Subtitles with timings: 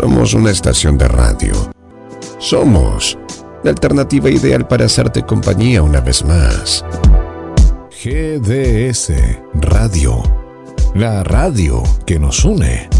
[0.00, 1.52] Somos una estación de radio.
[2.38, 3.18] Somos
[3.62, 6.82] la alternativa ideal para hacerte compañía una vez más.
[8.02, 9.12] GDS
[9.52, 10.22] Radio.
[10.94, 12.99] La radio que nos une.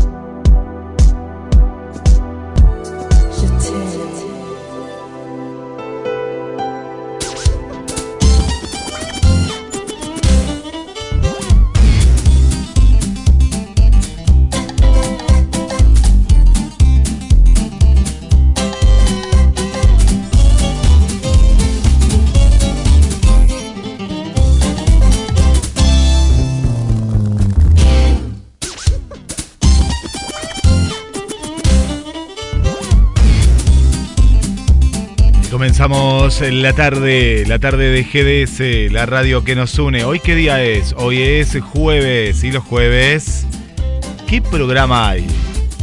[36.40, 40.04] Comenzamos la tarde, la tarde de GDS, la radio que nos une.
[40.04, 40.94] ¿Hoy qué día es?
[40.96, 43.46] Hoy es jueves y los jueves,
[44.26, 45.26] ¿qué programa hay?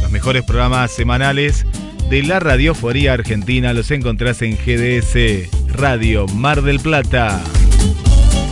[0.02, 1.64] Los mejores programas semanales
[2.10, 7.40] de la radiofonía argentina los encontrás en GDS Radio Mar del Plata.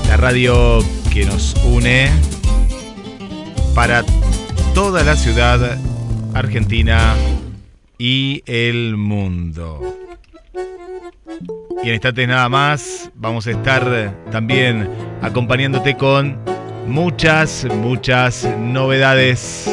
[0.09, 2.09] La radio que nos une
[3.75, 4.05] para
[4.75, 5.77] toda la ciudad
[6.35, 7.17] argentina
[7.99, 9.96] y el mundo.
[11.83, 14.89] Y en instantes nada más vamos a estar también
[15.23, 16.39] acompañándote con
[16.87, 19.71] muchas, muchas novedades.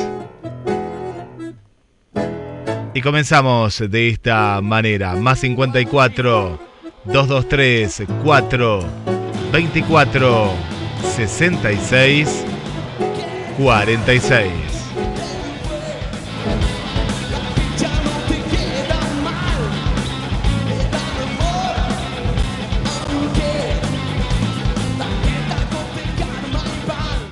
[2.93, 5.15] Y comenzamos de esta manera.
[5.15, 6.59] Más 54
[7.05, 8.85] 223 4
[9.51, 10.51] 24
[11.15, 12.45] 66
[13.57, 14.72] 46.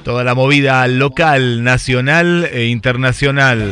[0.03, 3.71] Toda la movida local, nacional e internacional.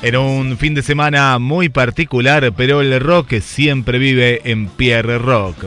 [0.00, 5.64] Era un fin de semana muy particular, pero el rock siempre vive en Pierre Rock.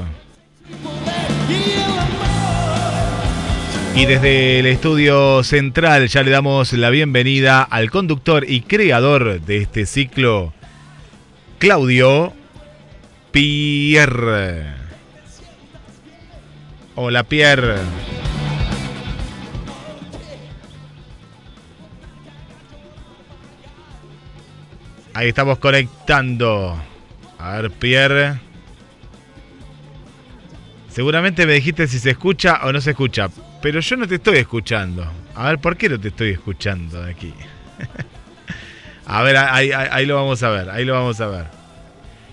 [3.93, 9.57] Y desde el estudio central ya le damos la bienvenida al conductor y creador de
[9.57, 10.53] este ciclo,
[11.59, 12.31] Claudio
[13.33, 14.80] Pierre.
[16.95, 17.75] Hola Pierre.
[25.13, 26.77] Ahí estamos conectando.
[27.39, 28.41] A ver, Pierre.
[30.89, 33.29] Seguramente me dijiste si se escucha o no se escucha,
[33.61, 35.09] pero yo no te estoy escuchando.
[35.35, 37.33] A ver, ¿por qué no te estoy escuchando aquí?
[39.05, 41.45] a ver, ahí, ahí, lo vamos a ver, ahí lo vamos a ver.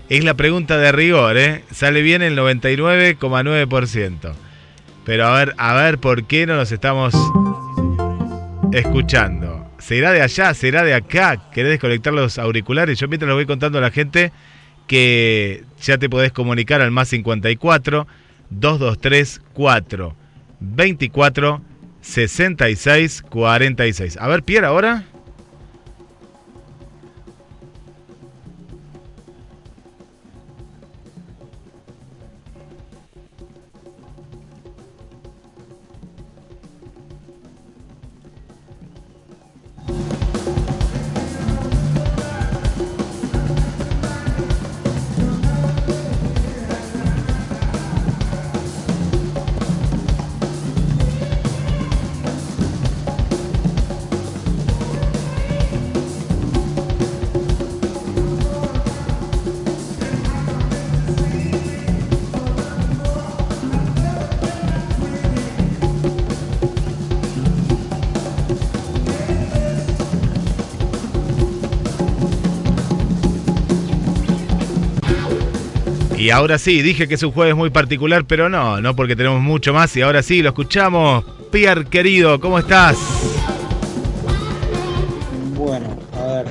[0.09, 1.63] Es la pregunta de rigor, ¿eh?
[1.71, 4.48] Sale bien el 99,9%.
[5.09, 7.15] Pero a ver, a ver por qué no nos estamos
[8.71, 9.67] escuchando.
[9.79, 10.53] ¿Será de allá?
[10.53, 11.49] ¿Será de acá?
[11.51, 12.99] ¿Querés desconectar los auriculares?
[12.99, 14.31] Yo mientras lo voy contando a la gente
[14.85, 18.05] que ya te podés comunicar al más 54
[18.51, 20.15] 223 4
[20.59, 21.61] 24
[22.01, 24.17] 66 46.
[24.17, 25.05] A ver, Pierre, ahora.
[76.29, 79.41] Y ahora sí, dije que es un jueves muy particular, pero no, no porque tenemos
[79.41, 79.97] mucho más.
[79.97, 81.25] Y ahora sí, lo escuchamos.
[81.51, 82.95] Pierre, querido, ¿cómo estás?
[85.55, 86.45] Bueno, a ver.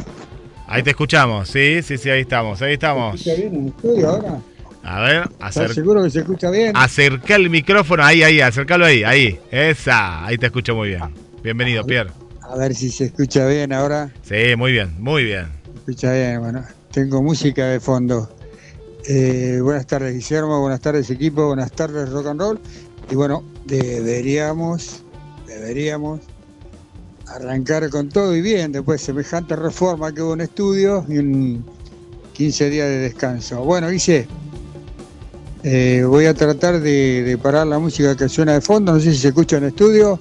[0.67, 3.21] Ahí te escuchamos, sí, sí, sí, ahí estamos, ahí estamos.
[3.21, 4.41] ¿Se escucha bien en el estudio ahora?
[4.83, 6.73] A ver, ¿Estás seguro que se escucha bien?
[6.75, 9.39] Acerca el micrófono, ahí, ahí, acercalo ahí, ahí.
[9.53, 11.15] Esa, ahí te escucho muy bien.
[11.41, 12.11] Bienvenido, Pierre.
[12.43, 14.11] A ver si se escucha bien ahora.
[14.23, 15.47] Sí, muy bien, muy bien.
[15.63, 16.65] Se escucha bien, bueno.
[16.91, 18.29] Tengo música de fondo.
[19.11, 22.61] Eh, buenas tardes Guillermo, buenas tardes equipo, buenas tardes rock and roll.
[23.11, 25.03] Y bueno, deberíamos,
[25.47, 26.21] deberíamos
[27.27, 31.65] arrancar con todo y bien, después semejante reforma que hubo en estudio y un
[32.35, 33.65] 15 días de descanso.
[33.65, 34.29] Bueno, Guille,
[35.63, 39.21] eh, voy a tratar de, parar la música que suena de fondo, no sé si
[39.21, 40.21] se escucha en estudio.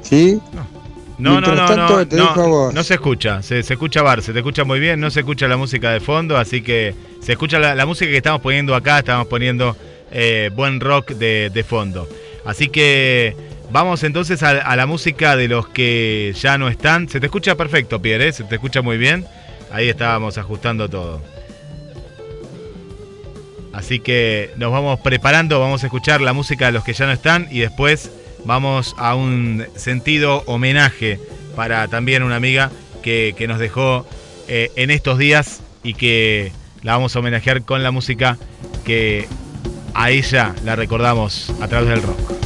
[0.00, 0.40] ¿Sí?
[0.54, 0.75] No,
[1.18, 5.10] no, no, no, no, se escucha, se, escucha Bar, se te escucha muy bien, no
[5.10, 8.74] se escucha la música de fondo, así que se escucha la, música que estamos poniendo
[8.74, 9.76] acá, estamos poniendo
[10.12, 12.06] eh, buen rock de, fondo.
[12.44, 13.34] Así que
[13.70, 17.08] vamos entonces a, la música de los que ya no están.
[17.08, 18.32] Se te escucha perfecto, Pierre, ¿eh?
[18.32, 19.26] se te escucha muy bien.
[19.72, 21.22] Ahí estábamos ajustando todo.
[23.72, 27.12] Así que nos vamos preparando, vamos a escuchar la música de los que ya no
[27.12, 28.10] están y después
[28.46, 31.20] vamos a un sentido homenaje
[31.54, 32.70] para también una amiga
[33.02, 34.06] que, nos dejó
[34.48, 36.52] eh, en estos días y que
[36.82, 38.38] la vamos a homenajear con la música
[38.84, 39.28] que
[39.94, 42.45] a ella la recordamos a través del rock.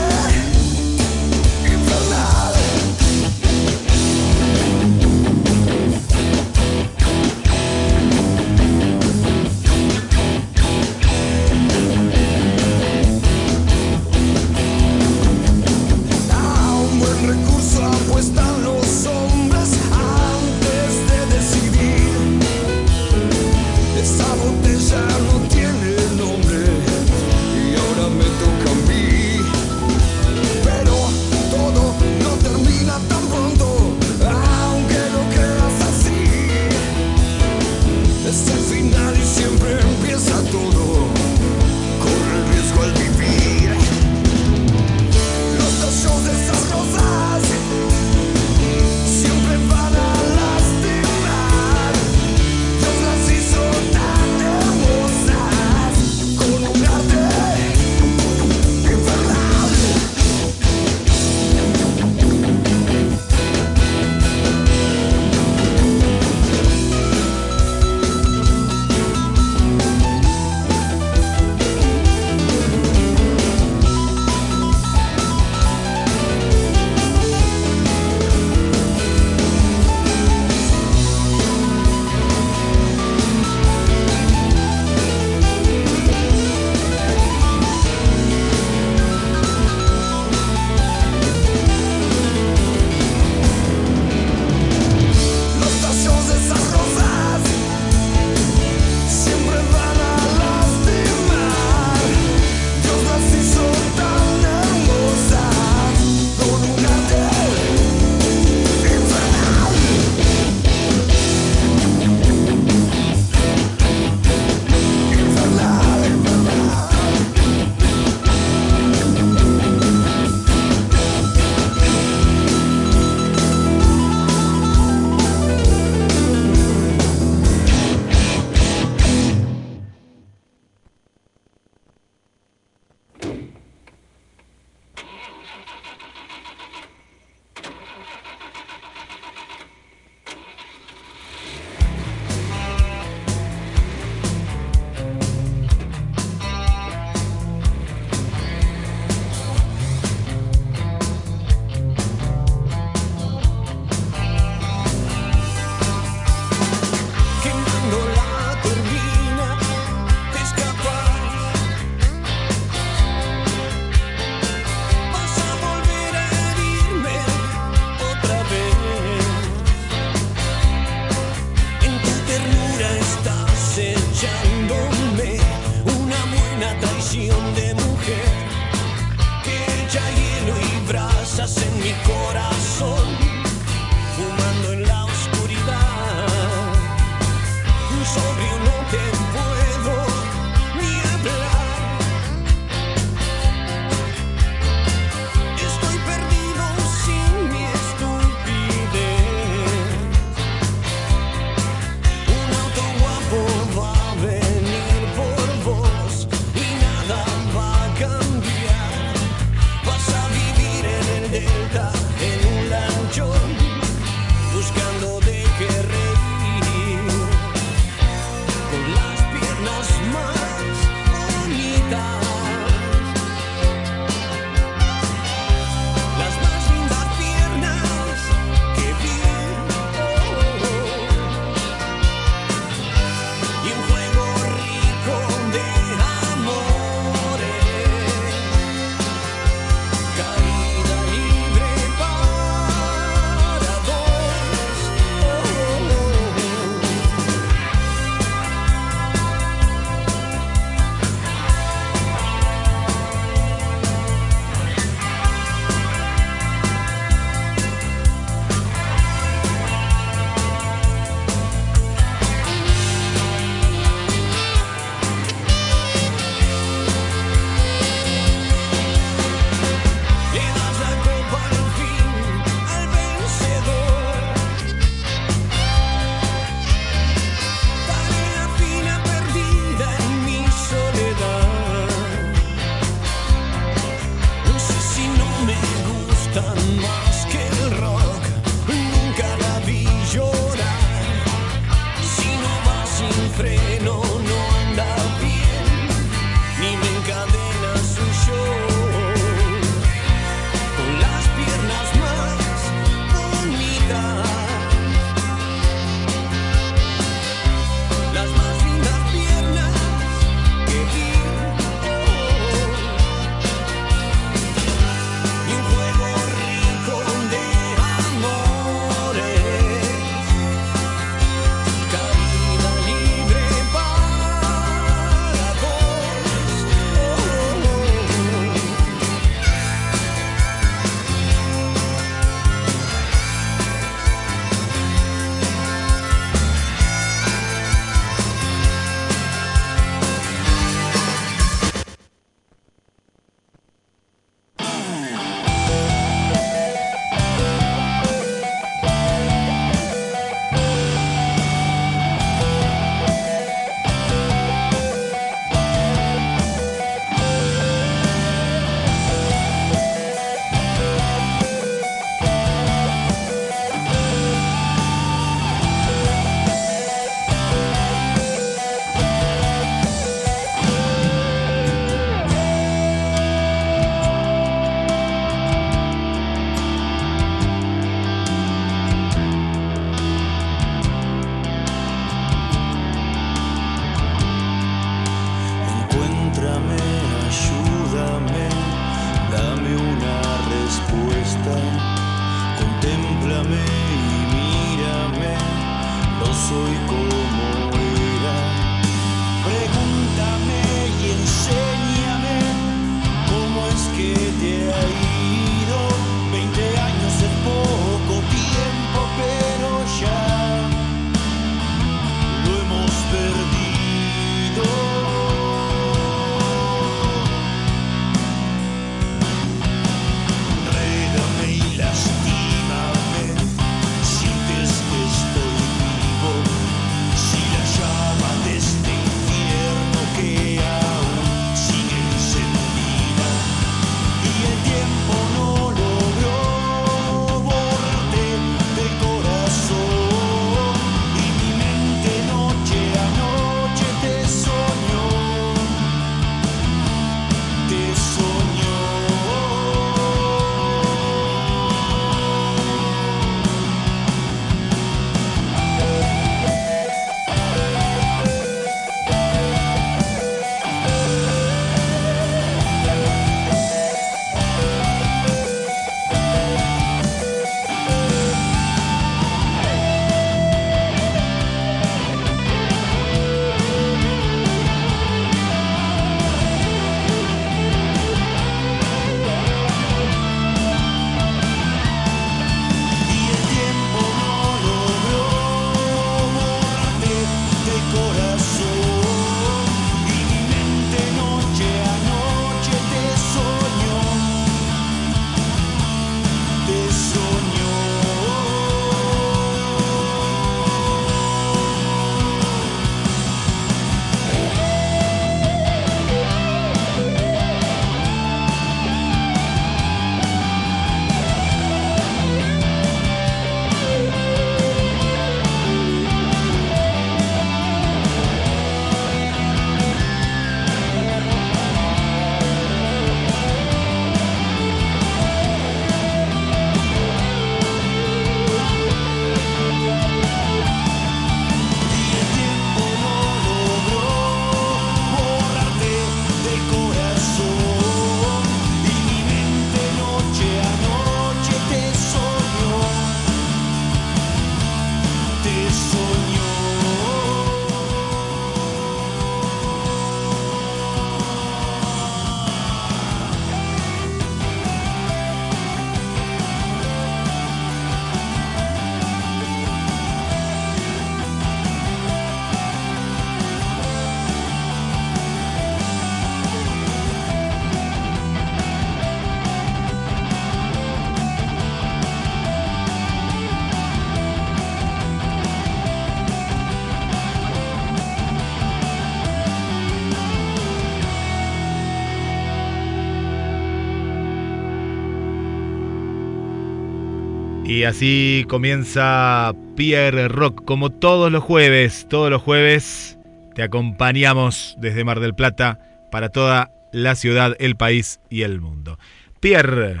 [587.82, 593.18] Y así comienza Pierre Rock, como todos los jueves, todos los jueves
[593.56, 595.80] te acompañamos desde Mar del Plata
[596.12, 599.00] para toda la ciudad, el país y el mundo.
[599.40, 600.00] Pierre.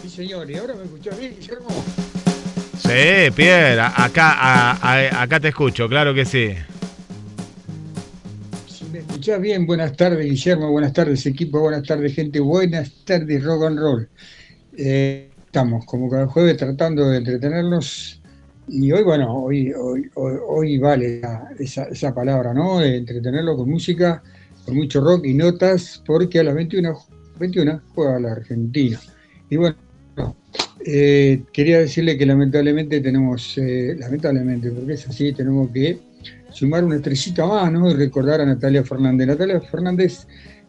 [0.00, 1.84] Sí, señor, y ahora me escuchás bien, Guillermo.
[2.78, 6.54] Sí, Pierre, acá, acá te escucho, claro que sí.
[8.68, 13.44] Si me escuchás bien, buenas tardes, Guillermo, buenas tardes, equipo, buenas tardes, gente, buenas tardes,
[13.44, 14.08] rock and roll.
[14.78, 18.22] Eh, estamos como cada jueves tratando de entretenernos
[18.68, 21.20] y hoy, bueno, hoy, hoy, hoy, vale
[21.58, 22.78] esa, esa, palabra, ¿no?
[22.78, 24.22] De entretenerlo con música,
[24.64, 26.98] con mucho rock y notas, porque a las 21,
[27.38, 28.98] 21 juega la Argentina.
[29.50, 29.76] Y bueno,
[30.86, 35.98] eh, quería decirle que lamentablemente tenemos, eh, lamentablemente, porque es así, tenemos que
[36.50, 37.90] sumar una estrellita más, ¿no?
[37.90, 39.26] Y recordar a Natalia Fernández.
[39.26, 40.26] Natalia Fernández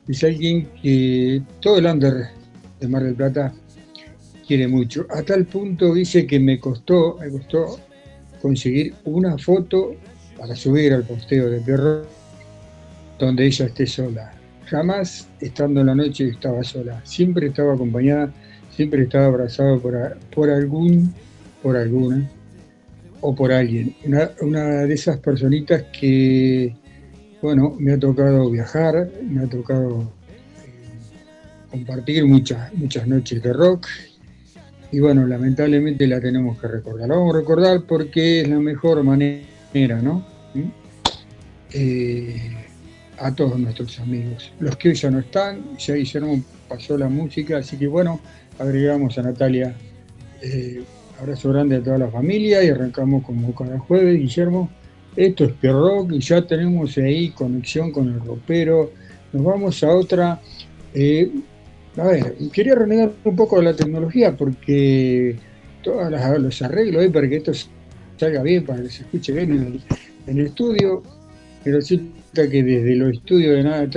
[0.09, 2.25] es alguien que todo el under
[2.81, 3.53] de Mar del Plata
[4.45, 5.05] quiere mucho.
[5.09, 7.79] A tal punto dice que me costó, me costó
[8.41, 9.95] conseguir una foto
[10.37, 12.05] para subir al posteo de perro
[13.17, 14.33] donde ella esté sola.
[14.65, 17.01] Jamás estando en la noche estaba sola.
[17.05, 18.33] Siempre estaba acompañada,
[18.75, 21.13] siempre estaba abrazado por, por algún,
[21.61, 22.29] por alguna
[23.21, 23.95] o por alguien.
[24.05, 26.75] Una, una de esas personitas que,
[27.41, 30.11] bueno, me ha tocado viajar, me ha tocado
[30.65, 33.87] eh, compartir muchas, muchas noches de rock
[34.93, 37.09] y bueno, lamentablemente la tenemos que recordar.
[37.09, 40.23] La vamos a recordar porque es la mejor manera, ¿no?
[40.53, 40.69] ¿Mm?
[41.73, 42.51] Eh,
[43.17, 44.53] a todos nuestros amigos.
[44.59, 48.19] Los que hoy ya no están, ya Guillermo pasó la música, así que bueno,
[48.59, 49.75] agregamos a Natalia.
[50.43, 50.83] Eh,
[51.19, 54.69] abrazo grande a toda la familia y arrancamos como cada jueves, Guillermo.
[55.15, 58.91] Esto es Pierrock y ya tenemos ahí conexión con el ropero.
[59.31, 60.39] Nos vamos a otra.
[60.93, 61.31] Eh,
[61.97, 65.35] a ver, quería renegar un poco de la tecnología porque
[65.83, 67.51] todos los arreglos ahí para que esto
[68.17, 69.81] salga bien, para que se escuche bien
[70.27, 71.03] en el, estudio,
[71.63, 73.87] pero resulta que desde los estudios de nada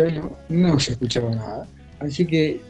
[0.49, 1.67] no se escuchaba nada.
[2.01, 2.61] Así que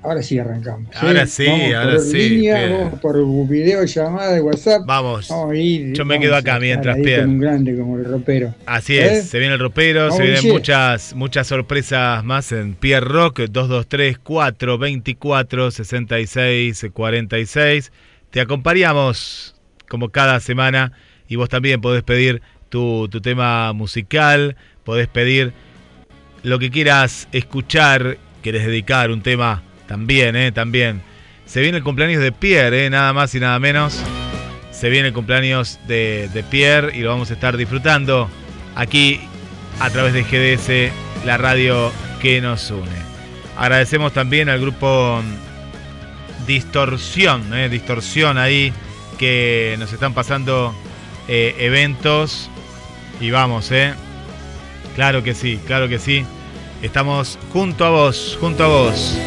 [0.00, 0.94] Ahora sí arrancamos.
[0.94, 2.48] Ahora sí, ahora sí.
[2.48, 3.16] vamos por
[3.48, 4.82] video, llamada de WhatsApp.
[4.86, 5.28] Vamos.
[5.28, 7.26] Yo me quedo acá mientras Pierre.
[7.26, 8.54] un grande como el ropero.
[8.64, 9.22] Así es, ¿Eh?
[9.22, 15.70] se viene el ropero, se vienen muchas, muchas sorpresas más en Pierre Rock 223 424
[15.72, 17.92] 66 46.
[18.30, 19.56] Te acompañamos
[19.88, 20.92] como cada semana
[21.28, 25.52] y vos también podés pedir tu, tu tema musical, podés pedir
[26.44, 30.52] lo que quieras escuchar, querés dedicar un tema también, ¿eh?
[30.52, 31.02] También.
[31.46, 32.90] Se viene el cumpleaños de Pierre, ¿eh?
[32.90, 34.00] Nada más y nada menos.
[34.70, 38.30] Se viene el cumpleaños de, Pierre y lo vamos a estar disfrutando
[38.76, 39.20] aquí
[39.80, 43.08] a través de GDS, la radio que nos une.
[43.56, 45.20] Agradecemos también al grupo
[46.46, 47.68] Distorsión, ¿eh?
[47.68, 48.72] Distorsión ahí,
[49.18, 50.74] que nos están pasando
[51.26, 52.50] eh, eventos.
[53.20, 53.94] Y vamos, ¿eh?
[54.94, 56.24] Claro que sí, claro que sí.
[56.82, 59.18] Estamos junto a vos, junto a vos.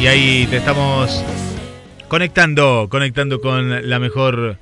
[0.00, 1.24] Y ahí te estamos
[2.08, 4.58] conectando, conectando con la mejor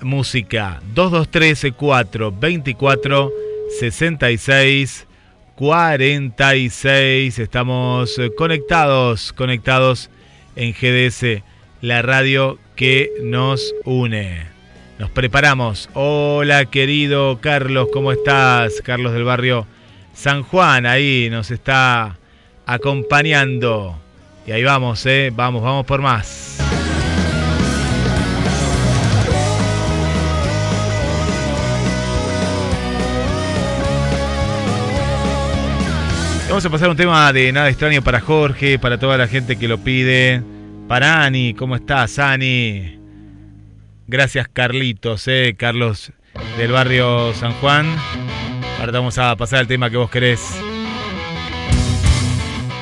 [0.00, 0.80] música.
[0.94, 3.32] 2213 4 24
[3.78, 5.06] 66
[5.56, 7.38] 46.
[7.38, 10.10] Estamos conectados, conectados
[10.56, 11.42] en GDS,
[11.80, 14.46] la radio que nos une.
[14.98, 15.88] Nos preparamos.
[15.94, 18.82] Hola querido Carlos, ¿cómo estás?
[18.82, 19.66] Carlos del barrio
[20.14, 22.18] San Juan, ahí nos está
[22.66, 23.98] acompañando.
[24.46, 25.30] Y ahí vamos, eh.
[25.34, 26.58] Vamos, vamos por más.
[36.48, 39.68] Vamos a pasar un tema de nada extraño para Jorge, para toda la gente que
[39.68, 40.42] lo pide.
[40.88, 42.98] Para Ani, ¿cómo estás, Ani?
[44.08, 46.12] Gracias, Carlitos, eh, Carlos
[46.58, 47.86] del barrio San Juan.
[48.80, 50.60] Ahora vamos a pasar el tema que vos querés.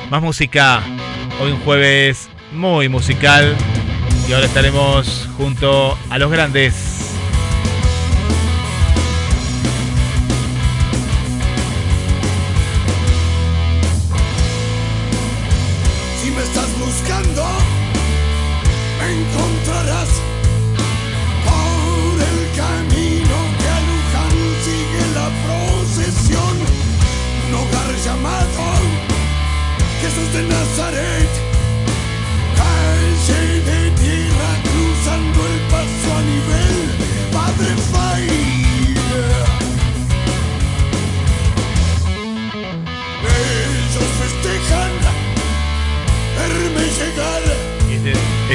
[0.09, 0.81] Más música.
[1.39, 3.55] Hoy un jueves muy musical
[4.27, 6.88] y ahora estaremos junto a los grandes.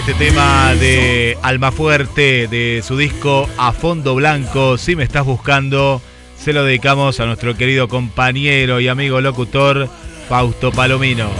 [0.06, 4.76] Este tema de Alma Fuerte de su disco A Fondo Blanco.
[4.76, 6.02] Si me estás buscando,
[6.38, 9.88] se lo dedicamos a nuestro querido compañero y amigo locutor
[10.28, 11.30] Fausto Palomino.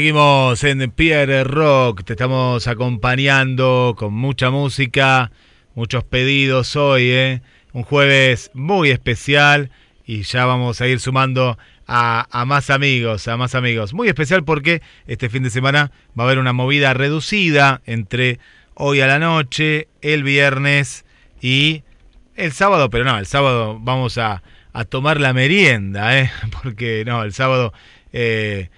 [0.00, 5.30] Seguimos en Pierre Rock, te estamos acompañando con mucha música,
[5.74, 7.42] muchos pedidos hoy, ¿eh?
[7.74, 9.70] un jueves muy especial
[10.06, 13.92] y ya vamos a ir sumando a, más amigos, a más amigos.
[13.92, 18.38] Muy especial porque este fin de semana va a haber una movida reducida entre
[18.72, 21.04] hoy a la noche, el viernes
[21.42, 21.82] y
[22.36, 26.30] el sábado, pero no, el sábado vamos a, a tomar la merienda, ¿eh?
[26.62, 27.74] porque no, el sábado...
[28.14, 28.70] Eh,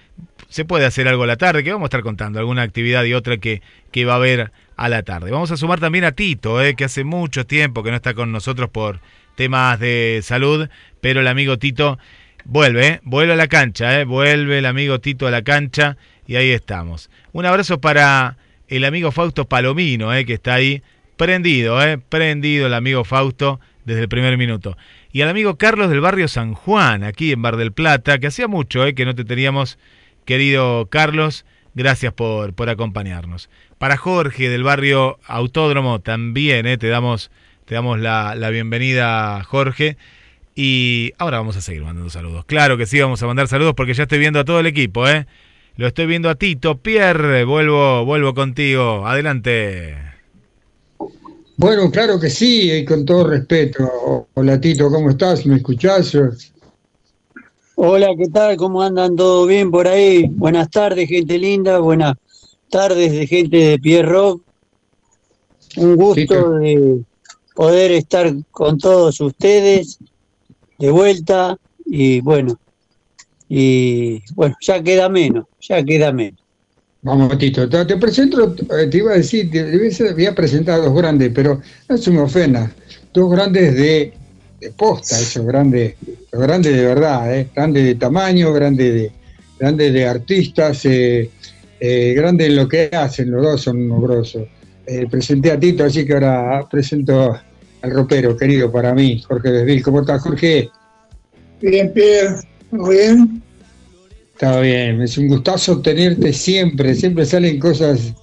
[0.53, 3.15] se puede hacer algo a la tarde, que vamos a estar contando, alguna actividad y
[3.15, 5.31] otra que, que va a haber a la tarde.
[5.31, 8.31] Vamos a sumar también a Tito, eh, que hace mucho tiempo que no está con
[8.31, 8.99] nosotros por
[9.33, 10.69] temas de salud,
[11.01, 11.97] pero el amigo Tito
[12.45, 16.35] vuelve, eh, vuelve a la cancha, eh, vuelve el amigo Tito a la cancha y
[16.35, 17.09] ahí estamos.
[17.31, 18.37] Un abrazo para
[18.67, 20.83] el amigo Fausto Palomino, eh, que está ahí
[21.17, 24.77] prendido, eh, prendido el amigo Fausto desde el primer minuto.
[25.11, 28.47] Y al amigo Carlos del barrio San Juan, aquí en Bar del Plata, que hacía
[28.47, 29.79] mucho que no te teníamos
[30.25, 33.49] querido Carlos, gracias por, por acompañarnos.
[33.77, 37.31] Para Jorge del barrio Autódromo también eh, te damos,
[37.65, 39.97] te damos la, la, bienvenida, Jorge.
[40.55, 42.45] Y ahora vamos a seguir mandando saludos.
[42.45, 45.07] Claro que sí, vamos a mandar saludos porque ya estoy viendo a todo el equipo.
[45.07, 45.25] ¿eh?
[45.75, 46.77] Lo estoy viendo a Tito.
[46.77, 49.07] Pierre, vuelvo, vuelvo contigo.
[49.07, 49.97] Adelante.
[51.57, 54.27] Bueno, claro que sí, y con todo respeto.
[54.33, 55.45] Hola Tito, ¿cómo estás?
[55.45, 56.15] ¿Me escuchás?
[57.75, 58.55] Hola, ¿qué tal?
[58.55, 59.15] ¿Cómo andan?
[59.15, 60.27] ¿Todo bien por ahí?
[60.27, 61.79] Buenas tardes, gente linda.
[61.79, 62.15] Buenas
[62.69, 64.43] tardes de gente de Pierre Rock.
[65.77, 67.03] Un gusto sí, de
[67.55, 69.97] poder estar con todos ustedes
[70.77, 72.59] de vuelta y bueno,
[73.49, 76.39] y bueno, ya queda menos, ya queda menos.
[77.01, 81.31] Vamos, Tito, te, presento, te iba a decir, te, te había presentado a dos grandes,
[81.33, 81.59] pero
[81.89, 82.71] no se me ofenda,
[83.13, 84.13] dos grandes de,
[84.63, 85.95] de posta, esos grandes
[86.31, 87.47] grande de verdad, ¿eh?
[87.53, 89.11] grande de tamaño, grande de,
[89.59, 91.29] grande de artistas, eh,
[91.79, 94.43] eh, grande en lo que hacen, los dos son grosos.
[94.85, 97.37] Eh, presenté a Tito, así que ahora presento
[97.81, 99.83] al ropero, querido para mí, Jorge Desvil.
[99.83, 100.69] ¿Cómo estás, Jorge?
[101.61, 102.35] Bien, Pierre,
[102.71, 103.41] muy bien.
[104.33, 108.13] Está bien, es un gustazo tenerte siempre, siempre salen cosas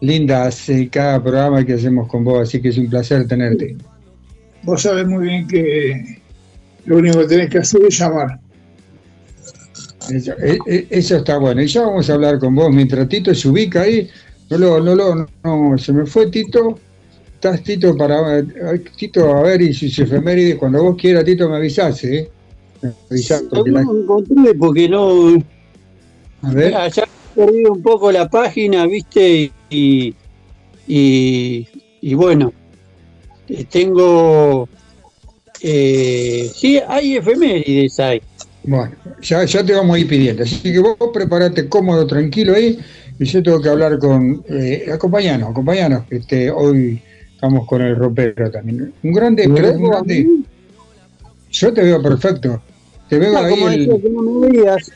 [0.00, 3.76] lindas en cada programa que hacemos con vos, así que es un placer tenerte.
[4.64, 6.18] Vos sabés muy bien que
[6.86, 8.40] lo único que tenés que hacer es llamar.
[10.10, 11.62] Eso, e, e, eso, está bueno.
[11.62, 12.70] Y ya vamos a hablar con vos.
[12.72, 14.08] Mientras Tito se ubica ahí,
[14.50, 16.78] no lo, no lo, no, se me fue Tito.
[17.34, 18.42] Estás Tito para
[18.96, 20.56] Tito a ver y sus efemérides.
[20.56, 22.30] Cuando vos quieras, Tito, me avisás, ¿eh?
[22.82, 23.82] Me avisás porque no la...
[23.82, 25.42] encontré porque no.
[26.42, 26.72] A ver.
[26.72, 30.14] Ya, ya he perdido un poco la página, viste, y,
[30.86, 31.68] y,
[32.00, 32.52] y bueno,
[33.70, 34.68] tengo
[35.66, 38.20] eh, sí, hay efemérides, hay.
[38.64, 40.42] Bueno, ya, ya te vamos a ir pidiendo.
[40.42, 42.78] Así que vos preparate cómodo, tranquilo ahí.
[43.18, 44.44] Y yo tengo que hablar con.
[44.50, 46.04] Eh, acompañanos, acompañanos.
[46.10, 47.00] Este, hoy
[47.34, 48.92] estamos con el ropero también.
[49.02, 50.28] Un grande, pero un grande.
[51.50, 52.62] Yo te veo perfecto.
[53.08, 53.62] Te veo ah, ahí.
[53.62, 54.02] El...
[54.02, 54.92] que no me veías.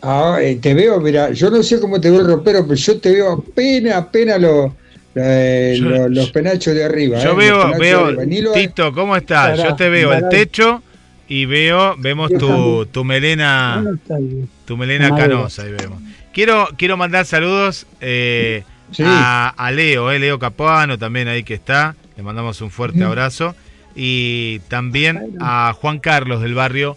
[0.00, 2.98] Ah, eh, te veo, mira, yo no sé cómo te veo el ropero, pero yo
[2.98, 4.74] te veo apenas, apenas lo
[5.14, 7.18] eh, Yo- los penachos de arriba.
[7.22, 9.62] Yo eh, veo, veo, lo- Tito, ¿cómo estás?
[9.62, 10.82] Yo te veo el techo
[11.28, 16.00] y veo, vemos tu, tu melena, ¿Dónde está el- tu melena canosa, ahí vemos.
[16.32, 19.02] Quiero, quiero mandar saludos eh, Sí.
[19.06, 21.94] a, a Leo, eh, Leo Capuano también ahí que está.
[22.16, 23.54] Le mandamos un fuerte abrazo.
[23.94, 26.96] Y también a Juan Carlos del barrio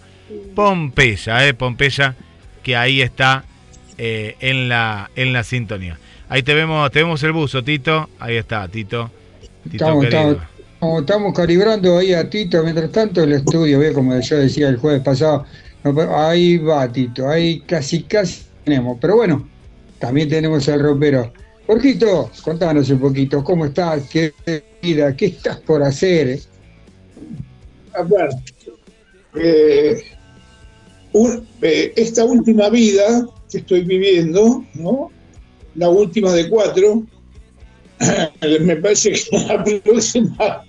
[0.55, 2.15] Pompeya, eh, Pompeya,
[2.63, 3.43] que ahí está
[3.97, 5.97] eh, en, la, en la sintonía.
[6.35, 8.09] Ahí te vemos, te vemos el buzo, Tito.
[8.19, 9.09] Ahí está, Tito.
[9.71, 10.05] estamos,
[10.99, 12.61] estamos, calibrando ahí a Tito.
[12.61, 15.45] Mientras tanto, el estudio, ve como yo decía el jueves pasado,
[16.13, 18.97] ahí va Tito, ahí casi, casi tenemos.
[18.99, 19.47] Pero bueno,
[19.97, 21.31] también tenemos al ropero.
[21.67, 24.03] Jorgito, contanos un poquito, ¿cómo estás?
[24.09, 24.33] ¿Qué
[24.81, 25.15] vida?
[25.15, 26.41] ¿Qué estás por hacer?
[27.93, 28.29] A ver,
[29.41, 30.03] eh,
[31.61, 35.14] eh, esta última vida que estoy viviendo, ¿no?
[35.75, 37.03] La última de cuatro,
[38.61, 40.65] me parece que la próxima,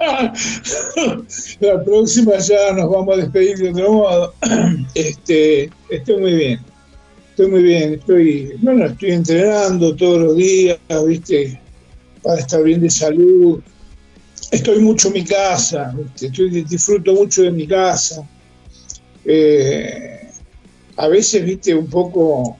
[1.60, 4.34] la próxima ya nos vamos a despedir de otro modo.
[4.94, 6.60] Este, estoy muy bien
[7.40, 11.58] estoy muy bien, estoy, bueno, estoy entrenando todos los días, viste,
[12.22, 13.62] para estar bien de salud.
[14.50, 18.28] Estoy mucho en mi casa, Estoy, disfruto mucho de mi casa.
[19.24, 20.28] Eh,
[20.96, 22.58] a veces, viste, un poco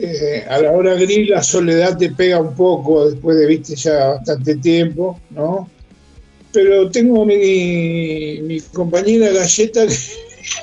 [0.00, 4.10] eh, a la hora gris la soledad te pega un poco después de, viste, ya
[4.10, 5.68] bastante tiempo, ¿no?
[6.52, 9.86] Pero tengo mi, mi compañera Galleta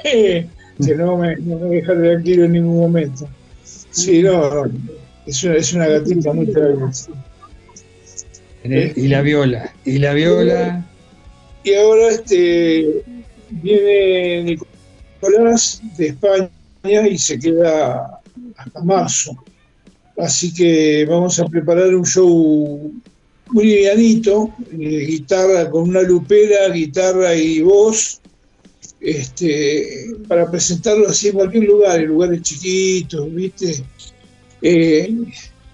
[0.03, 0.47] que,
[0.85, 3.27] que no me, no me deja tranquilo en ningún momento.
[3.91, 4.65] Sí, no,
[5.25, 7.11] es, una, es una gatita muy traviesa.
[8.63, 10.85] Y la viola, y la viola.
[11.63, 13.03] Y ahora este
[13.49, 14.57] viene
[15.21, 16.49] Nicolás de España
[17.09, 18.14] y se queda
[18.57, 19.37] hasta marzo.
[20.17, 22.93] Así que vamos a preparar un show
[23.51, 28.21] muy livianito, eh, guitarra con una lupera, guitarra y voz,
[29.01, 33.83] este, para presentarlo así en cualquier lugar, en lugares chiquitos, ¿viste?
[34.61, 35.13] Eh,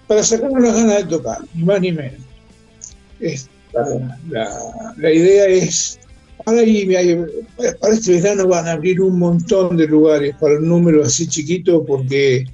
[0.06, 2.20] para sacarnos las ganas de tocar, ni más ni menos.
[4.98, 5.98] la, idea es,
[6.44, 11.84] para este verano van a abrir un montón de lugares para un número así chiquito
[11.84, 12.44] porque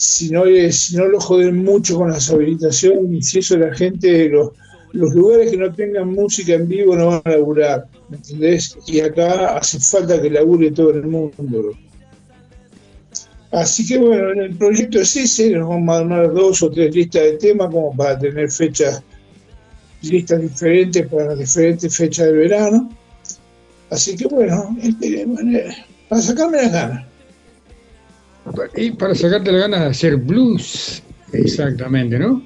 [0.00, 4.50] si no, si no lo joden mucho con las habilitaciones, si eso la gente, los,
[4.92, 8.78] los lugares que no tengan música en vivo no van a laburar, ¿me entendés?
[8.86, 11.76] Y acá hace falta que labure todo el mundo.
[13.52, 17.22] Así que bueno, el proyecto es ese, nos vamos a armar dos o tres listas
[17.22, 19.02] de temas como para tener fechas,
[20.02, 22.90] listas diferentes para las diferentes fechas del verano.
[23.90, 25.26] Así que bueno, este,
[26.08, 27.06] para sacarme las ganas.
[28.76, 32.42] Y para sacarte las ganas de hacer blues, exactamente, ¿no?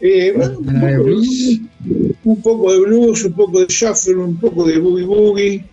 [0.00, 0.42] Eh, un,
[2.42, 5.64] poco de blues, un poco de shuffle, un poco de boogie boogie,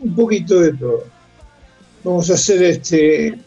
[0.00, 1.04] un poquito de todo.
[2.02, 3.38] Vamos a hacer este.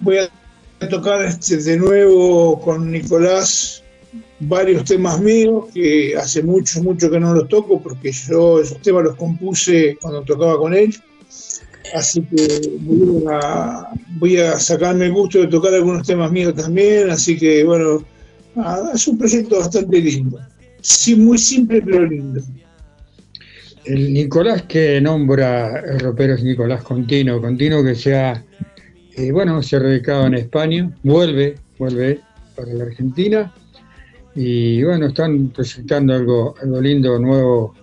[0.00, 3.82] Voy a tocar este de nuevo con Nicolás
[4.40, 9.04] varios temas míos que hace mucho, mucho que no los toco porque yo esos temas
[9.04, 10.94] los compuse cuando tocaba con él.
[11.94, 12.78] Así que
[14.18, 17.10] voy a, sacarme el gusto de tocar algunos temas míos también.
[17.10, 18.04] Así que bueno,
[18.94, 20.38] es un proyecto bastante lindo.
[20.80, 22.40] Sí, muy simple pero lindo.
[23.84, 28.44] El Nicolás que nombra el ropero es Nicolás Contino, Contino que se ha,
[29.16, 32.20] eh, bueno, se ha radicado en España, vuelve, vuelve
[32.54, 33.54] para la Argentina
[34.40, 37.74] y bueno, están proyectando algo, algo lindo, nuevo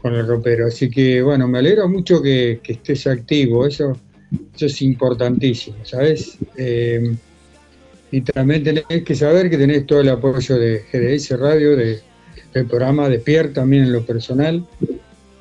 [0.00, 0.68] con el ropero.
[0.68, 3.98] Así que bueno, me alegro mucho que, estés activo, eso,
[4.54, 6.38] eso es importantísimo, ¿sabes?
[6.56, 7.16] Eh,
[8.12, 11.98] y también tenés que saber que tenés todo el apoyo de GDS Radio, de,
[12.54, 14.64] del programa de Pierre también en lo personal.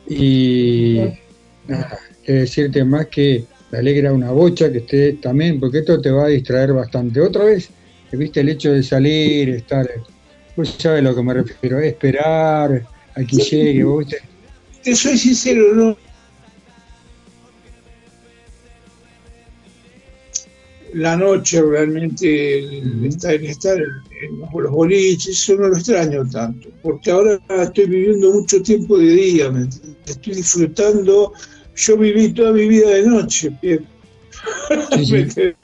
[0.09, 1.01] Y
[1.67, 6.09] nada, que decirte más que me alegra una bocha que estés también, porque esto te
[6.09, 7.21] va a distraer bastante.
[7.21, 7.69] Otra vez,
[8.11, 9.87] viste el hecho de salir, estar,
[10.57, 12.85] vos sabes a lo que me refiero, esperar
[13.15, 14.05] a que llegue, vos.
[14.83, 15.97] Te soy sincero, no,
[20.97, 27.11] la noche realmente el estar, estar en los boliches, eso no lo extraño tanto, porque
[27.11, 29.53] ahora estoy viviendo mucho tiempo de día,
[30.05, 31.33] estoy disfrutando,
[31.75, 33.51] yo viví toda mi vida de noche,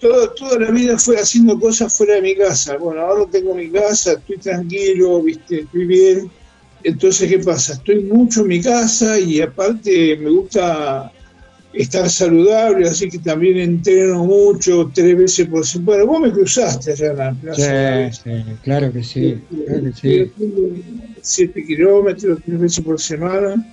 [0.00, 2.76] toda, la vida fue haciendo cosas fuera de mi casa.
[2.76, 6.30] Bueno, ahora tengo mi casa, estoy tranquilo, viste, estoy bien.
[6.82, 7.74] Entonces, ¿qué pasa?
[7.74, 11.12] Estoy mucho en mi casa y aparte me gusta
[11.72, 16.04] estar saludable, así que también entreno mucho, tres veces por semana.
[16.04, 18.10] Bueno, vos me cruzaste allá en la plaza.
[18.10, 19.38] Sí, sí claro que sí.
[19.66, 20.32] Claro sí.
[21.20, 23.72] Siete kilómetros, tres veces por semana.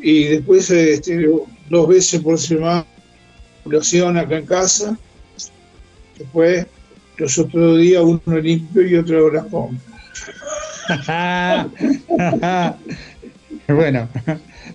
[0.00, 1.28] Y después este,
[1.68, 2.86] dos veces por semana
[3.68, 4.96] población acá en casa.
[6.18, 6.66] Después,
[7.18, 9.78] los otros días, uno limpio y otro compra.
[13.68, 14.08] bueno,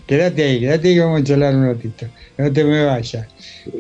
[0.05, 2.05] quédate ahí, quédate ahí que vamos a charlar un ratito.
[2.37, 3.27] No te me vayas.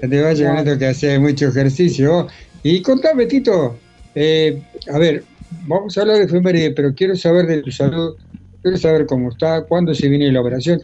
[0.01, 2.27] No te vayas con esto que hace mucho ejercicio.
[2.63, 3.77] Y contame, Tito,
[4.15, 4.61] eh,
[4.91, 5.23] a ver,
[5.67, 8.15] vamos a hablar de efeméride, pero quiero saber de tu salud,
[8.61, 10.81] quiero saber cómo está, cuándo se viene la operación.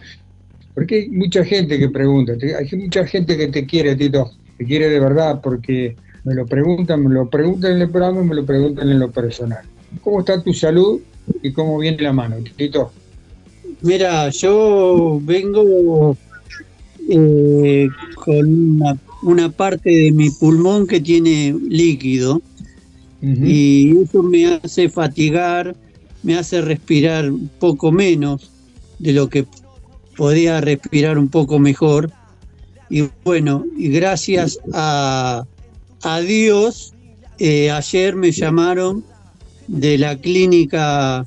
[0.80, 4.88] Porque hay mucha gente que pregunta, hay mucha gente que te quiere, Tito, te quiere
[4.88, 8.46] de verdad, porque me lo preguntan, me lo preguntan en el programa y me lo
[8.46, 9.60] preguntan en lo personal.
[10.02, 11.02] ¿Cómo está tu salud
[11.44, 12.94] y cómo viene la mano, Tito?
[13.82, 16.16] Mira, yo vengo
[17.10, 18.82] eh, con
[19.24, 22.42] una, parte de mi pulmón que tiene líquido
[23.22, 25.76] y eso me hace fatigar,
[26.24, 28.50] me hace respirar un poco menos
[28.98, 29.46] de lo que
[30.20, 32.12] podía respirar un poco mejor.
[32.90, 35.46] Y bueno, y gracias a,
[36.04, 36.94] a Dios,
[37.38, 39.06] eh, ayer me llamaron
[39.68, 41.26] de la clínica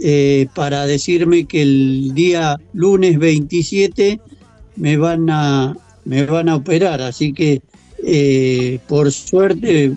[0.00, 4.20] eh, para decirme que el día lunes 27
[4.76, 5.74] me van a,
[6.04, 7.00] me van a operar.
[7.00, 7.62] Así que
[8.04, 9.96] eh, por suerte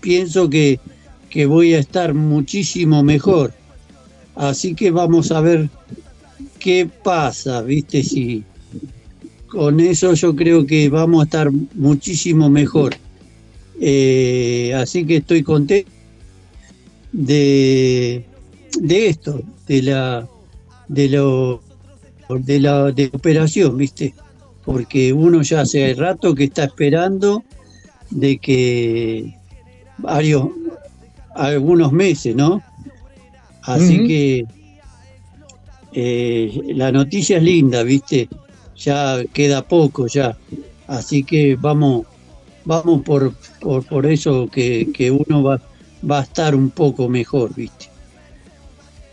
[0.00, 0.80] pienso que,
[1.28, 3.52] que voy a estar muchísimo mejor.
[4.36, 5.68] Así que vamos a ver
[6.58, 8.02] qué pasa, ¿viste?
[8.02, 8.44] Si
[9.48, 12.94] con eso yo creo que vamos a estar muchísimo mejor.
[13.80, 15.90] Eh, así que estoy contento
[17.12, 18.24] de,
[18.80, 20.28] de esto, de la
[20.88, 21.62] de lo
[22.28, 24.14] de la de operación, ¿viste?
[24.64, 27.44] Porque uno ya hace rato que está esperando
[28.10, 29.36] de que
[29.98, 30.48] varios
[31.34, 32.62] algunos meses, ¿no?
[33.62, 34.46] Así que
[35.94, 38.28] eh, la noticia es linda, ¿viste?
[38.76, 40.36] Ya queda poco ya.
[40.86, 42.06] Así que vamos
[42.64, 45.60] vamos por, por, eso que, que uno va,
[46.08, 47.86] va a estar un poco mejor, ¿viste?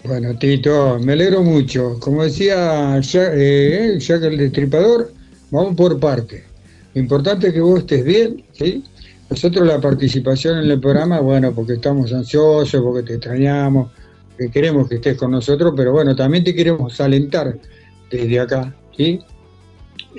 [0.04, 2.00] Bueno, Tito, me alegro mucho.
[2.00, 5.12] Como decía Jack, eh, el Destripador,
[5.52, 6.44] vamos por parte.
[6.94, 8.84] Lo importante es que vos estés bien, ¿sí?
[9.30, 13.92] Nosotros la participación en el programa, bueno, porque estamos ansiosos, porque te extrañamos,
[14.40, 17.60] que queremos que estés con nosotros, pero bueno, también te queremos alentar
[18.10, 19.20] desde acá, ¿sí?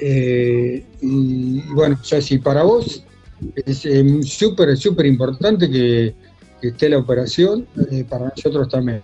[0.00, 3.02] Eh, y bueno, ya si para vos
[3.66, 6.14] es eh, súper, súper importante que,
[6.62, 7.66] esté la operación,
[8.10, 9.02] para nosotros también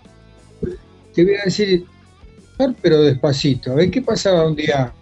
[1.17, 1.83] te voy a decir,
[2.79, 3.71] pero despacito.
[3.71, 4.93] A ver, ¿qué pasaba un día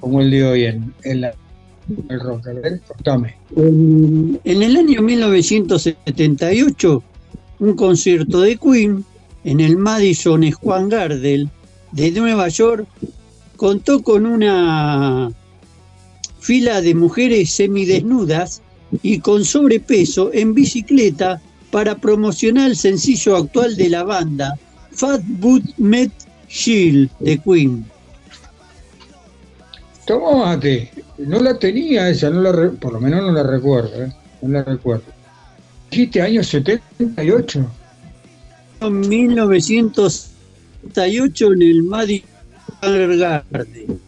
[0.00, 1.30] como el de hoy en, el
[2.20, 2.48] rock?
[2.48, 3.36] A ver, contame.
[3.54, 7.02] En, el año 1978,
[7.60, 9.04] un concierto de Queen
[9.46, 11.50] en el Madison Square Garden
[11.92, 12.86] de Nueva York
[13.56, 15.32] contó con una
[16.40, 18.60] fila de mujeres semidesnudas
[19.02, 21.40] y con sobrepeso en bicicleta
[21.70, 24.58] para promocionar el sencillo actual de la banda,
[24.90, 26.10] Fat Boot Met
[26.48, 27.86] Shield de Queen.
[30.06, 34.12] Tomate, no la tenía esa, no la por lo menos no la recuerdo, ¿eh?
[34.42, 35.04] no la recuerdo.
[35.88, 37.64] ¿Dijiste año 78?
[38.86, 42.30] En 1978 en el Madison
[42.80, 43.98] Garden.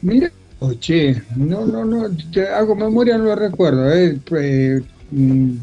[0.00, 3.92] Mira, oye, no, no, no, te hago memoria, no la recuerdo.
[3.92, 4.18] ¿eh?
[4.38, 4.80] eh
[5.10, 5.56] mm,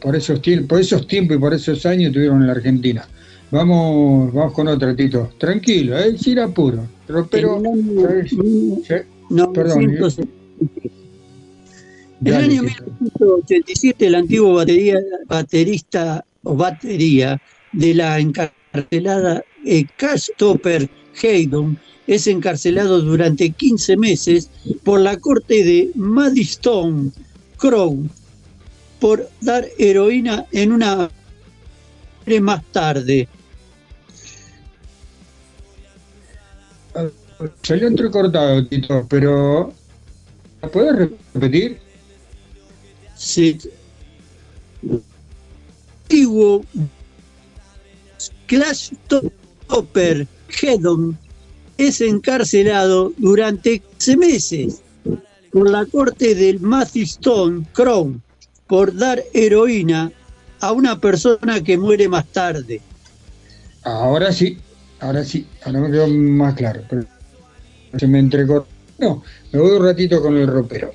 [0.00, 3.08] por esos, por esos tiempos y por esos años tuvieron en la Argentina.
[3.50, 5.32] Vamos, vamos con otra, Tito.
[5.38, 6.16] Tranquilo, ¿eh?
[6.18, 6.86] sin apuro.
[7.06, 7.60] Pero, pero
[9.30, 9.96] no, perdón.
[12.20, 17.40] En el año 1987, el antiguo batería, baterista o batería
[17.72, 19.86] de la encarcelada eh,
[20.36, 20.88] Topper
[21.22, 24.50] Haydon es encarcelado durante 15 meses
[24.82, 27.12] por la corte de Madison
[27.56, 28.08] Crow
[29.00, 31.10] por dar heroína en una
[32.40, 33.28] más tarde.
[37.62, 39.72] Salió entrecortado, Tito, pero
[40.72, 41.83] ¿puedes repetir?
[43.24, 43.58] Sí.
[46.02, 46.62] Antiguo
[48.46, 50.28] Clash Topper
[50.60, 51.18] Hedon
[51.78, 54.82] es encarcelado durante 15 meses
[55.50, 56.60] por la corte del
[56.94, 58.22] Stone Crown
[58.66, 60.12] por dar heroína
[60.60, 62.82] a una persona que muere más tarde.
[63.84, 64.58] Ahora sí,
[65.00, 66.82] ahora sí, ahora me quedó más claro.
[66.90, 67.06] Pero
[67.96, 68.66] se me entregó.
[68.98, 70.92] No, me voy un ratito con el ropero.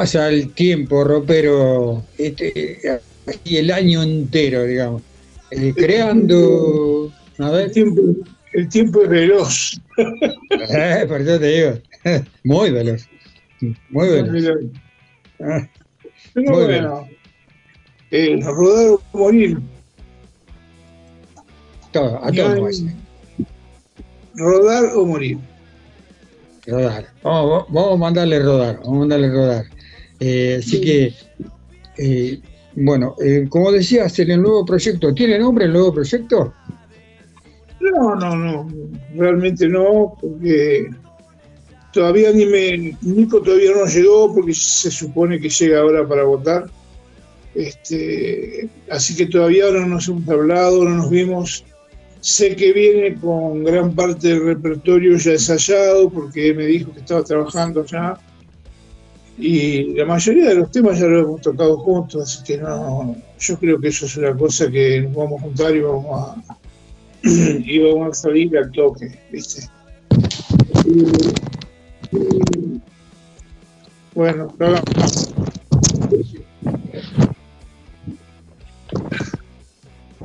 [0.00, 2.80] Pasa el tiempo, ropero, este,
[3.44, 5.02] el año entero, digamos.
[5.50, 7.12] Eh, creando.
[7.38, 7.66] A ver.
[7.66, 8.02] El tiempo,
[8.54, 9.80] el tiempo es veloz.
[9.98, 11.72] Eh, por eso te digo.
[12.44, 13.06] Muy veloz.
[13.90, 14.30] Muy veloz.
[16.32, 17.08] Pero bueno,
[18.10, 19.58] eh, rodar o morir.
[21.92, 22.68] todo, a todo
[24.34, 25.38] Rodar o morir.
[26.66, 27.06] Rodar.
[27.22, 29.79] Vamos, vamos a mandarle rodar, vamos a mandarle rodar.
[30.20, 31.14] Eh, así que,
[31.96, 32.40] eh,
[32.74, 36.52] bueno, eh, como decías, en el nuevo proyecto, ¿tiene nombre el nuevo proyecto?
[37.80, 38.68] No, no, no,
[39.16, 40.90] realmente no, porque
[41.92, 46.66] todavía ni me, Nico todavía no llegó porque se supone que llega ahora para votar.
[47.54, 51.64] Este, así que todavía no nos hemos hablado, no nos vimos.
[52.20, 57.24] Sé que viene con gran parte del repertorio ya ensayado porque me dijo que estaba
[57.24, 58.20] trabajando ya.
[59.40, 63.58] Y la mayoría de los temas ya los hemos tocado juntos, así que no, yo
[63.58, 66.58] creo que eso es una cosa que nos vamos a juntar y vamos a,
[67.22, 69.68] y vamos a salir al toque, ¿viste?
[74.14, 74.52] bueno,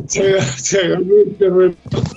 [0.07, 2.14] se, se agarró el terremoto.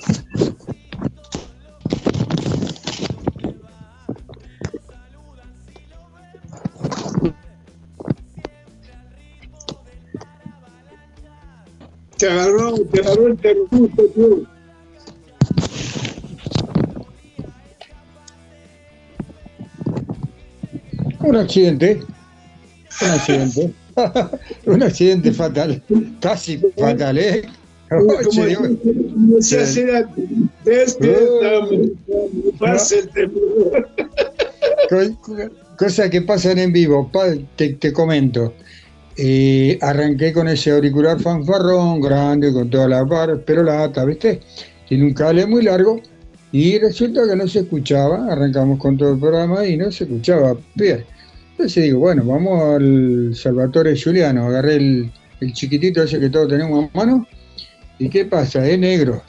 [12.19, 14.43] Te agarró, te agarró el terremoto, tío.
[21.21, 22.01] Un accidente.
[23.01, 23.73] Un accidente.
[24.65, 25.81] un accidente fatal.
[26.19, 27.43] Casi fatal, ¿eh?
[27.89, 28.27] Como el
[33.13, 33.89] temblor.
[35.77, 37.09] Cosas que pasan en vivo,
[37.55, 38.53] te, te comento.
[39.21, 44.39] Eh, arranqué con ese auricular fanfarrón grande, con toda la barra, pero la ata, ¿viste?
[44.87, 45.99] Tiene un cable muy largo
[46.53, 48.31] y resulta que no se escuchaba.
[48.31, 51.03] Arrancamos con todo el programa y no se escuchaba bien.
[51.51, 54.47] Entonces digo, bueno, vamos al Salvatore Giuliano.
[54.47, 55.11] Agarré el,
[55.41, 57.27] el chiquitito ese que todos tenemos a mano
[57.99, 58.65] ¿Y qué pasa?
[58.65, 59.21] Es negro.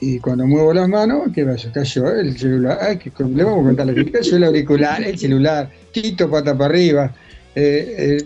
[0.00, 1.72] Y cuando muevo las manos, ¿qué pasa?
[1.72, 2.78] Cayó el celular.
[2.80, 6.56] Ay, que, le vamos a contar lo que cayó el auricular, el celular, Tito pata
[6.56, 7.12] para arriba.
[7.56, 8.18] Eh,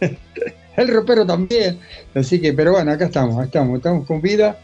[0.00, 0.16] eh,
[0.76, 1.78] el ropero también.
[2.14, 4.58] Así que, pero bueno, acá estamos, estamos, estamos con vida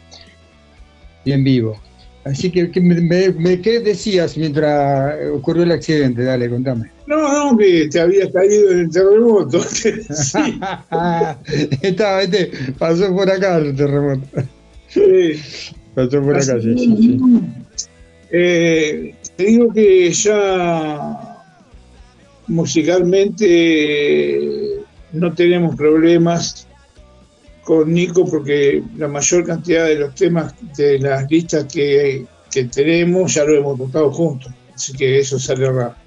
[1.25, 1.79] y en vivo.
[2.25, 6.23] Así que, me, ¿qué decías mientras ocurrió el accidente?
[6.23, 6.89] Dale, contame.
[7.05, 9.61] No, no, que te había caído en el terremoto.
[9.69, 10.59] sí.
[11.81, 14.25] Estaba, este, pasó por acá el terremoto.
[14.87, 15.33] Sí.
[15.95, 17.19] Pasó por acá, sí, sí, sí.
[18.31, 21.32] Eh, te digo que ya
[22.53, 24.79] musicalmente
[25.11, 26.65] no tenemos problemas
[27.63, 32.27] con Nico porque la mayor cantidad de los temas de las listas que,
[32.71, 36.03] tenemos ya lo hemos tocado juntos, así que eso sale rápido.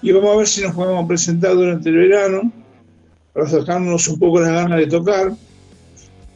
[0.00, 2.52] Y vamos a ver si nos podemos presentar durante el verano
[3.32, 5.32] para sacarnos un poco las ganas de tocar,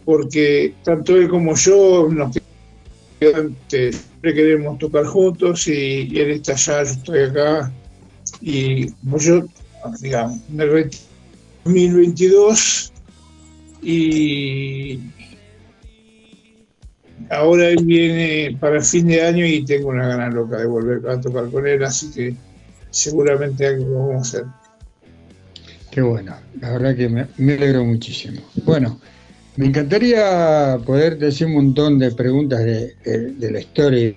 [0.04, 2.36] porque tanto él como yo nos
[3.20, 7.72] siempre queremos tocar juntos y, él está allá, yo estoy acá
[8.40, 9.46] y como yo,
[10.00, 10.90] digamos, en el
[11.64, 12.92] 2022
[13.82, 14.98] y
[17.30, 21.08] ahora él viene para el fin de año y tengo una gana loca de volver
[21.08, 22.34] a tocar con él, así que
[22.90, 24.44] seguramente algo vamos a hacer.
[25.90, 28.40] Qué bueno, la verdad que me, alegro muchísimo.
[28.64, 29.00] Bueno,
[29.56, 34.14] me encantaría poder decir un montón de preguntas de, la historia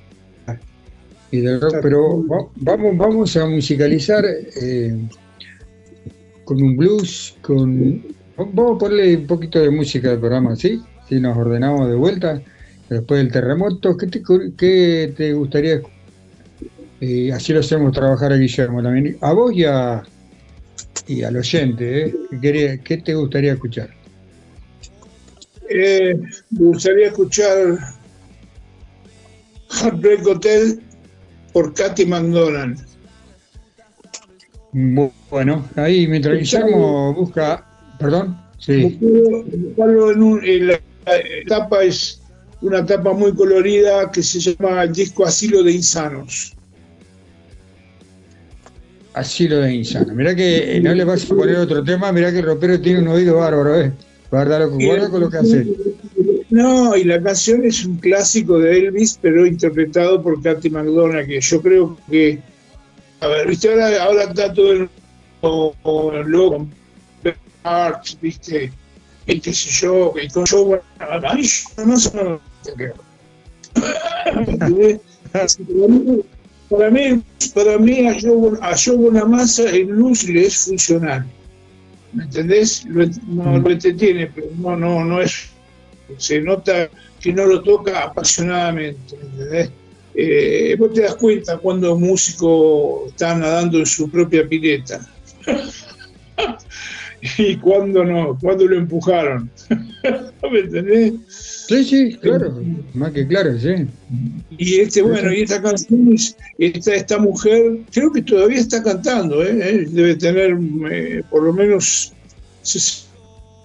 [1.32, 2.24] y del rock, pero
[2.56, 4.98] vamos, vamos a musicalizar eh,
[6.44, 8.04] con un blues, con
[8.38, 10.82] Vamos a ponerle un poquito de música del programa, ¿sí?
[11.10, 12.42] Si nos ordenamos de vuelta,
[12.90, 14.24] después del terremoto, ¿qué te,
[14.58, 15.82] qué te gustaría
[17.02, 19.18] eh, así lo hacemos trabajar a Guillermo también.
[19.22, 20.04] A vos y, a,
[21.08, 22.16] y al oyente, ¿eh?
[22.42, 23.90] ¿Qué, ¿qué, te gustaría escuchar?
[25.70, 26.20] Eh,
[26.52, 27.78] me gustaría escuchar
[29.70, 30.82] Heartbreak Hotel
[31.54, 32.80] por Katy McDonald.
[34.72, 37.66] Bueno, ahí mientras Guillermo busca
[38.00, 38.38] ¿Perdón?
[38.58, 38.98] Sí.
[38.98, 40.80] En, la
[41.42, 42.22] etapa es
[42.62, 46.54] una etapa muy colorida que se llama el disco Asilo de Insanos.
[49.14, 50.16] Asilo de Insanos.
[50.16, 53.02] Mirá que eh, no le vas a poner otro tema, mirá que el ropero tiene
[53.02, 53.92] un oído bárbaro, ¿eh?
[54.32, 55.68] Guarda, guarda con lo que hace.
[56.50, 61.40] No, y la canción es un clásico de Elvis, pero interpretado por Katy McDonald, que
[61.40, 62.40] yo creo que.
[63.20, 63.70] A ver, ¿viste?
[63.70, 64.90] Ahora, ahora está todo el
[66.28, 66.68] loco
[67.64, 68.72] Arts, viste,
[69.28, 71.44] y qué sé yo, y con yo, bueno, a mí
[71.86, 72.12] no se
[76.70, 77.24] para mí,
[77.54, 81.26] para mí a una masa en luz le es funcional.
[82.14, 82.86] ¿Me entendés?
[82.86, 85.50] Lo, no lo entretiene, pero no, no, no es.
[86.18, 86.90] Se nota
[87.20, 89.16] que no lo toca apasionadamente.
[90.16, 95.00] Eh, vos te das cuenta cuando un músico está nadando en su propia pileta
[97.38, 99.50] y cuando no, cuando lo empujaron.
[100.52, 101.14] ¿Me entendés?
[101.28, 102.60] Sí, sí, claro,
[102.94, 103.88] más que claro, sí.
[104.58, 106.16] Y este, bueno, y esta canción,
[106.58, 109.60] esta, esta mujer, creo que todavía está cantando, ¿eh?
[109.62, 109.86] ¿Eh?
[109.90, 110.58] debe tener
[110.90, 112.14] eh, por lo menos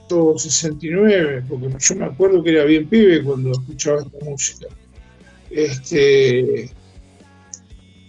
[0.09, 4.67] 69, porque yo me acuerdo que era bien pibe cuando escuchaba esta música.
[5.51, 6.71] Este,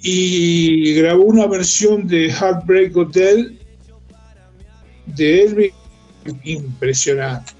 [0.01, 3.59] y grabó una versión de Heartbreak Hotel
[5.07, 5.73] de Elvis
[6.43, 7.53] impresionante.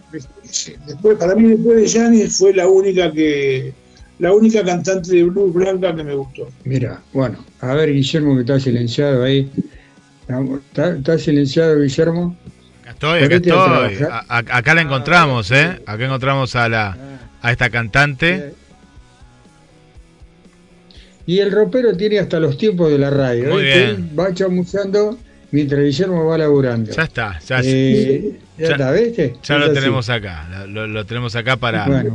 [0.88, 3.74] Después, para mí, después de Janis fue la única que
[4.20, 6.48] la única cantante de blues blanca que me gustó.
[6.64, 9.52] Mira, bueno, a ver Guillermo que está silenciado ahí.
[10.74, 12.36] ¿Está, silenciado Guillermo?
[13.12, 14.08] Acá estoy, acá estoy.
[14.28, 15.82] acá la encontramos, ¿eh?
[15.86, 16.98] Acá encontramos a la
[17.42, 18.54] a esta cantante.
[21.28, 23.52] Y el ropero tiene hasta los tiempos de la radio.
[23.52, 24.12] Muy bien.
[24.18, 25.18] Va chamuchando
[25.52, 26.92] mientras Guillermo va laburando.
[26.92, 29.36] Ya está, ya, eh, ya, está, ¿viste?
[29.44, 32.06] Ya lo tenemos acá, lo, tenemos acá para,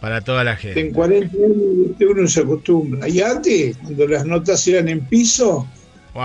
[0.00, 0.80] para toda la gente.
[0.80, 3.08] En 40 años uno se acostumbra.
[3.08, 5.66] Y antes, cuando las notas eran en piso,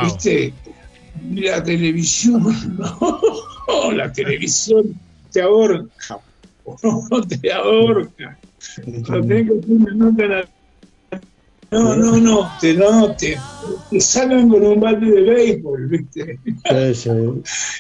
[0.04, 0.54] ¿viste?
[1.34, 2.43] La televisión,
[2.78, 3.20] no,
[3.93, 4.93] la televisión
[5.32, 6.20] te ahorca,
[6.84, 8.38] no te ahorca.
[9.07, 10.49] No tengo una nota
[11.72, 13.38] no, no, no, te, no, te,
[13.89, 16.39] te salgan con un balde de béisbol, ¿viste?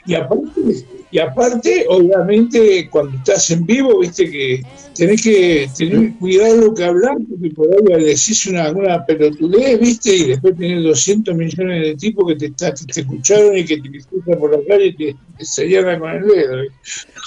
[0.05, 4.61] Y aparte, y aparte, obviamente, cuando estás en vivo, viste que
[4.93, 10.15] tenés que tener cuidado lo que hablar, porque por ahí decís una, una pelotudez, viste,
[10.15, 14.37] y después tenés 200 millones de tipos que te, te escucharon y que te escuchan
[14.37, 15.63] por la calle y te, te se
[15.99, 16.63] con el dedo.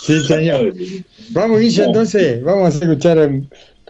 [0.05, 0.75] Sí, señor.
[1.31, 3.31] Vamos, Guilla, entonces, vamos a escuchar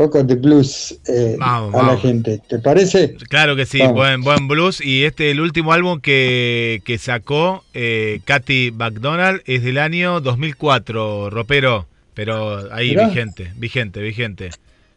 [0.00, 2.40] poco de blues eh, a la gente.
[2.48, 3.16] ¿Te parece?
[3.28, 4.80] Claro que sí, buen, buen blues.
[4.80, 11.28] Y este, el último álbum que, que sacó eh, Katy McDonald es del año 2004,
[11.28, 14.48] ropero, pero ahí vigente, vigente, vigente.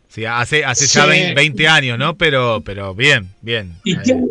[0.08, 2.16] Sí, hace, hace ya 20, años, ¿no?
[2.16, 3.74] Pero, pero bien, bien.
[3.84, 4.26] ¿Y, tiene,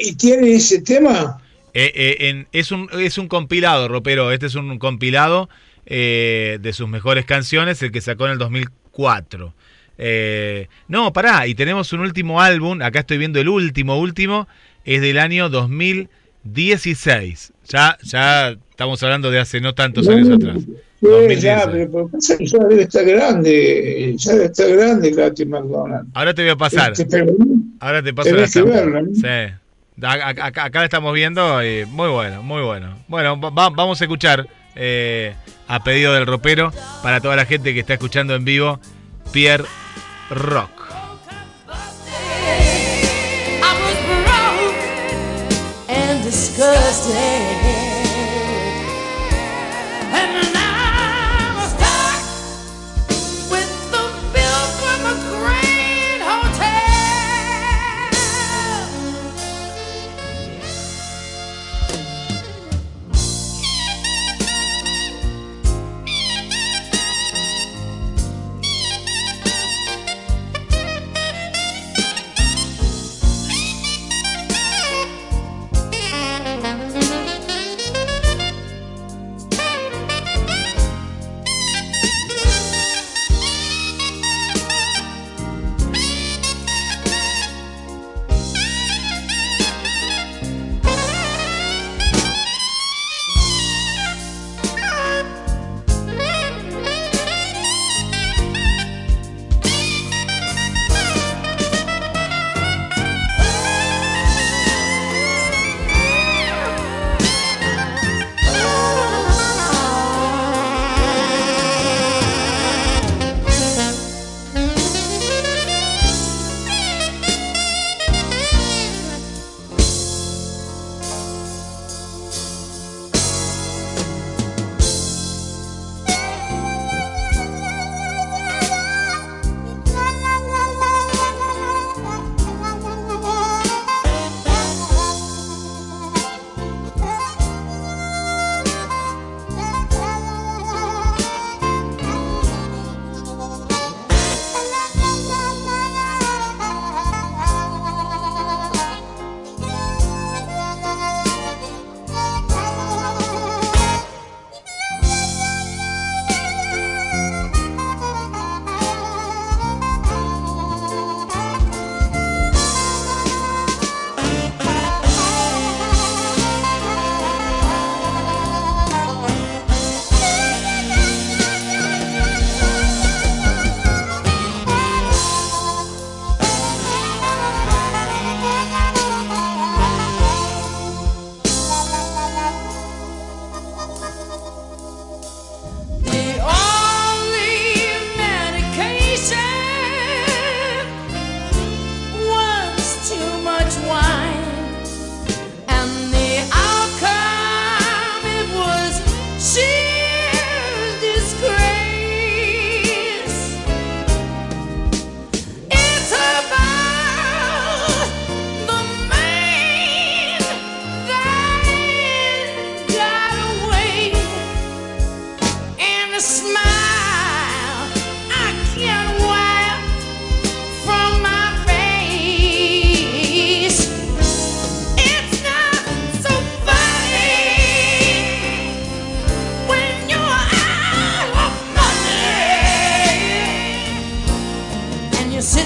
[0.00, 1.38] y tiene, ese tema?
[1.74, 4.32] Eh, es, un, es un compilado, ropero.
[4.32, 5.50] Este es un compilado
[5.84, 9.52] de sus mejores canciones, el que sacó en el 2004.
[9.98, 14.46] Eh, no, pará, y tenemos un último álbum, acá estoy viendo el último, último,
[14.84, 17.52] es del año 2016.
[17.68, 20.56] Ya, ya estamos hablando de hace no tantos años atrás.
[21.40, 22.08] ya, pero
[22.40, 26.08] ya debe estar grande, ya debe estar grande Katy McDonald.
[26.14, 26.92] Ahora te voy a pasar.
[26.92, 27.26] Este,
[27.80, 29.26] Ahora te paso la verla, Sí.
[30.00, 32.96] Acá, acá, la estamos viendo y muy bueno, muy bueno.
[33.08, 34.46] Bueno, vamos a escuchar
[34.76, 35.34] eh,
[35.66, 36.72] a pedido del ropero
[37.02, 38.78] para toda la gente que está escuchando en vivo,
[39.32, 39.64] Pierre
[40.30, 40.88] rock.
[46.28, 47.57] disgusting.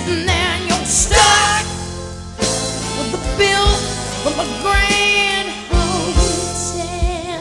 [0.08, 1.64] and you're stuck
[2.98, 3.68] with the bill
[4.22, 7.40] from a grand hotel.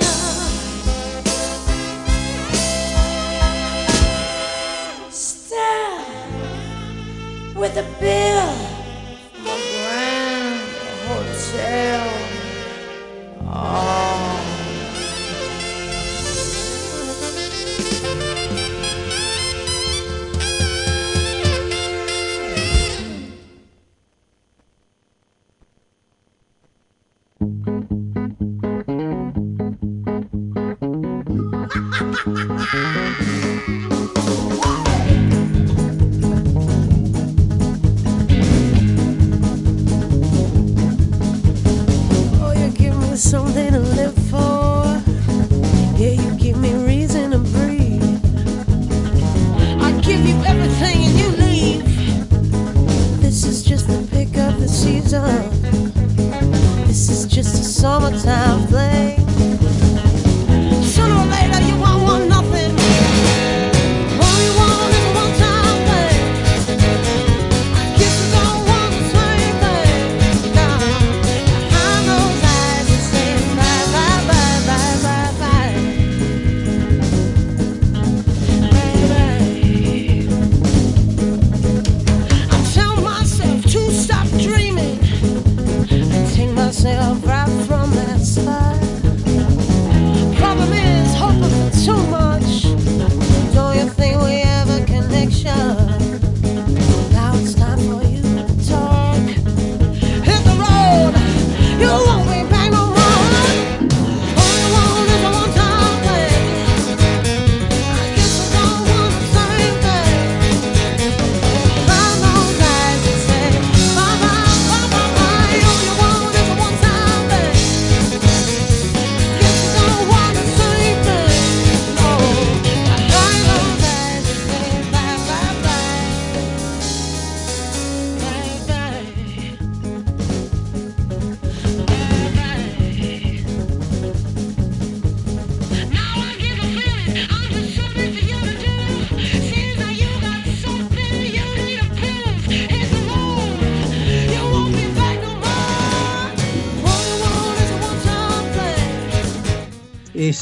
[5.10, 6.08] Stuck
[7.56, 8.71] with the bill.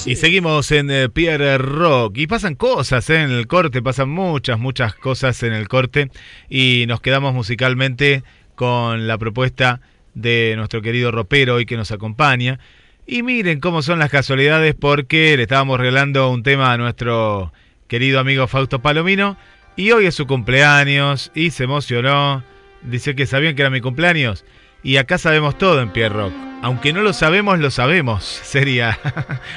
[0.06, 2.18] Y seguimos en eh, Pierre Rock.
[2.18, 6.12] Y pasan cosas eh, en el corte, pasan muchas, muchas cosas en el corte.
[6.50, 8.24] Y nos quedamos musicalmente
[8.56, 9.82] con la propuesta
[10.14, 12.60] de nuestro querido ropero hoy que nos acompaña.
[13.08, 17.52] Y miren cómo son las casualidades porque le estábamos regalando un tema a nuestro
[17.88, 19.38] querido amigo Fausto Palomino.
[19.76, 22.44] Y hoy es su cumpleaños y se emocionó.
[22.84, 24.46] Dice que sabían que era mi cumpleaños.
[24.84, 26.34] Y acá sabemos todo en Pierre Rock.
[26.62, 28.24] Aunque no lo sabemos, lo sabemos.
[28.44, 28.98] Sería.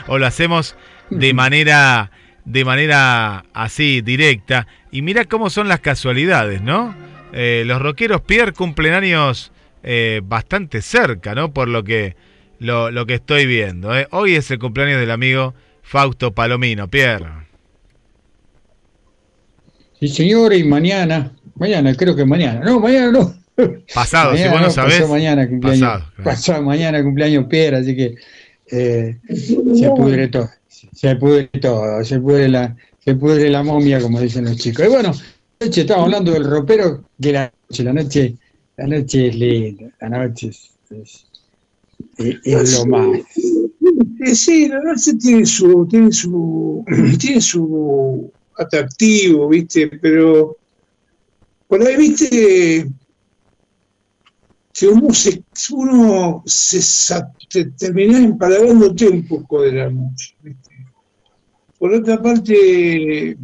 [0.06, 0.76] o lo hacemos
[1.10, 2.10] de manera.
[2.44, 4.66] De manera así, directa.
[4.90, 6.92] Y mira cómo son las casualidades, ¿no?
[7.32, 9.52] Eh, los rockeros Pierre cumplen años
[9.84, 11.52] eh, bastante cerca, ¿no?
[11.52, 12.16] Por lo que,
[12.58, 13.96] lo, que estoy viendo.
[13.96, 14.08] ¿eh?
[14.10, 16.88] Hoy es el cumpleaños del amigo Fausto Palomino.
[16.88, 17.30] Pierre.
[20.00, 21.30] Sí, señor, y mañana.
[21.54, 22.60] Mañana, creo que mañana.
[22.64, 23.41] No, mañana no.
[23.94, 24.94] Pasado, si vos no sabés.
[24.94, 26.02] Pasado mañana cumpleaños.
[26.24, 28.14] Pasado, mañana cumpleaños Pierre, así que
[28.70, 30.48] eh, se pudre todo.
[30.92, 34.86] Se pudre todo, se pudre la, se pudre la momia, como dicen los chicos.
[34.86, 35.12] Y bueno,
[35.60, 38.34] noche estamos hablando del ropero, que la noche, la noche,
[38.76, 41.26] la noche es linda, la noche es,
[42.18, 43.18] es, lo más.
[44.34, 46.84] Sí, la noche tiene su, tiene su,
[47.18, 50.56] tiene su atractivo, viste, pero
[51.68, 52.86] por ahí, viste,
[54.72, 56.80] si uno se, uno se,
[57.78, 60.34] termina empalagándote un poco de la noche.
[61.78, 63.36] Por otra parte, eh,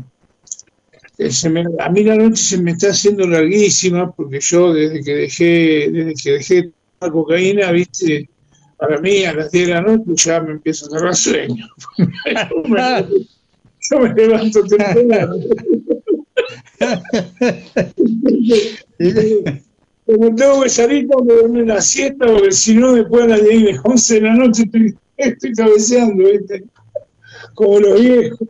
[1.81, 6.15] a mí la noche se me está haciendo larguísima porque yo desde que dejé, desde
[6.15, 8.31] que dejé la cocaína, viste,
[8.79, 11.67] para mí a las 10 de la noche ya me empiezo a cerrar sueño.
[13.91, 15.35] yo, me, levanto temprano.
[20.09, 23.45] como tengo que salir tengo que dormir la siesta, porque si no después a las
[23.45, 26.65] 10 11 de la noche estoy, estoy cabeceando, ¿viste?
[27.55, 28.49] Como los viejos.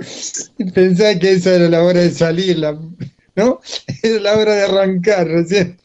[0.74, 2.58] Pensaba que esa era la hora de salir,
[3.36, 3.60] ¿no?
[4.02, 5.78] Era la hora de arrancar recién.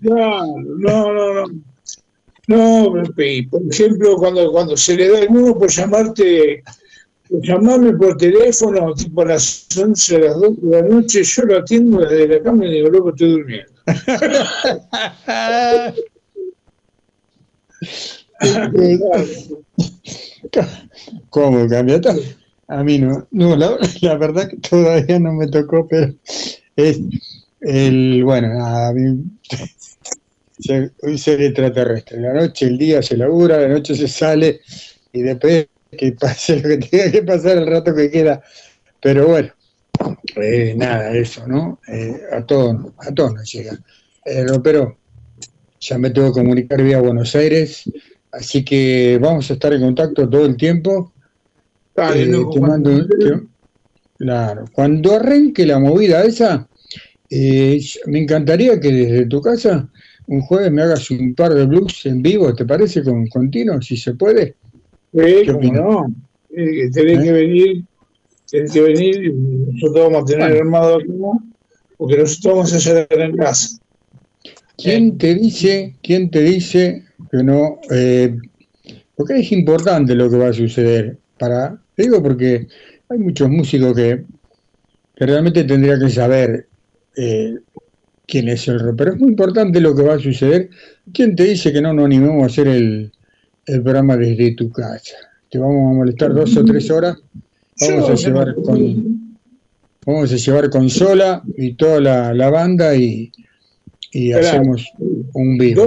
[0.00, 1.62] No, no, no, no.
[2.46, 6.64] No, por ejemplo, cuando, cuando se le da el mundo por llamarte
[7.30, 11.58] llamarme por teléfono, tipo a las 11, a las 2 de la noche, yo lo
[11.58, 13.72] atiendo desde la cama y digo, loco, estoy durmiendo.
[21.30, 22.00] ¿Cómo cambia?
[22.68, 23.78] A mí no, no la,
[24.16, 26.14] verdad que todavía no me tocó, pero
[26.76, 27.00] es
[27.60, 29.24] el, bueno, a mí
[31.16, 34.60] ser extraterrestre, la noche, el día se labura, la noche se sale
[35.12, 38.42] y después que pase lo que tenga que pasar el rato que queda,
[39.00, 39.52] pero bueno,
[40.36, 41.80] eh, nada, eso, ¿no?
[41.88, 43.78] Eh, a todos a todos nos llega.
[44.24, 44.96] Eh, pero
[45.80, 47.90] ya me tengo que comunicar vía Buenos Aires,
[48.32, 51.12] así que vamos a estar en contacto todo el tiempo.
[51.96, 53.06] Eh, te mando,
[54.16, 56.66] claro, cuando arranque la movida esa,
[57.30, 59.90] me encantaría que desde tu casa
[60.30, 63.02] un jueves me hagas un par de blues en vivo, ¿te parece?
[63.02, 64.56] Con continuo, si se puede.
[65.12, 66.12] Sí, no.
[66.92, 67.84] tenés que venir
[68.50, 71.08] tienen que venir y nosotros vamos a tener armado aquí,
[71.96, 73.78] porque nosotros vamos a hacer en casa.
[74.76, 77.80] ¿Quién te dice, quién te dice que no?
[77.90, 78.36] Eh,
[79.14, 81.18] porque es importante lo que va a suceder.
[81.38, 82.66] Para, digo porque
[83.08, 84.24] hay muchos músicos que,
[85.14, 86.66] que realmente tendrían que saber
[87.16, 87.54] eh,
[88.26, 90.70] quién es el rock, pero es muy importante lo que va a suceder.
[91.12, 93.12] ¿Quién te dice que no nos animemos a hacer el,
[93.72, 95.16] el programa desde tu casa?
[95.50, 97.16] Te vamos a molestar dos o tres horas
[97.80, 99.30] Vamos a llevar con
[100.04, 103.32] vamos a llevar consola y toda la, banda y,
[104.34, 104.86] hacemos
[105.32, 105.86] un vivo.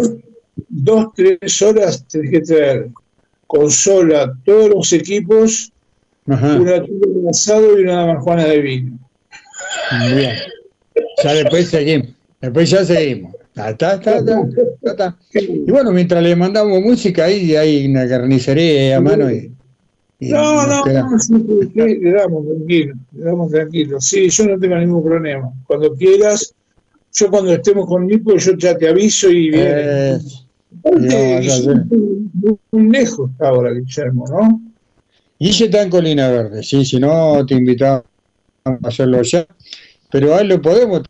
[0.69, 2.89] Dos, tres horas tenés que traer
[3.47, 5.71] consola, todos los equipos,
[6.25, 8.99] una tuba de asado y una marihuana de vino.
[10.15, 10.36] Bien.
[11.23, 12.09] Ya después seguimos.
[12.41, 13.36] Después ya seguimos.
[15.34, 19.53] Y bueno, mientras le mandamos música, ahí hay una carnicería a mano y
[20.29, 24.01] no, no, no, le damos tranquilo, le damos tranquilo.
[24.01, 25.51] Sí, yo no tengo ningún problema.
[25.67, 26.53] Cuando quieras,
[27.13, 29.71] yo cuando estemos con Nico, yo ya te aviso y viene.
[29.75, 30.19] Eh,
[32.71, 34.61] muy lejos ahora, Guillermo, ¿no?
[35.39, 38.03] Y se está en Colina Verde, sí, si no te invitamos
[38.63, 39.45] a hacerlo allá.
[40.11, 41.01] Pero ahí lo podemos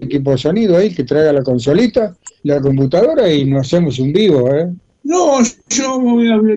[0.00, 4.54] equipo de sonido ahí que traiga la consolita, la computadora y nos hacemos un vivo,
[4.54, 4.68] ¿eh?
[5.04, 5.40] No,
[5.70, 6.00] yo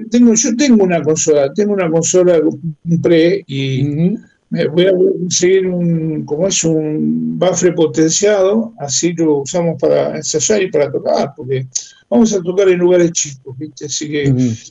[0.09, 4.17] tengo, yo tengo una consola, tengo una consola, un pre, y
[4.49, 10.61] me voy a conseguir un, como es un bafre potenciado, así lo usamos para ensayar
[10.61, 11.65] y para tocar, porque
[12.09, 13.85] vamos a tocar en lugares chicos, ¿viste?
[13.85, 14.23] Así que,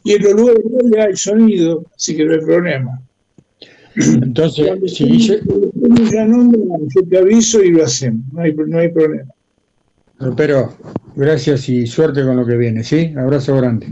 [0.05, 3.01] y en los lugares donde hay sonido, así que no hay problema.
[4.23, 5.35] Entonces, si yo...
[5.45, 9.31] yo te aviso y lo hacemos, no hay, no hay problema.
[10.37, 10.75] Pero
[11.17, 13.13] gracias y suerte con lo que viene, ¿sí?
[13.17, 13.89] Abrazo grande.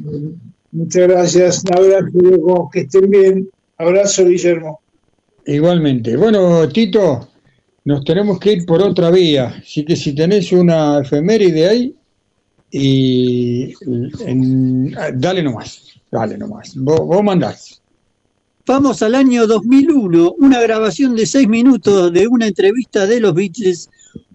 [0.72, 3.48] Muchas gracias, un abrazo, que estén bien.
[3.78, 4.80] Abrazo, Guillermo.
[5.46, 6.16] Igualmente.
[6.16, 7.28] Bueno, Tito,
[7.84, 11.94] nos tenemos que ir por otra vía, así que si tenés una efeméride ahí,
[12.70, 13.72] y
[15.14, 17.77] dale nomás, dale nomás, vos, vos mandás.
[18.68, 23.88] Vamos al año 2001, una grabación de seis minutos de una entrevista de los Beatles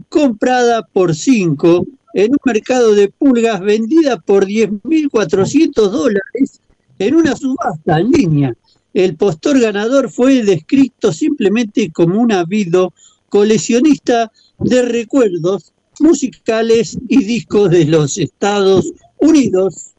[0.10, 6.62] comprada por cinco en un mercado de pulgas vendida por 10.400 dólares
[6.98, 8.58] en una subasta en línea.
[8.96, 12.92] El postor ganador fue descrito simplemente como un habido
[13.30, 19.92] coleccionista de recuerdos musicales y discos de los Estados Unidos.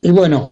[0.00, 0.50] Y bueno,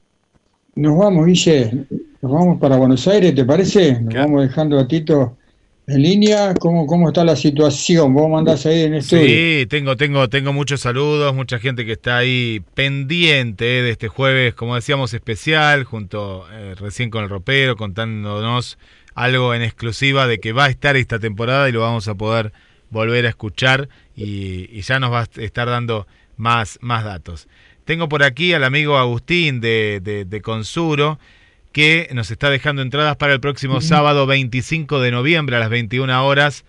[0.74, 1.86] nos vamos, Guille,
[2.22, 4.00] nos vamos para Buenos Aires, ¿te parece?
[4.00, 5.38] Nos vamos dejando a Tito
[5.86, 6.52] en línea.
[6.54, 8.12] ¿Cómo, cómo está la situación?
[8.12, 9.24] ¿Vos mandás ahí en el estudio?
[9.24, 14.08] Sí, tengo, tengo, tengo muchos saludos, mucha gente que está ahí pendiente eh, de este
[14.08, 18.76] jueves, como decíamos, especial, junto eh, recién con el ropero, contándonos
[19.14, 22.52] algo en exclusiva de que va a estar esta temporada y lo vamos a poder
[22.90, 26.06] volver a escuchar y, ya nos va a estar dando
[26.36, 27.48] más, más datos.
[27.86, 31.18] Tengo por aquí al amigo Agustín de, de, de Consuro,
[31.72, 36.26] que nos está dejando entradas para el próximo sábado 25 de noviembre a las 21
[36.26, 36.64] horas.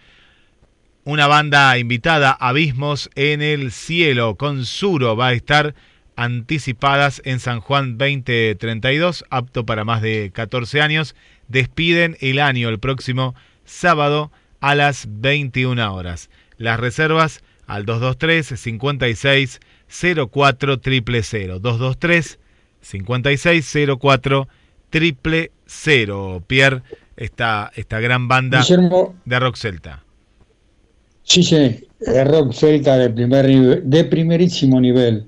[1.03, 5.73] Una banda invitada, Abismos en el Cielo, con Suro, va a estar
[6.15, 11.15] anticipadas en San Juan 2032, apto para más de 14 años.
[11.47, 13.33] Despiden el año el próximo
[13.65, 16.29] sábado a las 21 horas.
[16.57, 19.59] Las reservas al 223 56
[20.31, 22.39] 04 000 223
[22.81, 24.47] 56 04
[24.91, 26.83] triple cero, Pierre,
[27.17, 28.63] esta, esta gran banda
[29.25, 30.03] de rock celta.
[31.23, 35.25] Sí, sí, de rock celta de, primer de primerísimo nivel,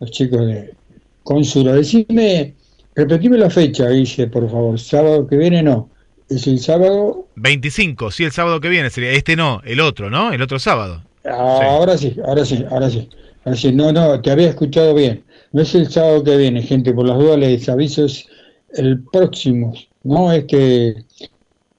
[0.00, 0.74] los chicos de
[1.22, 1.74] Consuro.
[1.74, 2.54] Decime,
[2.94, 5.88] repetime la fecha, dice, por favor, sábado que viene no.
[6.28, 7.26] ¿Es el sábado?
[7.36, 9.10] 25, sí, el sábado que viene sería.
[9.10, 10.32] Este no, el otro, ¿no?
[10.32, 11.02] El otro sábado.
[11.24, 13.08] Ahora sí, ahora sí, ahora sí.
[13.44, 13.72] Ahora sí.
[13.72, 15.22] No, no, te había escuchado bien.
[15.52, 18.26] No es el sábado que viene, gente, por las dudas les aviso, es
[18.74, 20.32] el próximo, ¿no?
[20.32, 20.88] Este,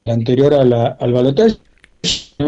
[0.05, 1.57] el anterior a la, al balotaje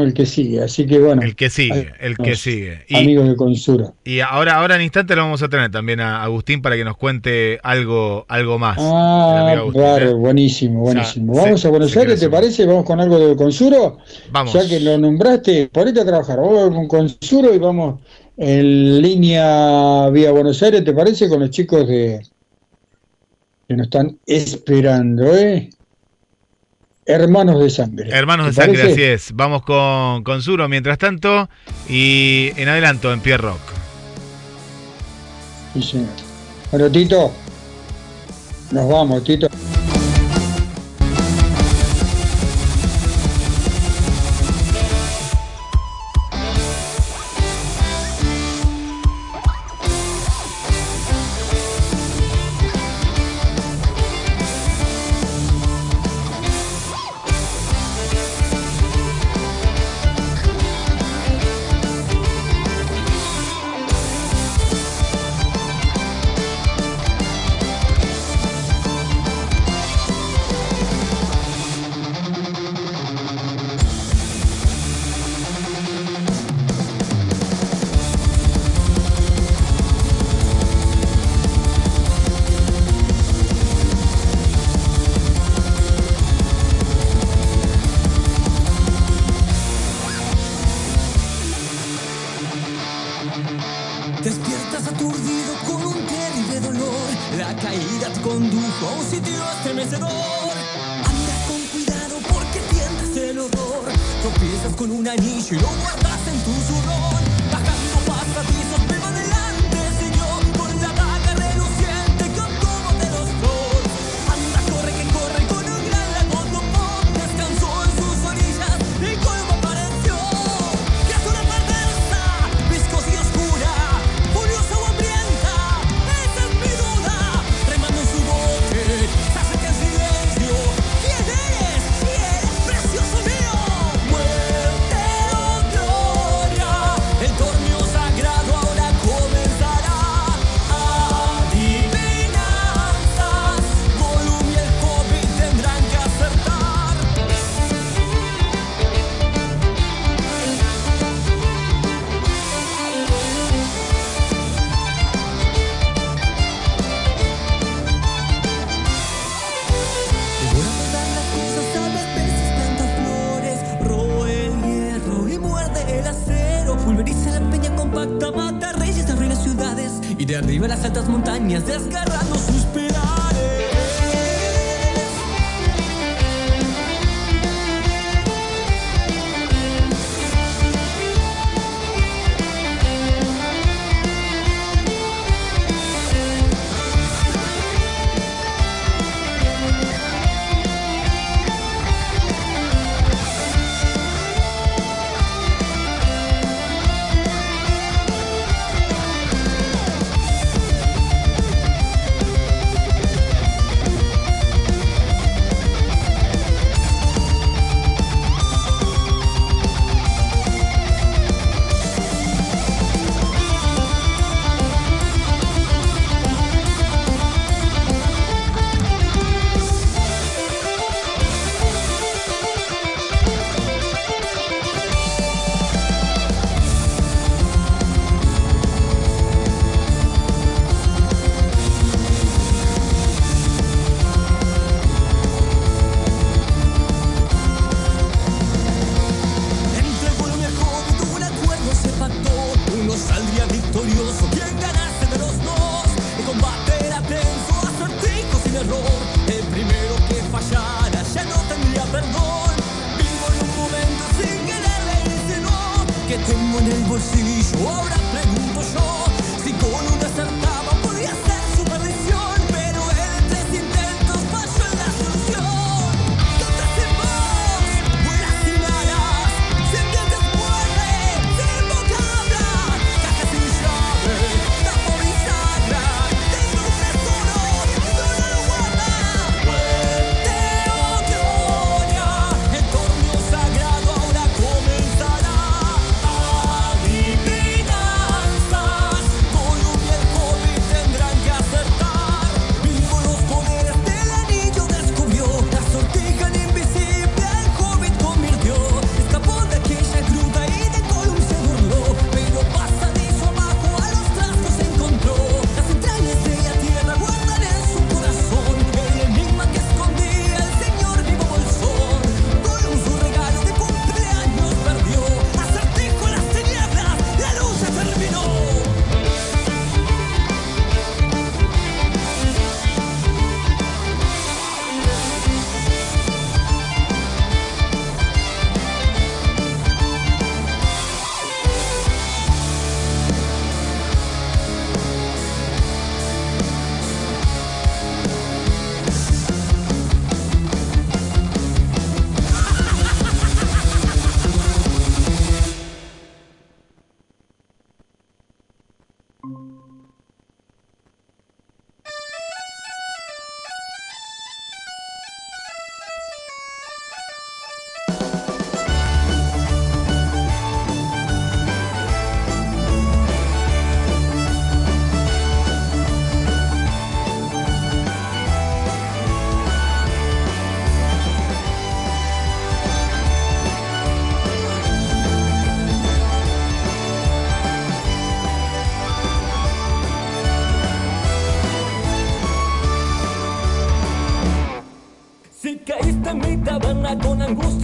[0.02, 0.62] el que sigue.
[0.62, 1.22] Así que bueno.
[1.22, 2.86] El que sigue, el que sigue.
[2.88, 3.94] Y, amigos de Consura.
[4.04, 6.98] Y ahora, ahora en instante lo vamos a tener también a Agustín para que nos
[6.98, 8.78] cuente algo, algo más.
[8.80, 10.14] Ah, claro, ¿eh?
[10.14, 11.34] buenísimo, buenísimo.
[11.34, 12.66] vamos a Buenos Aires, ¿te parece?
[12.66, 13.98] Vamos con algo de Consuro.
[14.32, 14.54] Vamos.
[14.54, 16.40] Ya que lo nombraste, ponete a trabajar.
[16.40, 18.02] Vamos con Consuro y vamos
[18.38, 21.30] en línea vía Buenos Aires, ¿te parece?
[21.30, 22.22] Con los chicos de
[23.68, 25.70] que nos están esperando, ¿eh?
[27.06, 28.10] Hermanos de sangre.
[28.10, 29.32] Hermanos de sangre, así es.
[29.34, 31.50] Vamos con, con Suro mientras tanto
[31.88, 33.62] y en adelanto en Pierre Rock.
[35.74, 36.10] Sí, señor.
[36.72, 37.32] Bueno, Tito,
[38.72, 39.48] nos vamos, Tito.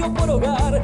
[0.10, 0.82] por hogar,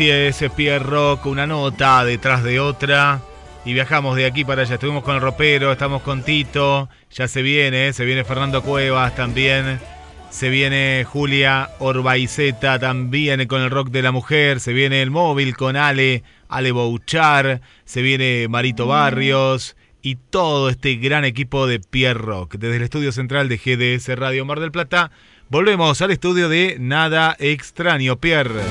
[0.00, 3.20] Así es, Pierre Rock, una nota detrás de otra.
[3.66, 4.76] Y viajamos de aquí para allá.
[4.76, 6.88] Estuvimos con el ropero, estamos con Tito.
[7.10, 9.78] Ya se viene, se viene Fernando Cuevas también.
[10.30, 14.60] Se viene Julia Orbaizeta también con el rock de la mujer.
[14.60, 17.60] Se viene el móvil con Ale, Ale Bouchar.
[17.84, 19.76] Se viene Marito Barrios.
[20.00, 22.54] Y todo este gran equipo de Pierre Rock.
[22.54, 25.10] Desde el estudio central de GDS Radio Mar del Plata.
[25.50, 28.62] Volvemos al estudio de Nada Extraño, Pierre.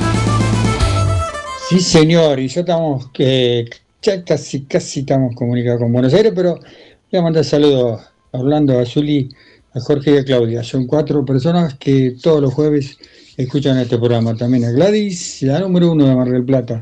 [1.69, 3.69] Sí, señor, y ya estamos, que
[4.01, 6.55] ya casi, casi estamos comunicados con Buenos Aires, pero
[7.11, 8.01] voy a mandar saludos
[8.31, 9.29] a Orlando, a Zuli,
[9.75, 10.63] a Jorge y a Claudia.
[10.63, 12.97] Son cuatro personas que todos los jueves
[13.37, 14.35] escuchan este programa.
[14.35, 16.81] También a Gladys, la número uno de Mar del Plata,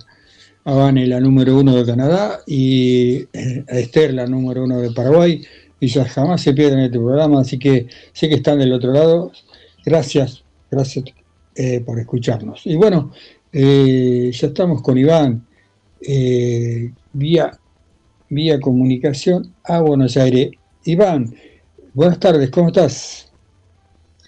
[0.64, 4.92] a Vane, la número uno de Canadá, y eh, a Esther, la número uno de
[4.92, 5.44] Paraguay.
[5.82, 9.34] Y ya jamás se pierden este programa, así que sé que están del otro lado.
[9.86, 11.04] Gracias, gracias
[11.60, 12.62] eh, por escucharnos.
[12.66, 13.12] Y bueno,
[13.52, 15.46] eh, ya estamos con Iván
[16.02, 17.58] eh, vía,
[18.30, 20.52] vía comunicación a Buenos Aires.
[20.86, 21.34] Iván,
[21.94, 23.32] buenas tardes, ¿cómo estás?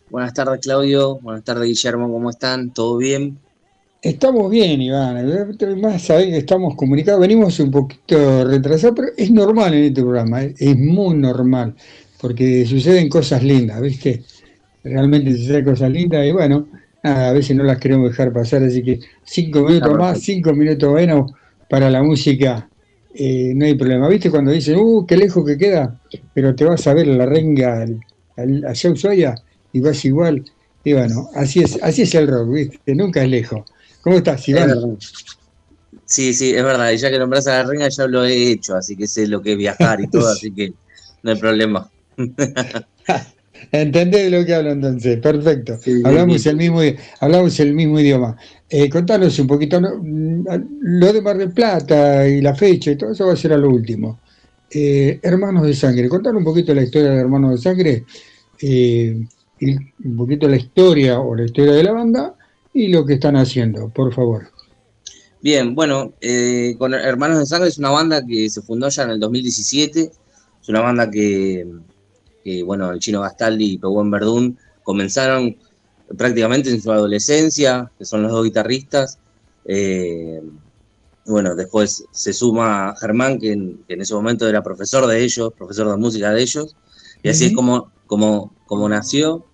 [0.10, 1.20] Buenas tardes, Claudio.
[1.20, 2.12] Buenas tardes, Guillermo.
[2.12, 2.72] ¿Cómo están?
[2.72, 3.38] ¿Todo bien?
[4.02, 5.52] Estamos bien, Iván.
[5.80, 7.22] Más sabés que estamos comunicados.
[7.22, 10.44] Venimos un poquito retrasados, pero es normal en este programa.
[10.44, 10.56] ¿eh?
[10.58, 11.76] Es muy normal,
[12.20, 14.24] porque suceden cosas lindas, ¿viste?
[14.84, 16.68] Realmente suceden cosas lindas y bueno,
[17.04, 21.32] a veces no las queremos dejar pasar, así que cinco minutos más, cinco minutos menos
[21.70, 22.70] para la música,
[23.14, 24.08] eh, no hay problema.
[24.10, 26.00] ¿Viste cuando dicen, uh, qué lejos que queda?
[26.34, 27.86] Pero te vas a ver la renga
[28.38, 29.36] a Ushuaia
[29.72, 30.44] y vas igual.
[30.84, 32.96] Y bueno, así es, así es el rock, ¿viste?
[32.96, 33.64] Nunca es lejos.
[34.02, 34.98] ¿Cómo estás, Iván?
[36.06, 36.92] Sí, sí, es verdad.
[36.92, 39.42] Y ya que nombras a la renga ya lo he hecho, así que sé lo
[39.42, 40.74] que es viajar y todo, así que
[41.24, 41.90] no hay problema.
[43.72, 45.20] ¿Entendés de lo que hablo entonces?
[45.20, 45.80] Perfecto.
[46.04, 46.82] hablamos, El mismo,
[47.20, 48.38] hablamos el mismo idioma.
[48.70, 50.46] Eh, contanos un poquito, mm,
[50.82, 53.58] lo de Mar del Plata y la fecha y todo eso va a ser a
[53.58, 54.20] lo último.
[54.72, 58.06] Eh, Hermanos de Sangre, contanos un poquito la historia de Hermanos de Sangre,
[58.62, 59.20] eh,
[59.60, 62.36] y un poquito la historia o la historia de la banda
[62.74, 64.48] y lo que están haciendo, por favor.
[65.42, 69.12] Bien, bueno, eh, con Hermanos de Sangre es una banda que se fundó ya en
[69.12, 70.12] el 2017,
[70.62, 71.66] es una banda que
[72.66, 75.56] bueno, el chino Gastaldi y Pebuen Verdún comenzaron
[76.18, 79.20] prácticamente en su adolescencia, que son los dos guitarristas.
[79.66, 80.42] Eh,
[81.26, 85.98] bueno, después se suma Germán, que en, ese momento era profesor de ellos, profesor de
[85.98, 86.76] música de ellos,
[87.22, 89.46] y así es como, como, como nació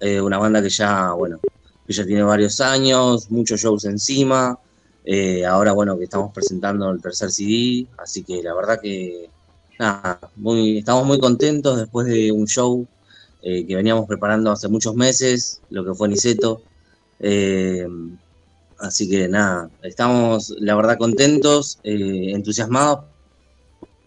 [0.00, 1.40] eh, una banda que ya, bueno,
[1.86, 4.58] que ya tiene varios años, muchos shows encima,
[5.04, 9.28] eh, ahora, bueno, que estamos presentando el tercer CD, así que la verdad que
[9.78, 12.86] nada, muy, estamos muy contentos después de un show
[13.42, 16.62] eh, que veníamos preparando hace muchos meses, lo que fue Niceto.
[17.20, 17.86] Eh,
[18.78, 23.04] así que nada, estamos la verdad contentos, eh, entusiasmados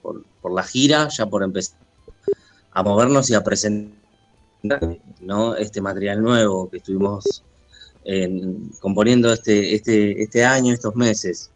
[0.01, 1.77] por, la gira, ya por empezar
[2.71, 3.99] a movernos y a presentar
[5.59, 7.43] este material nuevo que estuvimos
[8.79, 11.51] componiendo este, este, este año, estos meses.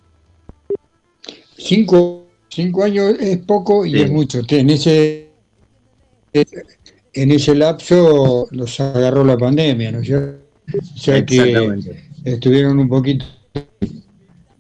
[1.58, 4.42] Cinco Cinco años es poco y es mucho.
[4.48, 5.30] En ese,
[6.34, 10.46] en ese lapso los agarró la pandemia, ¿no es cierto?
[10.74, 11.80] O sea que
[12.24, 13.26] estuvieron un poquito,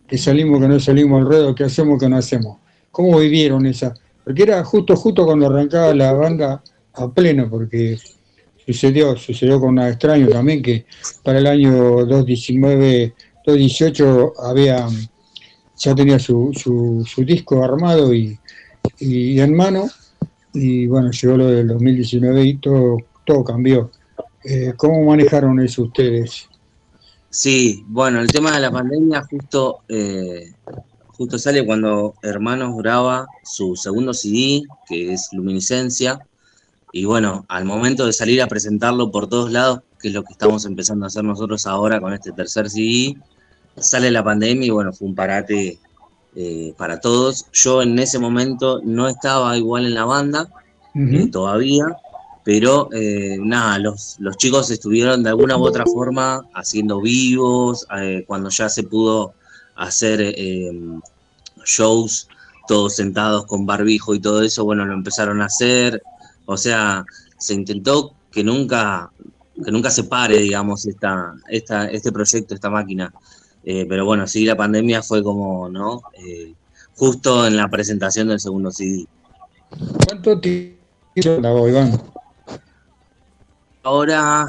[0.07, 2.57] que salimos, que no salimos al ruedo, que hacemos, que no hacemos.
[2.91, 3.93] ¿Cómo vivieron esa?
[4.23, 6.63] Porque era justo, justo cuando arrancaba la banda
[6.93, 7.97] a pleno, porque
[8.65, 10.85] sucedió, sucedió con una extraño también, que
[11.23, 13.13] para el año 2019,
[13.45, 14.87] 2018 había
[15.77, 18.39] ya tenía su, su, disco armado y,
[18.99, 19.87] en mano,
[20.53, 23.91] y bueno, llegó lo del 2019 y todo, todo cambió.
[24.43, 26.47] Eh, ¿Cómo manejaron eso ustedes?
[27.29, 30.53] Sí, bueno, el tema de la pandemia justo, eh,
[31.07, 36.19] justo sale cuando Hermanos graba su segundo CD, que es Luminiscencia,
[36.93, 40.31] y bueno, al momento de salir a presentarlo por todos lados, que es lo que
[40.31, 43.17] estamos empezando a hacer nosotros ahora con este tercer CD,
[43.77, 45.79] sale la pandemia y bueno, fue un parate
[46.35, 47.45] eh, para todos.
[47.53, 50.49] Yo en ese momento no estaba igual en la banda
[50.93, 51.85] eh, todavía,
[52.43, 57.87] pero eh, nada, los, los chicos estuvieron de alguna u otra forma haciendo vivos,
[58.27, 59.33] cuando ya se pudo
[59.75, 60.35] hacer
[61.65, 62.27] shows
[62.67, 66.01] todos sentados con barbijo y todo eso, bueno, lo empezaron a hacer,
[66.45, 67.05] o sea,
[67.37, 69.11] se intentó que nunca
[69.63, 73.13] que nunca se pare, digamos, esta, esta, este proyecto, esta máquina.
[73.65, 76.01] Eh, pero bueno, sí, la pandemia fue como, ¿no?
[76.13, 76.53] Eh,
[76.95, 79.07] justo en la presentación del segundo CD.
[80.07, 80.77] ¿Cuánto tiempo
[81.41, 82.01] la Iván?
[83.81, 84.47] Ahora,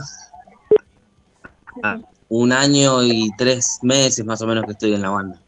[2.28, 5.40] un año y tres meses más o menos que estoy en la banda.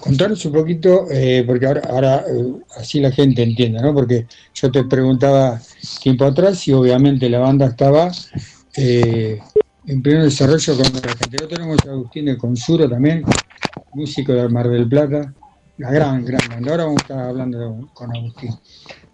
[0.00, 2.24] Contanos un poquito, eh, porque ahora, ahora
[2.76, 3.94] así la gente entiende, ¿no?
[3.94, 5.60] Porque yo te preguntaba
[6.02, 8.10] tiempo atrás y obviamente la banda estaba
[9.86, 11.46] en pleno desarrollo con la gente.
[11.48, 13.24] tenemos a Agustín de Consuro también,
[13.92, 15.32] músico de Mar del Plata,
[15.78, 16.70] la gran, gran banda.
[16.70, 18.50] Ahora vamos a estar hablando con Agustín,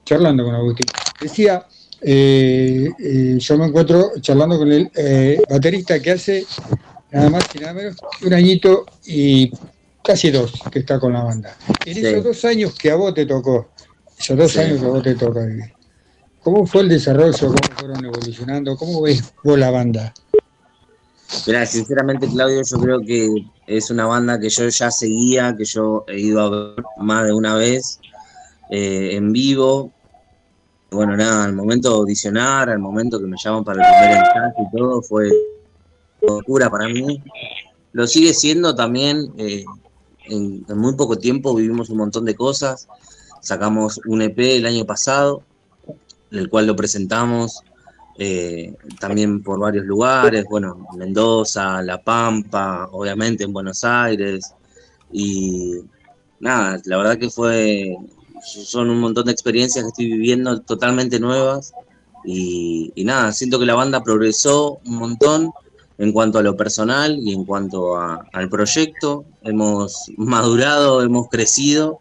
[0.05, 0.87] charlando con Agustín.
[1.21, 1.67] Decía,
[2.01, 6.47] eh, eh, yo me encuentro charlando con el eh, baterista que hace
[7.11, 9.51] nada más y nada menos un añito y
[10.03, 11.57] casi dos que está con la banda.
[11.85, 13.71] En esos dos años que a vos te tocó,
[14.19, 15.73] esos dos años que a vos te toca vivir,
[16.41, 17.49] ¿cómo fue el desarrollo?
[17.49, 18.77] ¿Cómo fueron evolucionando?
[18.77, 20.15] ¿Cómo ves vos la banda?
[21.47, 26.05] Mira, sinceramente, Claudio, yo creo que es una banda que yo ya seguía, que yo
[26.09, 28.01] he ido a ver más de una vez
[28.71, 29.93] eh, en vivo.
[30.91, 34.55] Bueno, nada, al momento de audicionar, al momento que me llaman para el primer ensayo
[34.59, 35.31] y todo, fue
[36.23, 37.23] locura para mí.
[37.93, 39.65] Lo sigue siendo también, eh,
[40.27, 42.89] en, en muy poco tiempo vivimos un montón de cosas.
[43.41, 45.43] Sacamos un EP el año pasado,
[46.33, 47.63] el cual lo presentamos
[48.23, 54.53] eh, también por varios lugares, bueno, Mendoza, La Pampa, obviamente en Buenos Aires,
[55.11, 55.77] y
[56.39, 57.97] nada, la verdad que fue,
[58.43, 61.73] son un montón de experiencias que estoy viviendo totalmente nuevas,
[62.23, 65.51] y, nada, siento que la banda progresó un montón
[65.97, 72.01] en cuanto a lo personal y en cuanto al proyecto, hemos madurado, hemos crecido,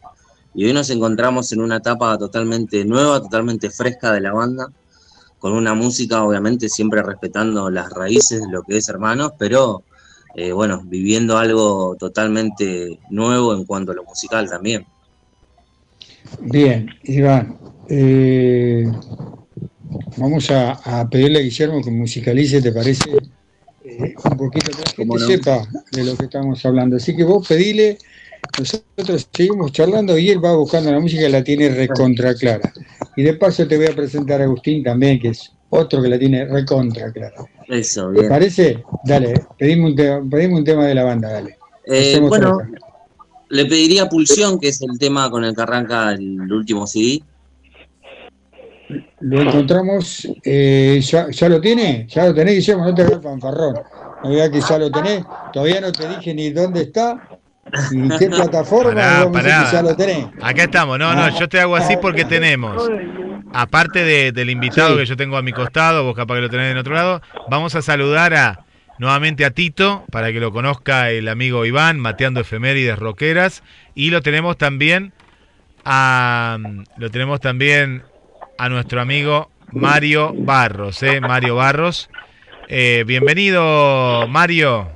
[0.53, 4.69] y hoy nos encontramos en una etapa totalmente nueva, totalmente fresca de la banda,
[5.39, 9.83] con una música obviamente siempre respetando las raíces de lo que es Hermanos, pero
[10.35, 14.85] eh, bueno, viviendo algo totalmente nuevo en cuanto a lo musical también.
[16.41, 17.57] Bien, Iván,
[17.89, 18.85] eh,
[20.17, 23.09] vamos a, pedirle a Guillermo que musicalice, ¿te parece?
[23.83, 26.97] Eh, un poquito que la gente sepa de lo que estamos hablando.
[26.97, 27.97] Así que vos pedile,
[28.57, 32.71] nosotros seguimos charlando y él va buscando la música y la tiene recontra clara.
[33.19, 36.17] Y de paso te voy a presentar a Agustín también, que es otro que la
[36.17, 37.35] tiene recontra clara.
[37.67, 38.23] Eso, bien.
[38.23, 38.83] ¿Te parece?
[39.03, 40.19] Dale, pedime un, tema,
[40.57, 41.57] un tema de la banda, dale.
[41.85, 42.59] Eh, bueno,
[43.49, 47.21] le pediría Pulsión, que es el tema con el que arranca el último CD.
[49.19, 52.07] Lo encontramos, eh, ya, lo tiene?
[52.09, 52.85] ¿Ya lo tenés, Guillermo?
[52.85, 53.81] No te hagas fanfarrón.
[54.23, 55.25] No digas que ya lo tenés.
[55.51, 57.37] Todavía no te dije ni dónde está,
[57.91, 59.29] ni qué plataforma,
[59.71, 60.27] ya lo tenés.
[60.41, 62.89] Acá estamos, no, no, yo te hago así porque tenemos,
[63.53, 66.77] aparte del invitado que yo tengo a mi costado, vos capaz que lo tenés en
[66.77, 68.65] otro lado, vamos a saludar a
[68.99, 73.63] nuevamente a Tito, para que lo conozca el amigo Iván, mateando efemérides roqueras,
[73.95, 75.13] y lo tenemos también
[75.85, 76.57] a,
[76.97, 78.03] lo tenemos también
[78.57, 81.21] a nuestro amigo Mario Barros, ¿eh?
[81.21, 82.09] Mario Barros.
[82.67, 84.89] Eh, bienvenido, Mario.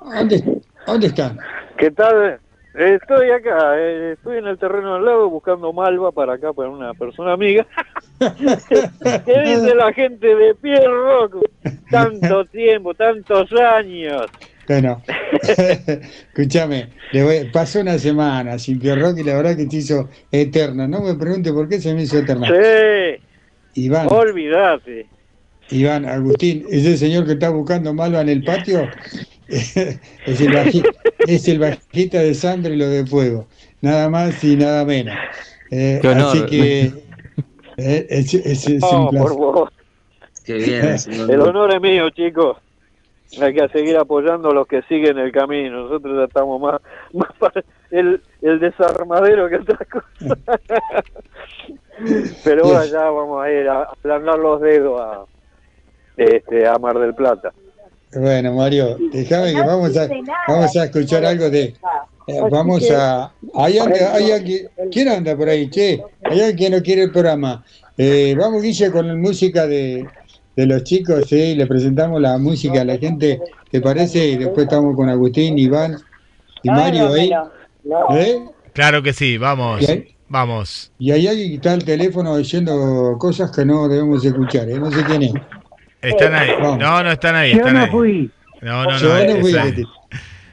[0.00, 1.38] ¿Dónde, ¿Dónde están?
[1.78, 2.38] ¿Qué tal?
[2.74, 6.94] Estoy acá, eh, estoy en el terreno del lado buscando malva para acá, para una
[6.94, 7.66] persona amiga.
[8.18, 11.28] ¿Qué dice la gente de Pierro?
[11.90, 14.26] Tanto tiempo, tantos años.
[14.66, 15.02] Bueno,
[16.34, 16.88] escúchame,
[17.52, 20.88] pasó una semana sin Pierrock y la verdad que te hizo eterna.
[20.88, 22.46] No me pregunte por qué se me hizo eterna.
[22.46, 23.22] Sí.
[23.74, 24.06] Iván.
[24.10, 25.06] Olvídate.
[25.70, 28.88] Iván, Agustín, ese señor que está buscando malva en el patio
[30.26, 30.40] es,
[31.48, 33.46] el bajita, de sangre y lo de fuego.
[33.80, 35.14] Nada más y nada menos.
[35.70, 36.80] Eh, así que
[37.76, 39.70] eh, es, es, oh, por vos.
[40.44, 40.96] Qué bien.
[41.30, 42.56] el honor es mío, chicos
[43.40, 45.84] hay que seguir apoyando a los que siguen el camino.
[45.84, 46.80] Nosotros ya estamos más,
[47.12, 50.58] más para el, el desarmadero que otra cosa.
[52.44, 55.24] Pero bueno, ya vamos a ir a ablandar los dedos a,
[56.16, 57.52] este, a Mar del Plata.
[58.14, 60.08] Bueno, Mario, déjame que vamos a,
[60.46, 61.74] vamos a escuchar algo de...
[62.26, 63.32] Eh, vamos a...
[63.54, 65.68] Hay, hay, ¿Quién anda por ahí?
[65.70, 67.64] Che, hay alguien que no quiere el programa.
[67.96, 70.06] Eh, vamos, Guille, con la música de,
[70.56, 73.40] de los chicos, sí, le presentamos la música a la gente,
[73.70, 74.26] ¿te parece?
[74.26, 75.96] Y después estamos con Agustín, Iván
[76.62, 77.30] y Mario ahí.
[78.14, 78.44] ¿Eh?
[78.72, 79.84] Claro que sí, vamos.
[80.28, 80.92] Vamos.
[80.98, 84.78] Y hay alguien que está al teléfono diciendo cosas que no debemos escuchar, ¿eh?
[84.78, 85.32] no sé quién es.
[86.02, 86.50] Están ahí.
[86.60, 87.52] No, no están ahí.
[87.52, 88.30] Están yo no fui.
[88.60, 89.90] No, no, no.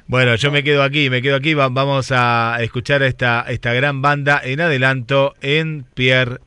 [0.08, 1.54] Bueno, yo me quedo aquí, me quedo aquí.
[1.54, 6.40] Vamos a escuchar esta, esta gran banda en adelanto en Pierre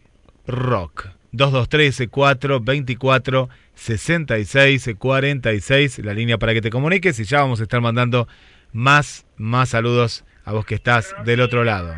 [0.47, 1.09] Rock.
[1.33, 7.81] 2213 424 66 46, la línea para que te comuniques y ya vamos a estar
[7.81, 8.29] mandando
[8.73, 11.95] más, más saludos a vos que estás del otro lado.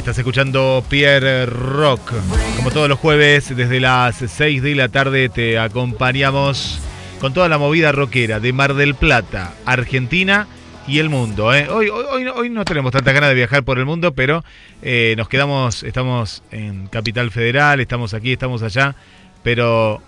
[0.00, 2.12] Estás escuchando Pierre Rock.
[2.56, 6.80] Como todos los jueves, desde las 6 de la tarde te acompañamos
[7.20, 10.48] con toda la movida rockera de Mar del Plata, Argentina
[10.86, 11.52] y el mundo.
[11.52, 11.68] ¿eh?
[11.68, 14.42] Hoy, hoy, hoy, no tenemos tanta ganas de viajar por el mundo, pero
[14.80, 18.96] eh, nos quedamos, estamos en Capital Federal, estamos aquí, estamos allá,
[19.42, 20.00] pero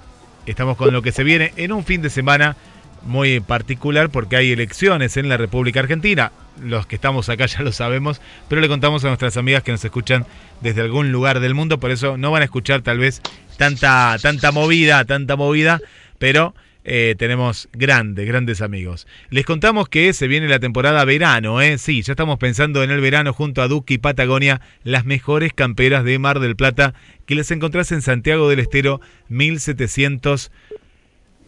[0.47, 2.57] estamos con lo que se viene en un fin de semana
[3.05, 6.33] muy particular porque hay elecciones en la República Argentina.
[6.63, 9.85] Los que estamos acá ya lo sabemos, pero le contamos a nuestras amigas que nos
[9.85, 10.27] escuchan
[10.61, 13.21] desde algún lugar del mundo, por eso no van a escuchar tal vez
[13.57, 15.81] tanta, tanta movida, tanta movida,
[16.19, 16.55] pero
[16.85, 19.07] eh, tenemos grandes, grandes amigos.
[19.31, 21.79] Les contamos que se viene la temporada verano, ¿eh?
[21.79, 26.05] Sí, ya estamos pensando en el verano junto a Duque y Patagonia, las mejores camperas
[26.05, 26.95] de Mar del Plata
[27.27, 30.51] que les encontrás en Santiago del Estero 1700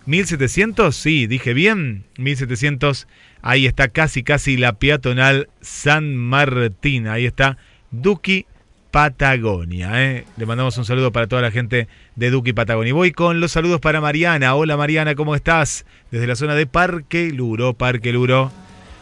[0.06, 3.08] 1700, sí, dije bien, 1700,
[3.40, 7.56] ahí está casi, casi la peatonal San Martín, ahí está
[7.90, 8.46] Duki
[8.90, 9.90] Patagonia.
[10.04, 10.24] ¿eh?
[10.36, 12.92] Le mandamos un saludo para toda la gente de Duki Patagonia.
[12.92, 14.54] Voy con los saludos para Mariana.
[14.54, 15.86] Hola Mariana, ¿cómo estás?
[16.10, 18.52] Desde la zona de Parque Luro, Parque Luro.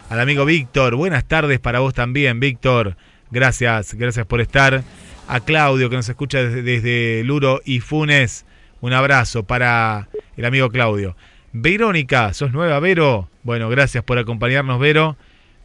[0.09, 2.97] Al amigo Víctor, buenas tardes para vos también, Víctor.
[3.31, 4.83] Gracias, gracias por estar.
[5.29, 8.47] A Claudio que nos escucha desde, desde Luro y Funes.
[8.83, 11.17] Un abrazo para el amigo Claudio.
[11.53, 13.29] Verónica, ¿sos nueva, Vero?
[13.45, 15.17] Bueno, gracias por acompañarnos, Vero,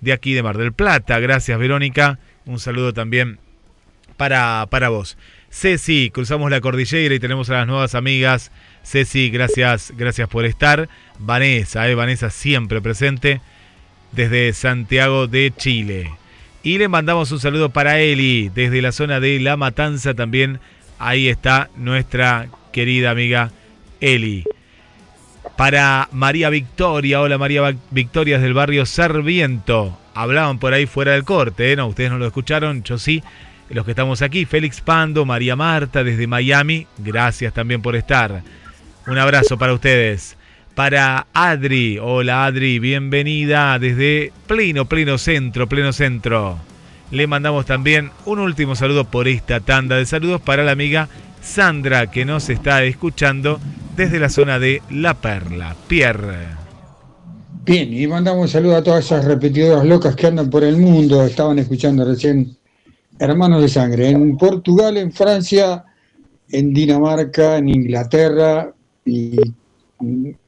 [0.01, 1.19] de aquí de Mar del Plata.
[1.19, 2.19] Gracias, Verónica.
[2.45, 3.39] Un saludo también
[4.17, 5.17] para, para vos.
[5.49, 8.51] Ceci, cruzamos la cordillera y tenemos a las nuevas amigas.
[8.83, 10.87] Ceci, gracias, gracias por estar.
[11.17, 13.41] Vanessa, eh, Vanessa siempre presente
[14.11, 16.11] desde Santiago de Chile.
[16.61, 20.59] Y le mandamos un saludo para Eli, desde la zona de La Matanza también.
[20.99, 23.49] Ahí está nuestra querida amiga
[23.99, 24.43] Eli.
[25.57, 29.97] Para María Victoria, hola María Victoria del barrio Sarviento.
[30.13, 31.75] Hablaban por ahí fuera del corte, ¿eh?
[31.75, 33.23] no, ustedes no lo escucharon, yo sí.
[33.71, 38.43] Los que estamos aquí, Félix Pando, María Marta desde Miami, gracias también por estar.
[39.07, 40.37] Un abrazo para ustedes.
[40.75, 46.59] Para Adri, hola Adri, bienvenida desde pleno, pleno centro, pleno centro.
[47.09, 51.09] Le mandamos también un último saludo por esta tanda de saludos para la amiga
[51.47, 53.59] Sandra, que nos está escuchando
[53.95, 55.75] desde la zona de La Perla.
[55.87, 56.45] Pierre.
[57.65, 61.25] Bien, y mandamos un saludo a todas esas repetidoras locas que andan por el mundo,
[61.25, 62.55] estaban escuchando recién
[63.17, 65.83] Hermanos de Sangre, en Portugal, en Francia,
[66.51, 68.71] en Dinamarca, en Inglaterra,
[69.05, 69.39] y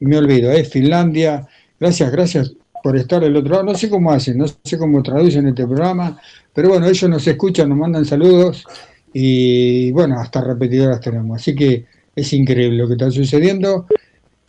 [0.00, 1.48] me olvido, es Finlandia.
[1.80, 2.52] Gracias, gracias
[2.82, 3.64] por estar del otro lado.
[3.64, 6.20] No sé cómo hacen, no sé cómo traducen este programa,
[6.52, 8.64] pero bueno, ellos nos escuchan, nos mandan saludos
[9.12, 11.40] y bueno, hasta repetidoras tenemos.
[11.40, 13.86] Así que es increíble lo que está sucediendo.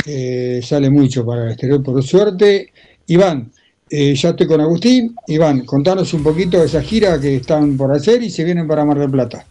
[0.06, 2.72] Eh, sale mucho para el exterior, por suerte.
[3.08, 3.52] Iván,
[3.90, 5.16] eh, ya estoy con Agustín.
[5.28, 8.86] Iván, contanos un poquito de esa gira que están por hacer y se vienen para
[8.86, 9.46] Mar del Plata.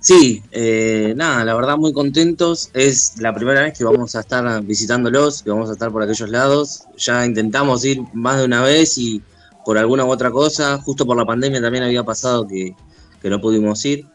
[0.00, 2.70] Sí, eh, nada, la verdad muy contentos.
[2.74, 6.28] Es la primera vez que vamos a estar visitándolos, que vamos a estar por aquellos
[6.28, 6.84] lados.
[6.96, 9.20] Ya intentamos ir más de una vez y
[9.64, 12.76] por alguna u otra cosa, justo por la pandemia también había pasado que
[13.20, 14.06] que no pudimos ir.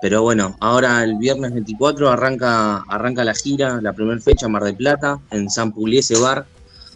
[0.00, 4.76] Pero bueno, ahora el viernes 24 arranca, arranca la gira, la primera fecha Mar del
[4.76, 6.46] Plata, en San Pugliese Bar.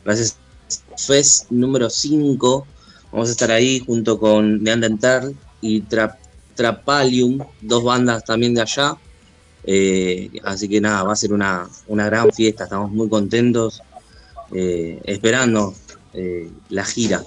[0.05, 0.39] Gracias
[0.97, 2.67] Fest número 5.
[3.13, 5.83] Vamos a estar ahí junto con Neandertal y
[6.55, 8.97] Trapalium, dos bandas también de allá.
[9.67, 13.83] Eh, así que nada, va a ser una, gran fiesta, estamos muy contentos,
[14.53, 15.75] eh, esperando
[16.13, 17.23] eh, la gira.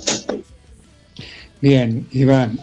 [1.62, 2.60] Bien, Iván,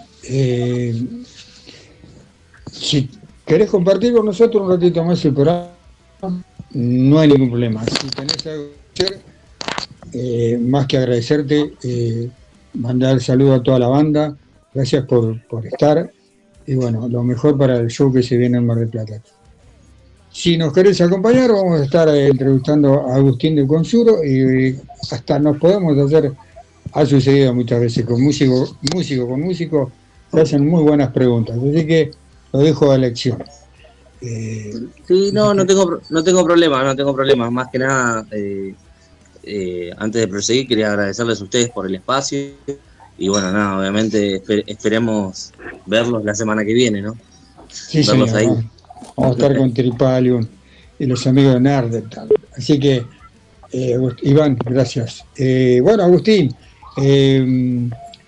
[2.74, 3.08] si
[3.46, 5.68] querés compartir con nosotros un ratito más el programa,
[6.72, 7.84] no hay ningún problema.
[7.84, 8.64] Si tenés algo
[8.94, 9.20] que hacer,
[10.12, 12.28] eh, más que agradecerte, eh,
[12.74, 14.36] mandar saludo a toda la banda,
[14.72, 16.10] gracias por, estar
[16.66, 19.22] y bueno, lo mejor para el show que se viene en Mar del Plata.
[20.30, 24.76] Si nos querés acompañar, vamos a estar eh, entrevistando a Agustín de Consuro y
[25.12, 26.32] hasta nos podemos hacer,
[26.92, 29.92] ha sucedido muchas veces con músico, músico con músico,
[30.32, 31.56] se hacen muy buenas preguntas.
[31.56, 32.10] Así que
[32.54, 33.42] lo dejo a elección.
[34.20, 34.72] Eh,
[35.08, 37.50] sí, no, no tengo, no tengo problema, no tengo problema.
[37.50, 38.72] Más que nada, eh,
[39.42, 42.38] eh, antes de proseguir, quería agradecerles a ustedes por el espacio.
[43.18, 45.52] Y bueno, nada, obviamente esperemos
[45.84, 47.16] verlos la semana que viene, ¿no?
[47.68, 48.46] Sí, sí, ahí.
[48.46, 48.64] Vamos,
[49.16, 50.46] a estar con Tripalium
[51.00, 52.04] y los amigos de Nerd.
[52.56, 53.04] Así que,
[54.22, 55.24] Iván, gracias.
[55.82, 56.54] bueno, Agustín,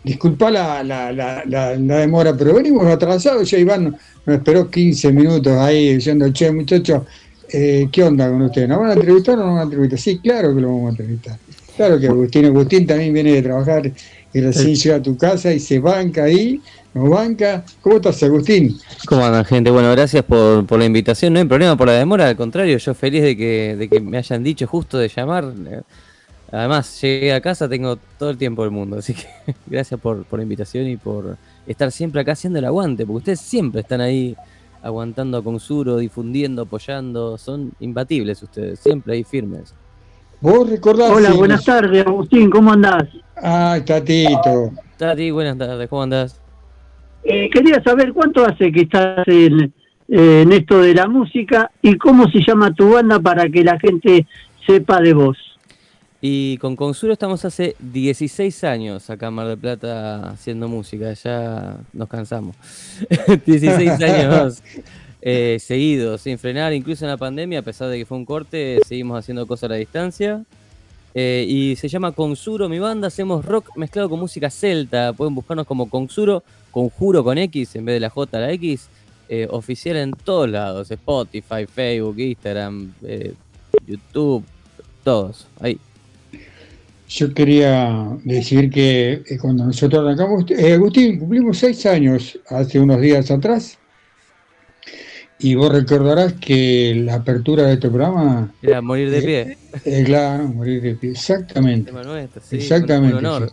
[0.02, 3.96] disculpa la, la, la, la, demora, pero venimos atrasados, ya Iván
[4.26, 7.02] me esperó 15 minutos ahí diciendo, che, muchachos,
[7.48, 8.68] eh, ¿qué onda con ustedes?
[8.68, 9.98] ¿Nos van a entrevistar o no nos van a entrevistar?
[9.98, 11.38] Sí, claro que lo vamos a entrevistar.
[11.76, 13.92] Claro que Agustín, Agustín también viene de trabajar
[14.32, 16.60] y recién llega a tu casa y se banca ahí,
[16.92, 17.64] nos banca.
[17.80, 18.76] ¿Cómo estás, Agustín?
[19.06, 19.70] ¿Cómo andan, gente?
[19.70, 21.32] Bueno, gracias por, por la invitación.
[21.32, 24.18] No hay problema por la demora, al contrario, yo feliz de que, de que me
[24.18, 25.52] hayan dicho justo de llamar.
[26.50, 29.26] Además, llegué a casa, tengo todo el tiempo del mundo, así que
[29.66, 31.36] gracias por, por la invitación y por
[31.66, 34.36] estar siempre acá haciendo el aguante, porque ustedes siempre están ahí
[34.82, 39.74] aguantando con Suro, difundiendo, apoyando, son imbatibles ustedes, siempre ahí firmes.
[40.40, 41.10] Vos recordás.
[41.10, 43.04] Hola, si buenas nos- tardes, Agustín, ¿cómo andás?
[43.36, 44.70] Ay, Tatito.
[44.96, 46.40] Tati, buenas tardes, ¿cómo andás?
[47.24, 49.72] Eh, quería saber cuánto hace que estás en,
[50.08, 53.78] eh, en esto de la música y cómo se llama tu banda para que la
[53.80, 54.26] gente
[54.64, 55.36] sepa de vos.
[56.28, 61.78] Y con Consuro estamos hace 16 años acá en Mar del Plata haciendo música, ya
[61.92, 62.56] nos cansamos.
[63.46, 64.60] 16 años
[65.22, 68.80] eh, seguidos, sin frenar, incluso en la pandemia, a pesar de que fue un corte,
[68.88, 70.42] seguimos haciendo cosas a la distancia.
[71.14, 75.64] Eh, y se llama Consuro, mi banda, hacemos rock mezclado con música celta, pueden buscarnos
[75.64, 76.42] como Consuro,
[76.72, 78.88] conjuro con X en vez de la J, la X,
[79.28, 83.32] eh, oficial en todos lados, Spotify, Facebook, Instagram, eh,
[83.86, 84.44] YouTube,
[85.04, 85.78] todos, ahí.
[87.08, 93.00] Yo quería decir que eh, cuando nosotros arrancamos, eh, Agustín, cumplimos seis años hace unos
[93.00, 93.78] días atrás.
[95.38, 99.58] Y vos recordarás que la apertura de este programa Era morir de pie.
[99.84, 101.10] es claro, morir de pie.
[101.10, 101.92] Exactamente.
[101.92, 103.16] Nuestro, sí, Exactamente.
[103.18, 103.52] un honor.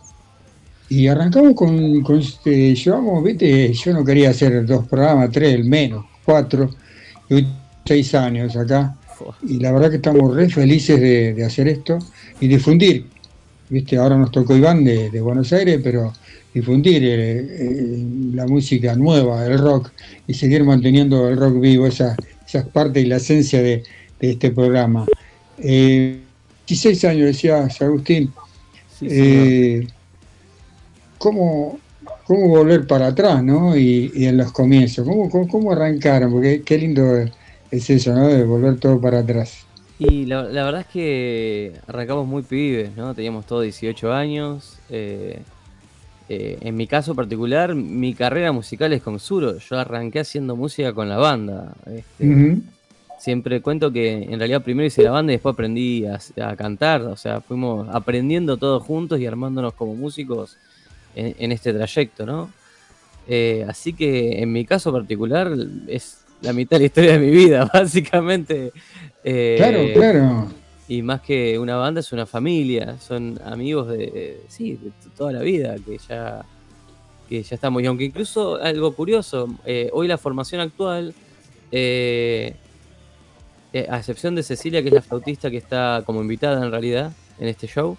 [0.88, 5.64] Y arrancamos con, con este, llevamos, viste, yo no quería hacer dos programas, tres, el
[5.64, 6.70] menos, cuatro,
[7.30, 7.46] y
[7.84, 8.96] seis años acá.
[9.46, 11.98] Y la verdad que estamos re felices de, de hacer esto
[12.40, 13.13] y difundir.
[13.74, 16.12] Viste, ahora nos tocó Iván de, de Buenos Aires, pero
[16.54, 19.90] difundir eh, eh, la música nueva, el rock,
[20.28, 22.14] y seguir manteniendo el rock vivo, esa,
[22.46, 23.82] esa parte y la esencia de,
[24.20, 25.06] de este programa.
[25.58, 26.20] Eh,
[26.68, 28.32] 16 años, decías, Agustín.
[28.96, 29.08] Sí.
[29.10, 29.88] Eh,
[31.18, 31.80] ¿cómo,
[32.28, 33.76] ¿Cómo volver para atrás, no?
[33.76, 36.30] Y, y en los comienzos, ¿cómo, cómo, cómo arrancaron?
[36.30, 37.16] Porque qué lindo
[37.72, 38.28] es eso, ¿no?
[38.28, 39.66] De volver todo para atrás.
[39.98, 43.14] Y la, la verdad es que arrancamos muy pibes, ¿no?
[43.14, 44.78] Teníamos todos 18 años.
[44.90, 45.40] eh,
[46.28, 49.58] eh, en mi caso particular, mi carrera musical es con Suro.
[49.58, 51.74] Yo arranqué haciendo música con la banda.
[51.86, 52.24] este.
[53.18, 57.02] Siempre cuento que en realidad primero hice la banda y después aprendí a, a cantar.
[57.02, 60.56] O sea, fuimos aprendiendo todos juntos y armándonos como músicos
[61.14, 62.50] en, en este trayecto, ¿no?
[63.28, 65.52] Eh, así que en mi caso particular
[65.88, 68.72] es la mitad de la historia de mi vida, básicamente.
[69.24, 70.48] Eh, Claro, claro.
[70.86, 75.40] Y más que una banda es una familia, son amigos de, sí, de toda la
[75.40, 76.44] vida que ya,
[77.28, 77.82] que ya estamos.
[77.82, 81.14] Y aunque incluso algo curioso, eh, hoy la formación actual,
[81.72, 82.54] eh,
[83.88, 87.48] a excepción de Cecilia, que es la flautista que está como invitada en realidad en
[87.48, 87.96] este show,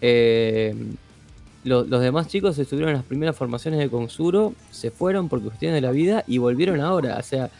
[0.00, 0.74] eh,
[1.64, 5.74] lo- los demás chicos estuvieron en las primeras formaciones de Consuro, se fueron por cuestiones
[5.74, 7.16] de la vida y volvieron ahora.
[7.18, 7.50] O sea,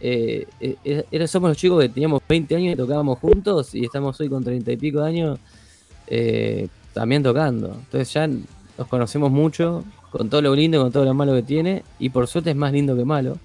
[0.00, 4.18] eh, eh, era- somos los chicos que teníamos 20 años y tocábamos juntos y estamos
[4.20, 5.38] hoy con 30 y pico de años
[6.06, 7.68] eh, también tocando.
[7.68, 11.82] Entonces ya nos conocemos mucho, con todo lo lindo con todo lo malo que tiene,
[11.98, 13.38] y por suerte es más lindo que malo.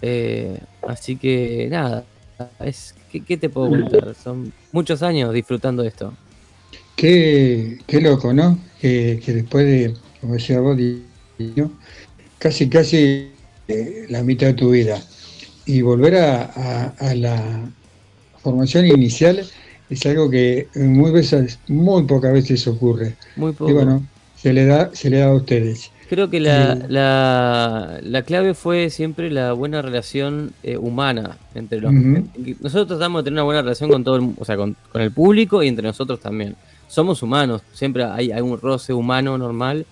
[0.00, 2.04] Eh, así que nada,
[2.60, 4.14] es, ¿qué, qué te puedo contar?
[4.22, 6.12] Son muchos años disfrutando esto.
[6.96, 8.58] Qué, qué loco, ¿no?
[8.80, 10.76] Que, que después de, como decía vos,
[12.38, 13.30] casi, casi
[13.68, 15.02] eh, la mitad de tu vida
[15.66, 17.42] y volver a, a- a la
[18.42, 19.44] formación inicial
[19.90, 23.14] es algo que muy veces, muy pocas veces ocurre.
[23.36, 23.70] Muy poco.
[23.70, 24.02] Y bueno,
[24.36, 25.90] se le da, se le da a ustedes.
[26.08, 31.80] Creo que la, Eh, la, la clave fue siempre la buena relación eh, humana entre
[31.80, 31.92] los.
[31.92, 35.10] Nosotros tratamos de tener una buena relación con todo el, o sea, con, con el
[35.10, 36.54] público y entre nosotros también.
[36.88, 39.86] Somos humanos, siempre hay, hay un roce humano normal.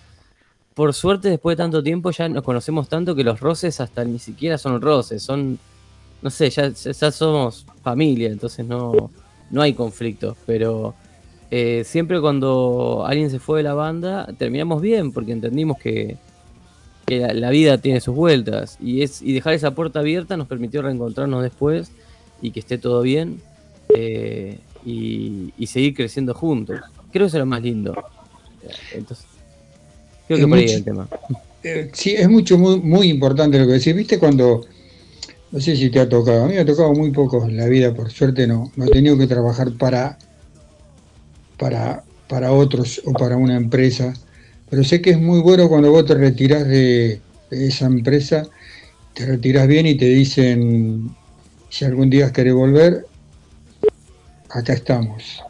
[0.74, 4.18] Por suerte, después de tanto tiempo, ya nos conocemos tanto que los roces hasta ni
[4.18, 5.58] siquiera son roces, son,
[6.22, 9.10] no sé, ya, ya somos familia, entonces no,
[9.50, 10.94] no hay conflictos, pero
[11.50, 16.16] eh, siempre cuando alguien se fue de la banda, terminamos bien, porque entendimos que,
[17.08, 21.42] la, vida tiene sus vueltas y, es, y dejar esa puerta abierta nos permitió reencontrarnos
[21.42, 21.90] después
[22.40, 23.42] y que esté todo bien
[23.96, 26.80] eh, y, seguir creciendo juntos.
[27.10, 27.96] Creo que es lo más lindo.
[28.94, 29.26] Entonces,
[30.30, 31.10] creo que Es por ahí mucho- el tema.
[31.62, 33.94] Eh, sí, es mucho, muy, muy importante lo que decís.
[33.94, 34.64] ¿Viste cuando,
[35.50, 37.66] no sé si te ha tocado, a mí me ha tocado muy poco en la
[37.66, 40.18] vida, por suerte no, no he tenido que trabajar para,
[41.58, 44.14] para, para otros o para una empresa,
[44.70, 48.48] pero sé que es muy bueno cuando vos te retirás de, de esa empresa,
[49.12, 51.16] te retirás bien y te dicen,
[51.68, 53.06] si algún día querés volver,
[54.48, 55.49] acá estamos.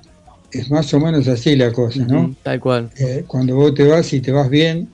[0.52, 2.34] Es más o menos así la cosa, ¿no?
[2.42, 2.90] Tal cual.
[2.98, 4.88] Eh, cuando vos te vas y te vas bien,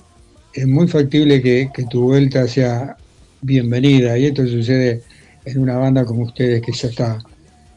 [0.53, 2.97] es muy factible que, que tu vuelta sea
[3.43, 4.19] bienvenida.
[4.19, 5.03] Y esto sucede
[5.45, 7.23] en una banda como ustedes que ya está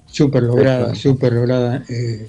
[0.08, 2.28] súper lograda, súper lograda eh,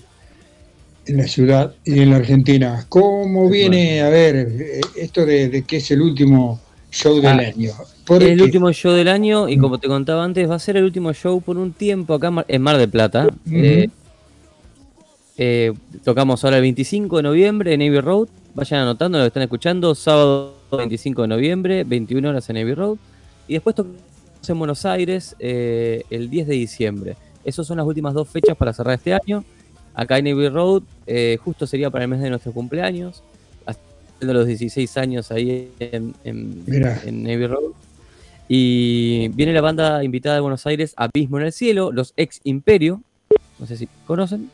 [1.06, 2.86] en la ciudad y en la Argentina.
[2.88, 6.60] ¿Cómo viene, a ver, eh, esto de, de que es el último
[6.90, 7.72] show del Ah, año?
[8.06, 10.76] ¿Por Es el último show del año y como te contaba antes, va a ser
[10.76, 13.28] el último show por un tiempo acá en Mar- del Plata.
[13.50, 13.88] Eh,
[15.42, 15.72] eh,
[16.04, 18.28] tocamos ahora el 25 de noviembre en Navy Road.
[18.52, 19.94] Vayan anotando lo que están escuchando.
[19.94, 22.98] Sábado 25 de noviembre, 21 horas en Navy Road.
[23.48, 23.96] Y después tocamos
[24.46, 27.16] en Buenos Aires eh, el 10 de diciembre.
[27.42, 29.42] Esas son las últimas dos fechas para cerrar este año.
[29.94, 33.22] Acá en Navy Road, eh, justo sería para el mes de nuestro cumpleaños.
[33.64, 37.72] Haciendo los 16 años ahí en, en, Navy Road.
[38.46, 43.00] Y viene la banda invitada de Buenos Aires, Abismo en el Cielo, los ex Imperio,
[43.58, 44.50] no sé si conocen,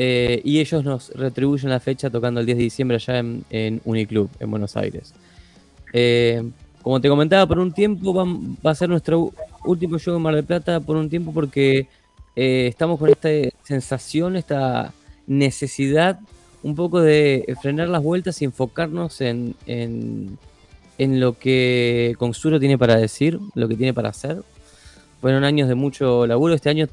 [0.00, 3.80] eh, y ellos nos retribuyen la fecha tocando el 10 de diciembre allá en, en
[3.84, 5.12] Uniclub, en Buenos Aires.
[5.92, 6.48] Eh,
[6.82, 9.32] como te comentaba, por un tiempo va, a ser nuestro
[9.64, 11.88] último show en Mar del Plata, por un tiempo porque
[12.36, 13.28] eh, estamos con esta
[13.64, 14.94] sensación, esta
[15.26, 16.20] necesidad
[16.62, 20.38] un poco de frenar las vueltas y enfocarnos en, en,
[20.98, 24.42] en lo que Consuro tiene para decir, lo que tiene para hacer.
[25.20, 26.54] Fueron años de mucho laburo.
[26.54, 26.86] Este año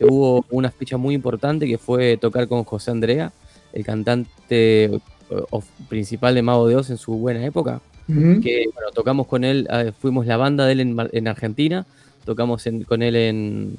[0.00, 3.32] hubo una fecha muy importante que fue tocar con José Andrea,
[3.72, 5.00] el cantante eh,
[5.88, 7.80] principal de Mago de Oz en su buena época.
[8.08, 8.40] Ujú.
[8.40, 11.86] Que bueno, tocamos con él, eh, fuimos la banda de él en, en Argentina,
[12.24, 13.76] tocamos en- con él en,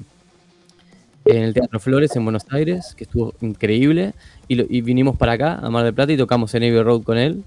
[1.24, 4.12] en el Teatro Flores en Buenos Aires, que estuvo increíble,
[4.48, 7.02] y, lo- y vinimos para acá, a Mar del Plata, y tocamos en Abbey Road
[7.02, 7.42] con él.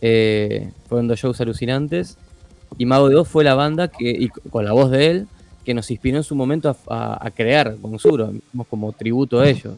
[0.00, 2.16] Eh, fueron dos shows alucinantes.
[2.78, 5.28] Y Mago de Oz fue la banda que, y con la voz de él,
[5.66, 9.74] que nos inspiró en su momento a, crear Consuro, hicimos como tributo a ellos.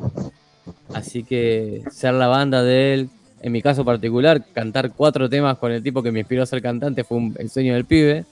[0.92, 3.10] Así que ser la banda de él,
[3.40, 6.60] en mi caso particular, cantar cuatro temas con el tipo que me inspiró a ser
[6.60, 8.26] cantante fue un- el sueño del pibe.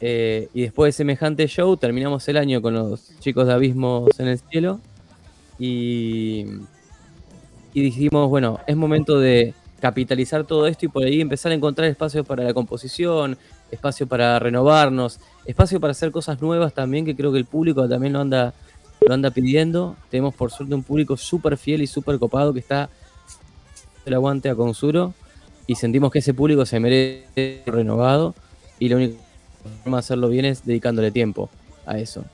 [0.00, 4.28] Eh, y después de semejante show, terminamos el año con los chicos de Abismos en
[4.28, 4.80] el Cielo.
[5.58, 6.46] Y,
[7.74, 11.86] y dijimos, bueno, es momento de capitalizar todo esto y por ahí empezar a encontrar
[11.88, 13.36] espacios para la composición,
[13.72, 18.12] espacio para renovarnos, espacio para hacer cosas nuevas también, que creo que el público también
[18.12, 18.54] lo anda,
[19.00, 19.96] lo anda pidiendo.
[20.10, 22.90] Tenemos por suerte un público súper fiel y súper copado que está
[24.04, 25.14] el aguante a Consuro
[25.66, 28.34] y sentimos que ese público se merece renovado
[28.78, 29.18] y la única
[29.82, 31.48] forma de hacerlo bien es dedicándole tiempo
[31.86, 32.24] a eso.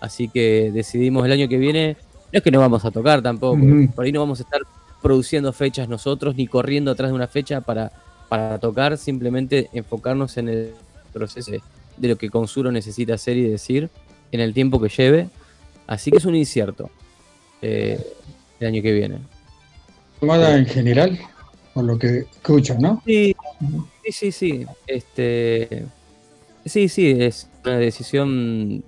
[0.00, 1.96] Así que decidimos el año que viene,
[2.32, 3.60] no es que no vamos a tocar tampoco,
[3.94, 4.62] por ahí no vamos a estar
[5.02, 7.92] produciendo fechas nosotros ni corriendo atrás de una fecha para,
[8.28, 10.74] para tocar, simplemente enfocarnos en el
[11.12, 11.52] proceso
[11.96, 13.88] de lo que Consuro necesita hacer y decir
[14.32, 15.28] en el tiempo que lleve.
[15.86, 16.90] Así que es un incierto
[17.62, 17.98] eh,
[18.60, 19.18] el año que viene.
[20.20, 21.18] Tomada en general,
[21.72, 23.02] por lo que escuchan, ¿no?
[23.06, 23.34] Sí,
[24.04, 24.66] sí, sí, sí.
[24.86, 25.86] Este,
[26.66, 28.84] sí, sí, es una decisión.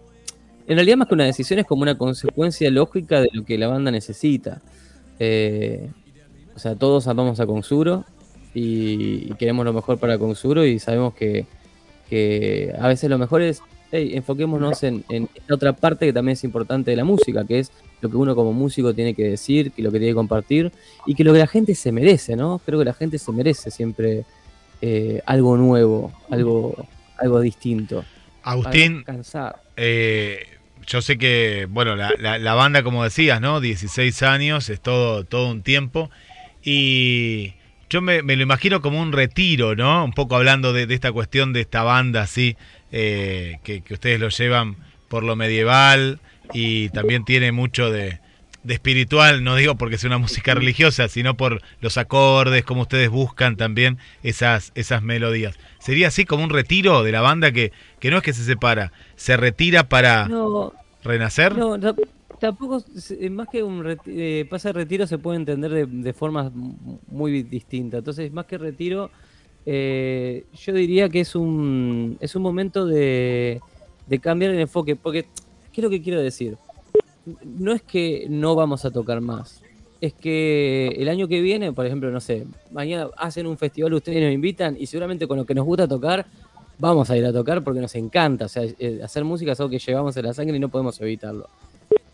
[0.67, 3.69] En realidad, más que una decisión, es como una consecuencia lógica de lo que la
[3.69, 4.61] banda necesita.
[5.19, 5.91] Eh,
[6.55, 8.05] o sea, todos amamos a Consuro
[8.55, 11.47] y, y queremos lo mejor para Consuro y sabemos que,
[12.09, 13.63] que a veces lo mejor es,
[13.93, 17.61] hey, enfoquémonos en, en esta otra parte que también es importante de la música, que
[17.61, 17.71] es
[18.01, 20.73] lo que uno como músico tiene que decir, que lo que tiene que compartir
[21.07, 22.61] y que lo que la gente se merece, ¿no?
[22.65, 24.25] Creo que la gente se merece siempre
[24.83, 26.87] eh, algo nuevo, algo,
[27.19, 28.05] algo distinto.
[28.43, 29.05] Agustín,
[29.77, 30.39] eh,
[30.87, 33.61] yo sé que, bueno, la, la- la banda, como decías, ¿no?
[33.61, 36.11] 16 años, es todo, todo un tiempo.
[36.65, 37.53] Y
[37.91, 40.05] yo me, me lo imagino como un retiro, ¿no?
[40.05, 42.57] Un poco hablando de, de esta cuestión de esta banda, así,
[42.93, 44.77] eh, que, que ustedes lo llevan
[45.09, 46.21] por lo medieval
[46.53, 48.19] y también tiene mucho de,
[48.63, 53.09] de espiritual, no digo porque sea una música religiosa, sino por los acordes, como ustedes
[53.11, 55.59] buscan también esas, esas melodías.
[55.81, 58.93] ¿Sería así como un retiro de la banda que, que no es que se separa,
[59.17, 60.73] se retira para No,
[61.03, 61.57] renacer?
[61.57, 61.95] no, ta-
[62.41, 66.13] tampoco, se- más que un reti- eh, pase de retiro se puede entender de, de
[66.13, 66.51] formas
[67.09, 67.99] muy distintas.
[67.99, 69.11] Entonces, más que retiro,
[69.67, 73.61] eh, yo diría que es un, es un momento de,
[74.07, 74.97] de cambiar el enfoque.
[74.97, 75.25] Porque,
[75.73, 76.57] ¿qué es lo que quiero decir?
[77.45, 79.63] No es que no vamos a tocar más.
[80.01, 84.23] Es que el año que viene, por ejemplo, no sé, mañana hacen un festival, ustedes
[84.25, 86.27] nos invitan y seguramente con lo que nos gusta tocar,
[86.79, 88.47] vamos a ir a tocar porque nos encanta.
[88.47, 90.99] O sea, eh, hacer música es algo que llevamos en la sangre y no podemos
[91.03, 91.47] evitarlo.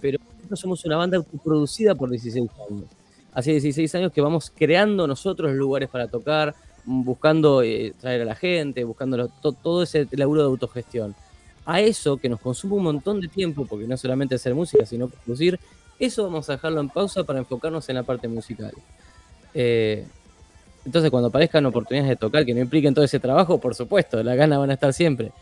[0.00, 2.84] Pero nosotros somos una banda autoproducida por 16 años.
[3.32, 6.54] Hace 16 años que vamos creando nosotros lugares para tocar,
[6.84, 11.14] buscando eh, traer a la gente, buscando to- todo ese laburo de autogestión.
[11.64, 15.08] A eso que nos consume un montón de tiempo, porque no solamente hacer música, sino
[15.08, 15.58] producir,
[15.98, 18.72] Eso vamos a dejarlo en pausa para enfocarnos en la parte musical.
[19.54, 20.04] Eh,
[20.84, 24.36] entonces, cuando aparezcan oportunidades de tocar que no impliquen todo ese trabajo, por supuesto, las
[24.36, 25.32] ganas van a estar siempre.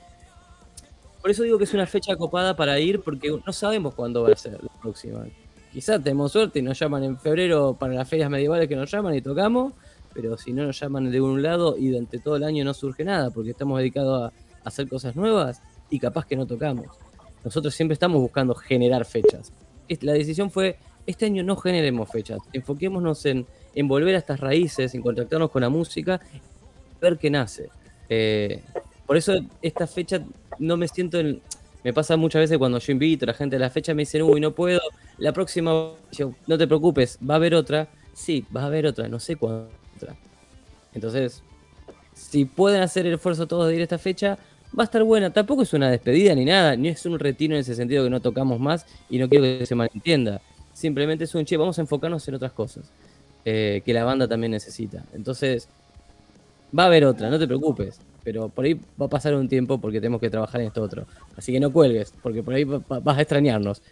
[1.24, 4.32] Por eso digo que es una fecha copada para ir, porque no sabemos cuándo va
[4.32, 5.24] a ser la próxima.
[5.72, 9.14] Quizás tenemos suerte y nos llaman en febrero para las ferias medievales que nos llaman
[9.14, 9.72] y tocamos,
[10.12, 13.04] pero si no nos llaman de un lado y durante todo el año no surge
[13.04, 16.88] nada, porque estamos dedicados a hacer cosas nuevas y capaz que no tocamos.
[17.42, 19.50] Nosotros siempre estamos buscando generar fechas.
[20.02, 20.76] La decisión fue,
[21.06, 25.62] este año no generemos fechas, enfoquémonos en, en volver a estas raíces, en contactarnos con
[25.62, 26.20] la música,
[27.00, 27.70] ver qué nace.
[28.10, 28.62] Eh,
[29.06, 30.22] por eso esta fecha
[30.58, 31.40] no me siento en...
[31.82, 34.22] Me pasa muchas veces cuando yo invito a la gente a la fecha, me dicen,
[34.22, 34.80] uy, no puedo,
[35.18, 35.92] la próxima,
[36.46, 37.88] no te preocupes, va a haber otra.
[38.14, 39.68] Sí, va a haber otra, no sé cuándo.
[40.94, 41.42] Entonces,
[42.14, 44.38] si pueden hacer el esfuerzo todos de ir a esta fecha,
[44.78, 45.30] va a estar buena.
[45.30, 48.20] Tampoco es una despedida ni nada, ni es un retiro en ese sentido que no
[48.20, 50.40] tocamos más y no quiero que se malentienda.
[50.72, 52.90] Simplemente es un che, vamos a enfocarnos en otras cosas
[53.44, 55.04] eh, que la banda también necesita.
[55.12, 55.68] Entonces,
[56.76, 58.00] va a haber otra, no te preocupes.
[58.24, 61.06] Pero por ahí va a pasar un tiempo porque tenemos que trabajar en esto otro.
[61.36, 63.82] Así que no cuelgues, porque por ahí vas a extrañarnos.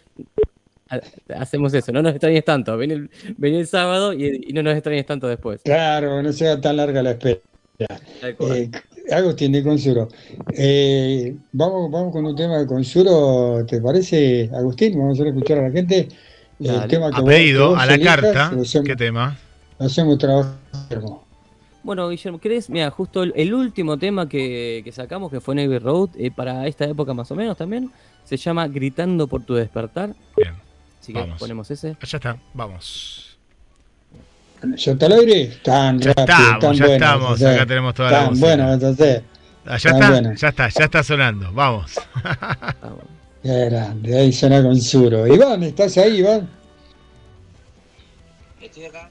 [1.35, 2.75] Hacemos eso, no nos extrañes tanto.
[2.77, 3.09] Ven el,
[3.41, 5.61] el sábado y, no nos extrañes tanto después.
[5.63, 7.39] Claro, no sea tan larga la espera.
[7.79, 8.69] Eh,
[9.11, 10.07] Agustín de Consuro.
[10.55, 14.97] Eh, vamos, vamos con un tema de Consuro, ¿te parece, Agustín?
[14.97, 16.07] Vamos a escuchar a la gente.
[16.59, 18.51] El tema que a pedido, a la carta.
[18.85, 19.37] ¿Qué tema?
[19.79, 21.25] Hacemos trabajo.
[21.83, 22.69] Bueno, Guillermo, ¿crees?
[22.69, 27.13] Mira, justo el, último tema que, sacamos, que fue Navy Road, eh, para esta época
[27.13, 27.91] más o menos también,
[28.23, 30.15] se llama Gritando por tu despertar.
[30.37, 30.53] Bien.
[31.01, 31.97] Así que ponemos ese.
[32.01, 33.37] Ya está, vamos.
[34.77, 35.57] ¿Ya está el aire?
[35.61, 38.47] Tan ya rápido, estamos, tan ya bueno, estamos, entonces, acá tenemos toda la Tan música.
[38.47, 39.21] bueno, entonces.
[39.65, 40.33] Ah, ya está, bueno.
[40.35, 41.95] ya está, ya está sonando, vamos.
[42.81, 43.03] Vamos.
[43.43, 45.27] Qué grande, ahí suena con Suro.
[45.27, 46.49] Iván, ¿estás ahí, Iván?
[48.61, 49.09] Estoy acá.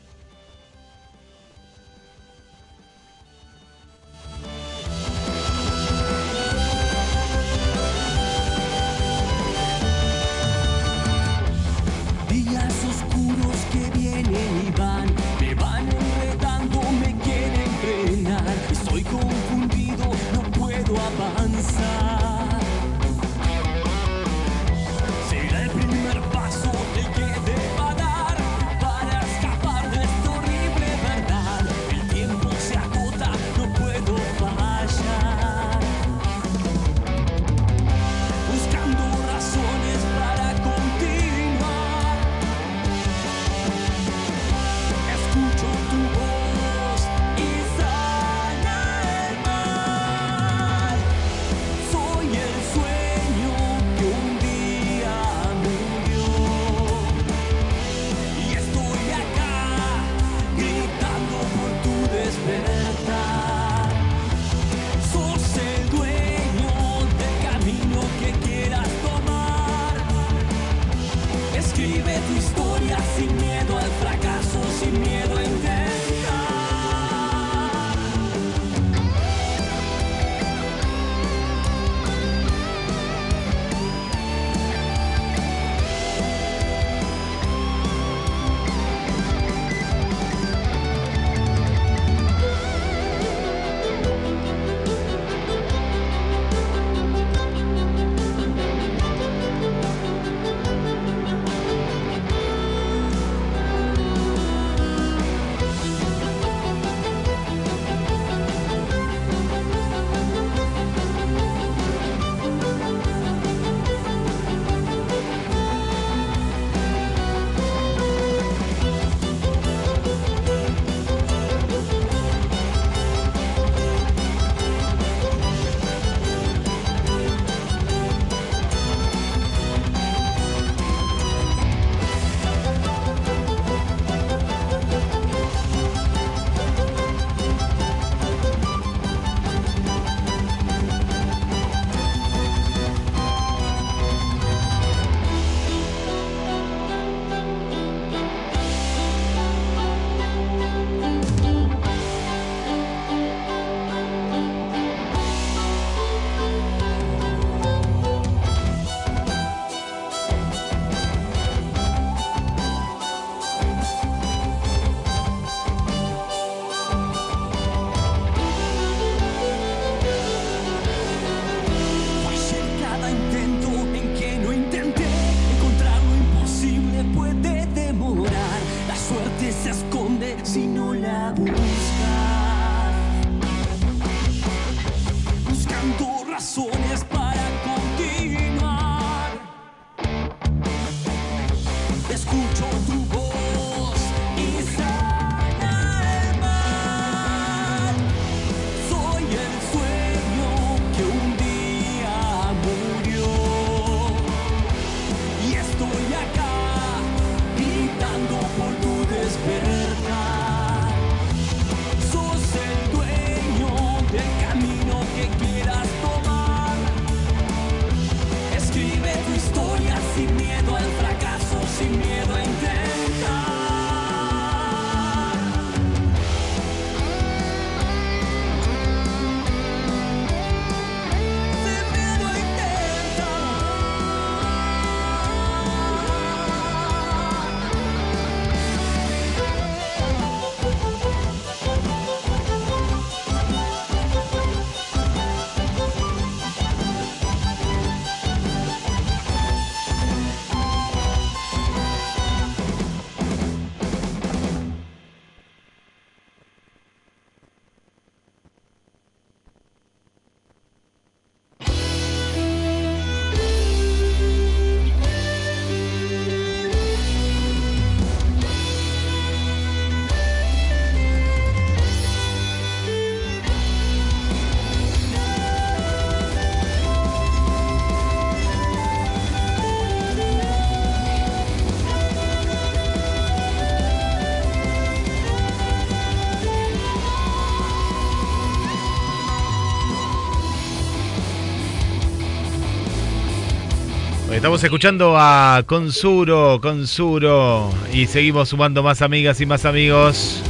[294.43, 297.71] Estamos escuchando a Consuro, Consuro.
[297.93, 300.43] Y seguimos sumando más amigas y más amigos.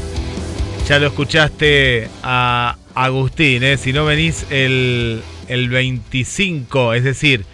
[0.89, 3.77] Ya lo escuchaste a Agustín, ¿eh?
[3.77, 7.45] Si no venís el, el 25, es decir,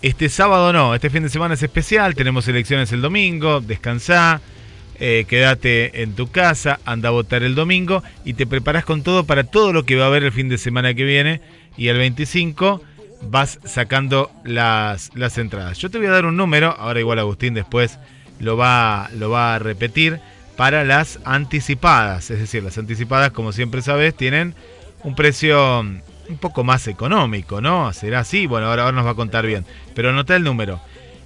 [0.00, 4.40] este sábado no, este fin de semana es especial, tenemos elecciones el domingo, descansá,
[5.00, 9.24] eh, quédate en tu casa, anda a votar el domingo y te preparás con todo
[9.24, 11.40] para todo lo que va a haber el fin de semana que viene.
[11.76, 12.80] Y el 25
[13.22, 15.78] vas sacando las, las entradas.
[15.78, 17.98] Yo te voy a dar un número, ahora igual Agustín después
[18.38, 20.20] lo va, lo va a repetir,
[20.56, 22.30] para las anticipadas.
[22.30, 24.54] Es decir, las anticipadas, como siempre sabes, tienen
[25.02, 27.92] un precio un poco más económico, ¿no?
[27.92, 29.64] Será así, bueno, ahora, ahora nos va a contar bien.
[29.94, 30.80] Pero anota el número.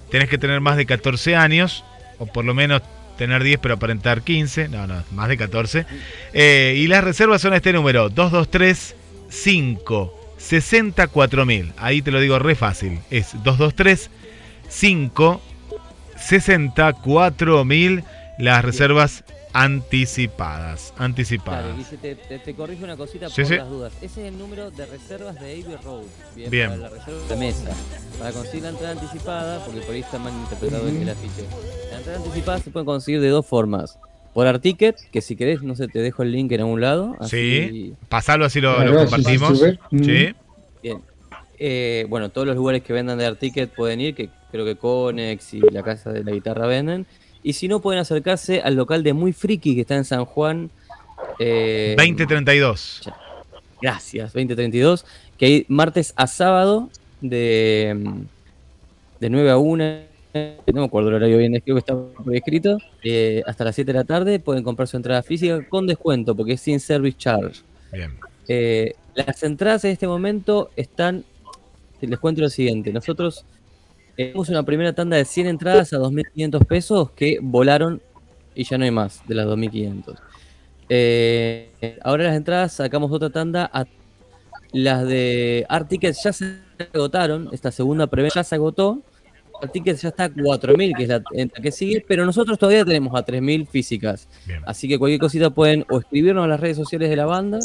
[0.09, 1.83] Tenés que tener más de 14 años,
[2.17, 2.81] o por lo menos
[3.17, 5.85] tener 10 pero aparentar 15, no, no, más de 14.
[6.33, 8.95] Eh, y las reservas son este número, 223
[9.29, 11.73] 5 64.000.
[11.77, 12.99] Ahí te lo digo re fácil.
[13.09, 14.09] Es 223
[14.67, 15.41] 5
[16.17, 18.03] 64.000
[18.37, 20.91] las reservas anticipadas.
[20.91, 21.77] Claro, Anticipadas.
[21.77, 23.55] Guille, te, te, te corrijo una cosita Sí, por sí.
[23.55, 23.93] las dudas.
[24.01, 26.03] Ese es el número de reservas de Abbey Road.
[26.35, 26.49] Bien.
[26.51, 26.69] Bien.
[26.71, 27.69] Para la reserva de mesa.
[28.19, 31.45] Para conseguir la entrada anticipada, porque por ahí está mal interpretado el afiche.
[31.91, 33.97] La entrada anticipada se puede conseguir de dos formas.
[34.35, 37.15] Por Articket, que si querés, no sé, te dejo el link en algún lado.
[37.21, 37.93] Sí.
[38.09, 39.63] Pasalo así lo, compartimos.
[39.91, 40.35] Sí.
[40.83, 41.01] Bien.
[41.57, 45.53] Eh, bueno, todos los lugares que vendan de Articket pueden ir, que creo que Conex
[45.53, 47.05] y la Casa de la Guitarra venden.
[47.43, 50.69] Y si no, pueden acercarse al local de Muy Friki, que está en San Juan.
[51.39, 53.09] eh, 2032.
[53.81, 55.05] Gracias, 2032.
[55.37, 56.89] Que hay martes a sábado
[57.21, 58.21] de, mm,
[59.21, 60.14] de 9 a 1.
[60.35, 62.77] No me acuerdo el horario bien, creo que está por escrito.
[63.03, 66.53] eh, hasta las 7 de la tarde pueden comprar su entrada física con descuento, porque
[66.53, 67.61] es sin service charge.
[67.93, 68.11] Bien.
[68.49, 71.23] Eh, las entradas en este momento están.
[72.01, 73.45] Les cuento lo siguiente: nosotros
[74.17, 78.01] eh, tenemos una primera tanda de 100 entradas a 2.500 pesos que volaron
[78.53, 80.17] y ya no hay más de las 2.500.
[80.89, 81.69] Eh,
[82.03, 83.85] ahora las entradas sacamos otra tanda a
[84.73, 86.57] las de Art Tickets ya se
[86.93, 87.47] agotaron.
[87.53, 89.01] Esta segunda preventa ya se agotó.
[89.61, 92.57] Art Tickets ya está a 4.000, que es la, en la que sigue, pero nosotros
[92.59, 94.27] todavía tenemos a 3.000 físicas.
[94.45, 94.59] Bien.
[94.65, 97.59] Así que cualquier cosita pueden o escribirnos a las redes sociales de la banda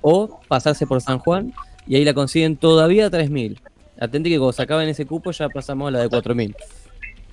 [0.00, 1.52] o pasarse por San Juan
[1.86, 3.58] y ahí la consiguen todavía a 3.000.
[4.00, 6.54] Atente que cuando se acaben ese cupo ya pasamos a la de 4.000.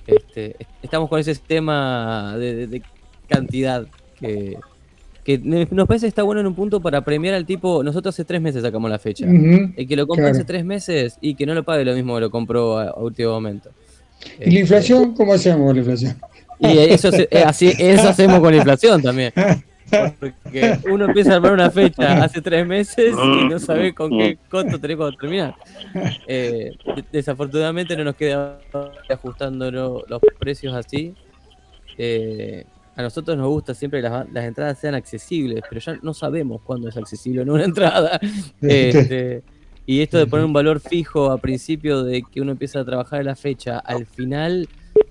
[0.06, 2.82] Este, estamos con ese sistema de, de- de
[3.28, 3.86] cantidad
[4.20, 7.82] que, nos parece que está bueno en un punto para premiar al tipo.
[7.84, 9.24] Nosotros hace tres meses sacamos la fecha.
[9.26, 10.36] El que lo compra claro.
[10.36, 12.94] hace tres meses y que no lo pague lo mismo que lo compró a, a
[12.98, 13.70] último momento.
[14.40, 15.14] ¿Y la inflación?
[15.14, 16.16] ¿Cómo hacemos con la inflación?
[16.58, 19.32] Y eso, eh, así, eso hacemos con la inflación también.
[20.18, 24.38] Porque uno empieza a armar una fecha hace tres meses y no sabe con qué
[24.48, 25.54] costo tenés cuando terminar.
[26.26, 28.58] Eh, de- desafortunadamente no nos queda
[29.10, 31.14] ajustando lo- los precios así.
[31.98, 32.64] Eh,
[32.96, 36.60] a nosotros nos gusta siempre que las, las entradas sean accesibles, pero ya no sabemos
[36.62, 38.18] cuándo es accesible no una entrada.
[38.62, 39.42] Este,
[39.86, 43.20] y esto de poner un valor fijo a principio de que uno empieza a trabajar
[43.20, 44.68] en la fecha, al final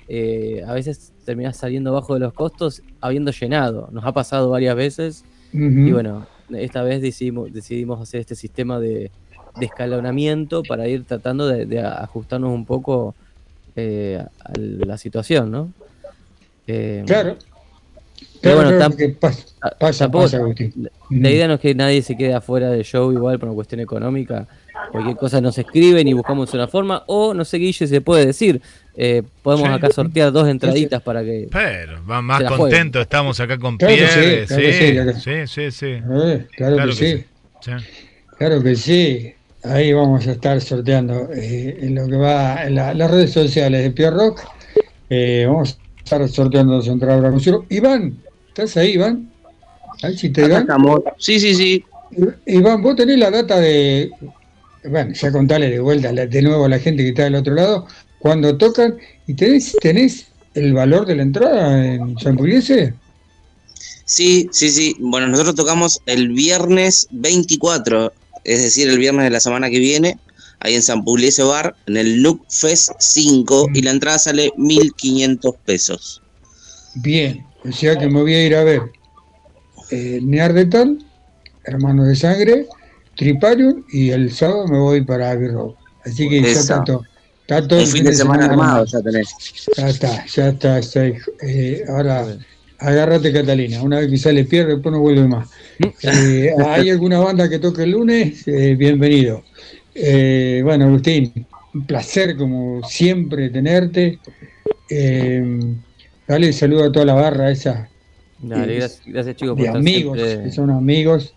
[0.07, 3.89] eh, a veces termina saliendo bajo de los costos habiendo llenado.
[3.91, 5.23] Nos ha pasado varias veces
[5.87, 9.11] y bueno, esta vez decidimos, decidimos hacer este sistema de,
[9.55, 13.15] de escalonamiento para ir tratando de, de ajustarnos un poco
[13.75, 15.71] eh, a la situación, ¿no?
[16.67, 17.35] Eh, Claro.
[18.41, 19.45] Pero bueno, claro, pasa,
[19.79, 20.39] pasa, tampoco- pasa,
[20.75, 23.55] la- La idea no es que nadie se quede afuera del show igual por una
[23.55, 24.47] cuestión económica.
[24.91, 27.03] Cualquier cosa nos escriben y buscamos una forma.
[27.07, 28.61] O no sé, Guille, se puede decir.
[28.97, 29.73] eh, podemos Sí.
[29.73, 31.47] acá sortear dos entraditas para que.
[31.49, 34.45] Pero va más contentos, estamos acá con Claro sí, Pierre.
[34.45, 35.13] claro que sí, claro.
[35.13, 35.85] sí, sí, sí.
[35.87, 37.25] Eh, claro, Claro que, que sí.
[37.61, 37.71] Sí.
[38.37, 39.33] Claro que sí.
[39.63, 43.83] Ahí vamos a estar sorteando eh, en lo que va en la- las redes sociales
[43.83, 44.41] de Pierre Rock.
[45.09, 47.47] eh, vamos a estar sorteando dos entradas.
[47.69, 48.17] Iván,
[48.49, 49.29] ¿estás ahí, Iván?
[50.03, 50.67] Ahí sí te Iván.
[51.17, 51.85] Sí, sí, sí.
[52.47, 54.11] Iván, vos tenés la data de.
[54.83, 57.87] Bueno, ya contale de vuelta de nuevo a la gente que está del otro lado.
[58.19, 58.97] Cuando tocan,
[59.27, 62.93] ¿y tenés, tenés el valor de la entrada en San Pugliese?
[64.05, 64.95] Sí, sí, sí.
[64.99, 68.11] Bueno, nosotros tocamos el viernes 24,
[68.43, 70.17] es decir, el viernes de la semana que viene,
[70.59, 75.55] ahí en San Pugliese Bar, en el Nook Fest 5, y la entrada sale 1.500
[75.65, 76.21] pesos.
[76.95, 78.81] Bien, o sea que me voy a ir a ver
[79.91, 81.05] eh, Neandertal,
[81.63, 82.67] Hermanos de Sangre,
[83.15, 85.71] Triparium y el sábado me voy para Abbey Road.
[86.05, 86.59] Así que ya Esa.
[86.59, 87.03] está todo.
[87.41, 89.29] Está todo Un el fin de semana armado ya tenés.
[89.77, 90.77] Ya está, ya está.
[90.79, 91.07] está,
[91.41, 92.37] eh, ahora,
[92.79, 93.81] agárrate Catalina.
[93.83, 95.49] Una vez que sale pierde, después no vuelve más.
[96.03, 98.47] Eh, ¿Hay alguna banda que toque el lunes?
[98.47, 99.43] Eh, bienvenido.
[99.93, 104.19] Eh, bueno, Agustín, un placer como siempre tenerte.
[104.89, 105.75] Eh,
[106.27, 107.89] dale saludo a toda la barra esa
[108.39, 111.33] Dale, gracias, gracias chicos por de estar amigos, siempre- que son amigos.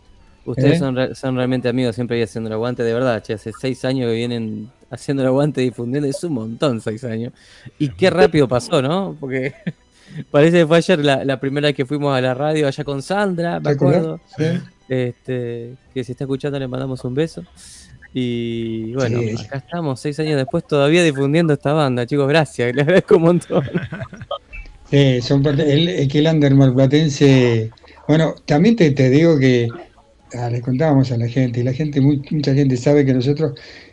[0.46, 0.78] Ustedes ¿eh?
[0.78, 3.84] son, re- son realmente amigos, siempre ahí haciendo el aguante, de verdad, che, hace seis
[3.84, 7.32] años que vienen haciendo el aguante difundiendo, es un montón seis años.
[7.78, 9.16] Y qué rápido pasó, ¿no?
[9.18, 9.54] Porque
[10.30, 13.00] parece que fue ayer la, la primera vez que fuimos a la radio allá con
[13.02, 14.20] Sandra, me acuerdo.
[14.36, 14.44] Sí.
[14.88, 17.42] Este, que si está escuchando le mandamos un beso.
[18.12, 19.34] Y bueno, Sí.
[19.46, 23.64] acá estamos, seis años después todavía difundiendo esta banda, chicos, gracias, les agradezco un montón.
[24.90, 27.70] Eh, son parte- el, el que el under marplatense.
[28.06, 29.68] Bueno, también te, te digo que
[30.50, 33.52] le contábamos a la gente, y la gente, mucha gente sabe que nosotros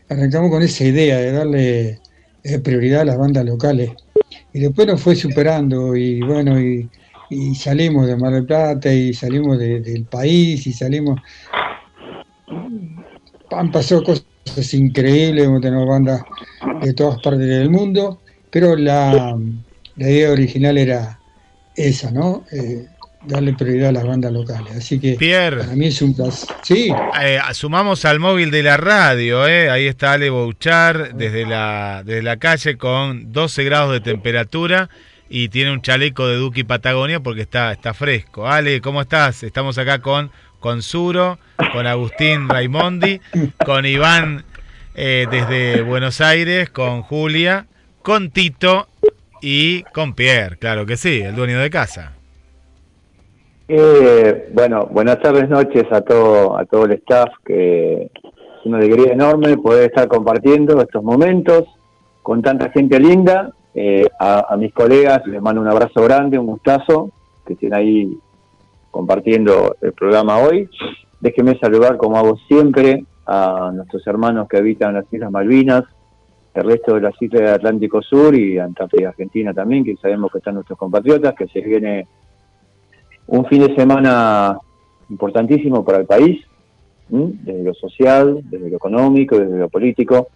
[0.09, 1.99] arrancamos con esa idea de darle
[2.43, 3.91] eh, prioridad a las bandas locales.
[4.53, 6.89] Y después nos fue superando, y bueno, y,
[7.55, 11.19] salimos de Mar del Plata, y salimos de- del país, y salimos.
[13.51, 16.21] Han pasado cosas increíbles, hemos tenido bandas
[16.81, 19.37] de todas partes del mundo, pero la,
[19.95, 21.19] la idea original era
[21.75, 22.43] esa, ¿no?
[22.51, 22.85] Eh,
[23.23, 24.75] darle prioridad a las bandas locales.
[24.75, 25.57] Así que Pierre.
[25.57, 26.55] para mí es un placer.
[26.63, 26.91] Sí,
[27.21, 29.69] Eh, sumamos al móvil de la radio, ¿eh?
[29.69, 34.89] ahí está Ale Bouchar desde la, desde la calle con 12 grados de temperatura
[35.29, 38.47] y tiene un chaleco de Duki Patagonia porque está, está fresco.
[38.47, 39.43] Ale, ¿cómo estás?
[39.43, 41.39] Estamos acá con, con Suro,
[41.71, 43.21] con Agustín Raimondi,
[43.65, 44.43] con Iván
[44.95, 47.67] eh, desde Buenos Aires, con Julia,
[48.01, 48.89] con Tito
[49.41, 52.13] y con Pierre, claro que sí, el dueño de casa.
[53.67, 59.13] Eh, bueno, buenas tardes, noches a todo, a todo el staff, que es una alegría
[59.13, 61.63] enorme poder estar compartiendo estos momentos
[62.21, 63.51] con tanta gente linda.
[63.73, 67.11] Eh, a, a mis colegas les mando un abrazo grande, un gustazo,
[67.45, 68.17] que estén ahí
[68.89, 70.69] compartiendo el programa hoy.
[71.21, 75.83] Déjenme saludar, como hago siempre, a nuestros hermanos que habitan las Islas Malvinas,
[76.53, 80.39] el resto de las islas del Atlántico Sur y Antártida Argentina también, que sabemos que
[80.39, 82.07] están nuestros compatriotas, que se viene
[83.31, 84.57] un fin de semana
[85.09, 86.41] importantísimo para el país,
[87.09, 90.29] desde lo social, desde lo económico, desde lo político.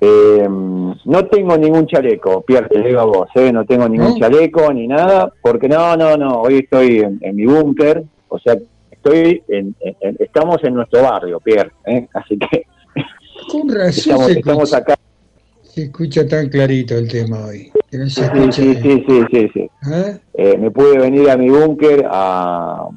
[0.00, 3.52] Eh, no tengo ningún chaleco, Pierre, te digo a vos, ¿eh?
[3.52, 4.18] no tengo ningún ¿No?
[4.18, 8.56] chaleco ni nada, porque no, no, no, hoy estoy en, en mi búnker, o sea,
[8.90, 12.08] estoy en, en- estamos en nuestro barrio, Pierre, ¿eh?
[12.14, 12.66] así que
[13.50, 14.94] con razón estamos, se, estamos acá.
[15.62, 17.70] se escucha tan clarito el tema hoy.
[17.92, 19.70] Sí, sí, sí, sí, sí, sí.
[19.92, 20.18] ¿eh?
[20.34, 22.88] Eh, me pude venir a mi búnker a,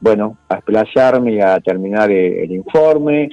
[0.00, 3.28] bueno, a explayarme y a terminar el, el informe.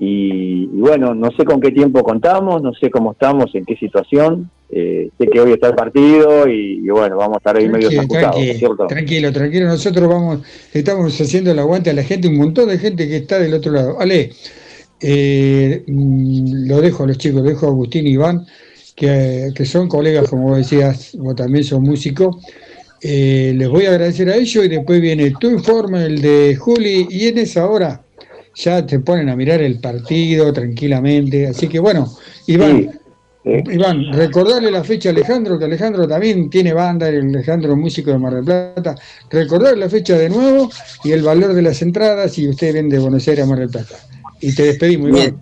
[0.00, 3.76] Y, y bueno, no sé con qué tiempo contamos, no sé cómo estamos, en qué
[3.76, 4.50] situación.
[4.70, 7.88] Eh, sé que hoy está el partido y, y bueno, vamos a estar ahí medio
[7.88, 8.86] Tranquilo, ¿no tranquilo, cierto?
[8.86, 9.66] tranquilo, tranquilo.
[9.66, 10.40] Nosotros vamos,
[10.74, 13.72] estamos haciendo el aguante a la gente, un montón de gente que está del otro
[13.72, 14.00] lado.
[14.00, 14.30] Ale,
[15.00, 18.44] eh, mm, lo dejo a los chicos, lo dejo a Agustín y Iván,
[18.98, 22.40] que, que son colegas, como vos decías, vos también sos músico.
[23.00, 27.06] Eh, les voy a agradecer a ellos y después viene tu informe, el de Juli,
[27.08, 28.02] y en esa hora
[28.56, 31.46] ya te ponen a mirar el partido tranquilamente.
[31.46, 32.12] Así que bueno,
[32.48, 32.90] Iván,
[33.44, 33.72] Sí, sí.
[33.74, 38.18] Iván, recordarle la fecha a Alejandro, que Alejandro también tiene banda, el Alejandro músico de
[38.18, 38.96] Mar del Plata.
[39.30, 40.68] Recordarle la fecha de nuevo
[41.04, 43.68] y el valor de las entradas y ustedes ven de Buenos Aires a Mar del
[43.70, 43.94] Plata.
[44.40, 45.40] Y te despedimos, Bien, Iván.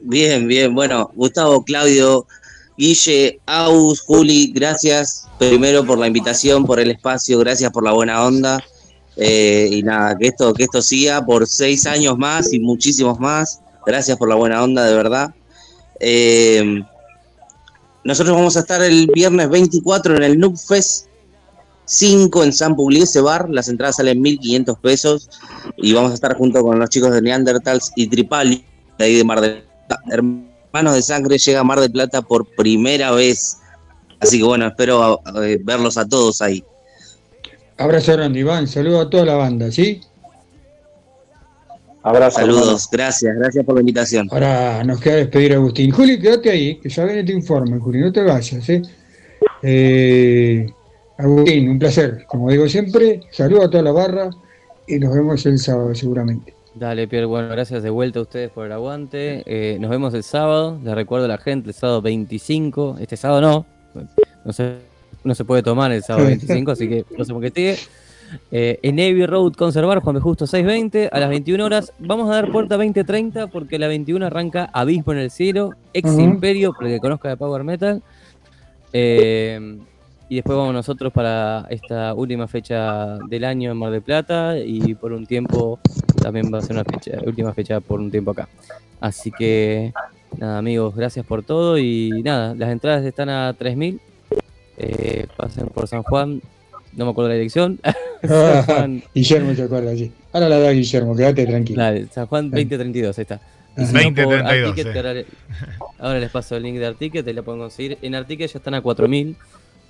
[0.00, 0.74] bien, bien.
[0.74, 2.26] Bueno, Gustavo, Claudio,
[2.76, 8.24] Guille, Aus, Juli, gracias primero por la invitación, por el espacio, gracias por la buena
[8.24, 8.62] onda.
[9.16, 13.60] Eh, y nada, que esto, que esto siga por seis años más y muchísimos más.
[13.86, 15.34] Gracias por la buena onda, de verdad.
[16.00, 16.82] Eh,
[18.02, 21.06] nosotros vamos a estar el viernes 24 en el Noob Fest
[21.86, 23.48] 5 en San Pugliese Bar.
[23.50, 25.30] Las entradas salen 1.500 pesos.
[25.76, 28.64] Y vamos a estar junto con los chicos de Neandertals y Tripali,
[28.98, 30.02] de ahí de Mar del Plata.
[30.74, 33.58] Hermanos de Sangre llega a Mar del Plata por primera vez.
[34.18, 36.64] Así que bueno, espero eh, verlos a todos ahí.
[37.78, 38.66] Abrazo grande, Iván.
[38.66, 40.00] Saludo a toda la banda, ¿sí?
[42.02, 42.40] Abrazo.
[42.40, 42.58] hermano.
[42.58, 44.28] Saludos, gracias, gracias por la invitación.
[44.32, 45.92] Ahora nos queda despedir a Agustín.
[45.92, 48.82] Juli, quédate ahí, que ya viene tu informe, Juli, no te vayas, ¿eh?
[49.62, 50.66] Eh,
[51.18, 52.24] Agustín, un placer.
[52.26, 54.28] Como digo siempre, saludo a toda la barra
[54.88, 56.52] y nos vemos el sábado seguramente.
[56.74, 59.44] Dale, Pierre, bueno, gracias de vuelta a ustedes por el aguante.
[59.46, 62.96] Eh, nos vemos el sábado, les recuerdo a la gente, el sábado 25.
[63.00, 63.66] Este sábado no,
[64.44, 64.78] no se,
[65.22, 67.78] no se puede tomar el sábado 25, así que no se moquetee.
[68.50, 70.20] Eh, en Navy Road Conservar, Juan B.
[70.20, 71.92] Justo 620, a las 21 horas.
[72.00, 76.20] Vamos a dar puerta 2030 porque la 21 arranca Abismo en el Cielo, Ex Ujú.
[76.22, 78.02] Imperio, para el que conozca de Power Metal.
[78.92, 79.78] Eh,
[80.28, 84.94] y después vamos nosotros para esta última fecha del año en Mar del Plata y
[84.94, 85.78] por un tiempo
[86.24, 88.48] también va a ser una fecha, última fecha por un tiempo acá.
[89.00, 89.92] Así que
[90.38, 94.00] Nada, amigos, gracias por todo y nada, las entradas están a 3.000.
[94.76, 96.42] Eh, pasen por San Juan,
[96.94, 97.78] no me acuerdo la dirección.
[98.22, 100.10] San Juan, Guillermo se acuerda allí.
[100.32, 101.82] Ahora la da Guillermo, quédate tranquilo.
[101.82, 103.40] dale, San Juan 2032, ahí está.
[103.76, 104.92] Y si no, 2032, por Articket, sí.
[104.92, 105.22] que ahora,
[105.98, 107.98] ahora les paso el link de Articket, ahí la pueden conseguir.
[108.02, 109.36] En Articket ya están a 4.000.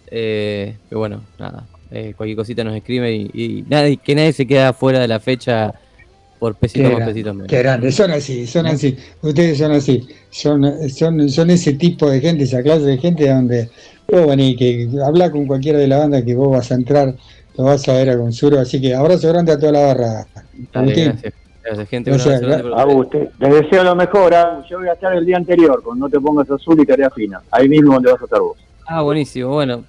[0.08, 4.46] Eh, pero bueno, nada, eh, cualquier cosita nos escribe y, y nadie, que nadie se
[4.46, 5.74] queda fuera de la fecha
[6.38, 7.48] por pesitos más, pesitos menos.
[7.48, 8.96] qué grande, son así, son así.
[9.22, 13.70] Ustedes son así, son, son, son ese tipo de gente, esa clase de gente donde
[14.10, 17.14] vos venís, que habla con cualquiera de la banda que vos vas a entrar,
[17.56, 18.58] lo vas a ver a Consuro.
[18.58, 20.26] Así que abrazo grande a toda la barra.
[20.72, 22.10] Dale, gracias, gracias, gente.
[22.10, 24.66] Por- Agus, te- les deseo lo mejor, Agus.
[24.68, 27.40] Yo voy a estar el día anterior, con No te pongas azul y tarea fina.
[27.50, 28.56] Ahí mismo donde vas a estar vos.
[28.86, 29.84] Ah, buenísimo, bueno.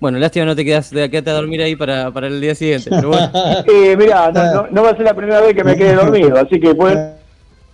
[0.00, 2.90] Bueno, lástima no te quedas, te quedaste a dormir ahí para, para el día siguiente.
[2.90, 3.30] Pero bueno,
[3.66, 6.36] Eh, mirá, no, no- no va a ser la primera vez que me quede dormido,
[6.38, 6.98] así que pues...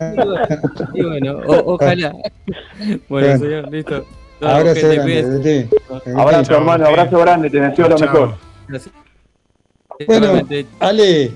[0.94, 2.12] y bueno, o- ojalá.
[2.12, 3.38] Bueno, Bueno.
[3.38, 4.04] señor, listo.
[4.40, 5.68] Abrazo gente, grande.
[6.16, 8.34] Abrazo, hermano, abrazo grande, te deseo lo mejor.
[8.68, 8.94] Gracias.
[10.06, 10.40] Bueno.
[10.78, 11.32] Ale,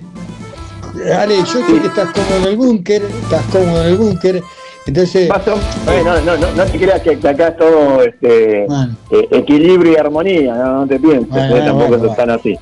[1.14, 4.42] Ale, yo sé que estás cómodo en el búnker, estás cómodo en el búnker,
[4.86, 5.54] entonces, Paso-
[5.88, 9.28] eh, no, no, no, no te creas que que acá es todo este, bueno, eh,
[9.30, 12.58] equilibrio y armonía, no, no te pienses, Bueno, eh, tampoco bueno, es tan así.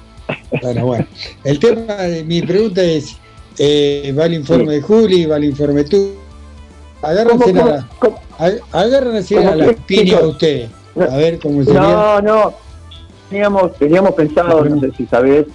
[0.62, 1.06] bueno, bueno.
[1.44, 3.16] El tema de mi pregunta es,
[3.58, 6.12] eh, va el informe de Juli, va el informe tú,
[7.02, 8.20] agárrense ¿Cómo, la, cómo?
[8.38, 10.22] ag- agárrense ¿Cómo a la chicos?
[10.24, 11.80] ustedes, a ver cómo sería.
[11.80, 12.54] No, no.
[13.30, 15.46] Teníamos, teníamos pensado, no sé si sabés,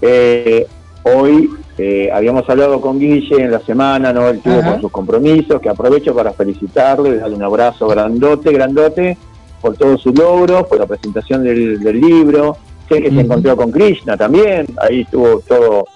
[0.00, 0.66] eh,
[1.02, 4.28] hoy eh, habíamos hablado con Guille en la semana, ¿no?
[4.28, 4.72] Él tuvo Ajá.
[4.72, 9.16] con sus compromisos, que aprovecho para felicitarlo y darle un abrazo grandote, grandote,
[9.60, 12.56] por todos sus logros, por la presentación del, del libro.
[12.88, 15.86] Sé que se encontró con Krishna también, ahí estuvo todo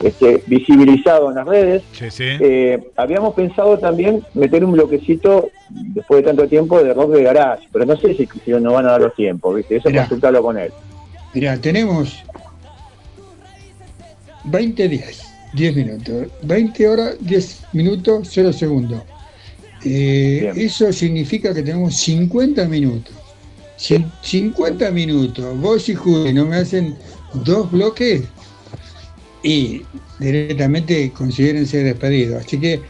[0.00, 1.82] este, visibilizado en las redes.
[1.92, 2.24] Sí, sí.
[2.40, 7.68] Eh, habíamos pensado también meter un bloquecito después de tanto tiempo de rock de garage,
[7.72, 9.76] pero no sé si, si nos van a dar los tiempos, ¿viste?
[9.76, 10.02] Eso Mirá.
[10.02, 10.72] consultarlo con él.
[11.34, 12.24] Mira, tenemos
[14.50, 15.22] 20 días,
[15.54, 19.02] 10 minutos, 20 horas, 10 minutos, 0 segundos.
[19.84, 23.14] Eh, eso significa que tenemos 50 minutos.
[23.78, 25.56] Cien- 50 minutos.
[25.60, 26.96] Vos y Juli no me hacen
[27.32, 28.22] dos bloques
[29.42, 29.82] y
[30.18, 32.44] directamente consideren ser despedidos.
[32.44, 32.80] Así que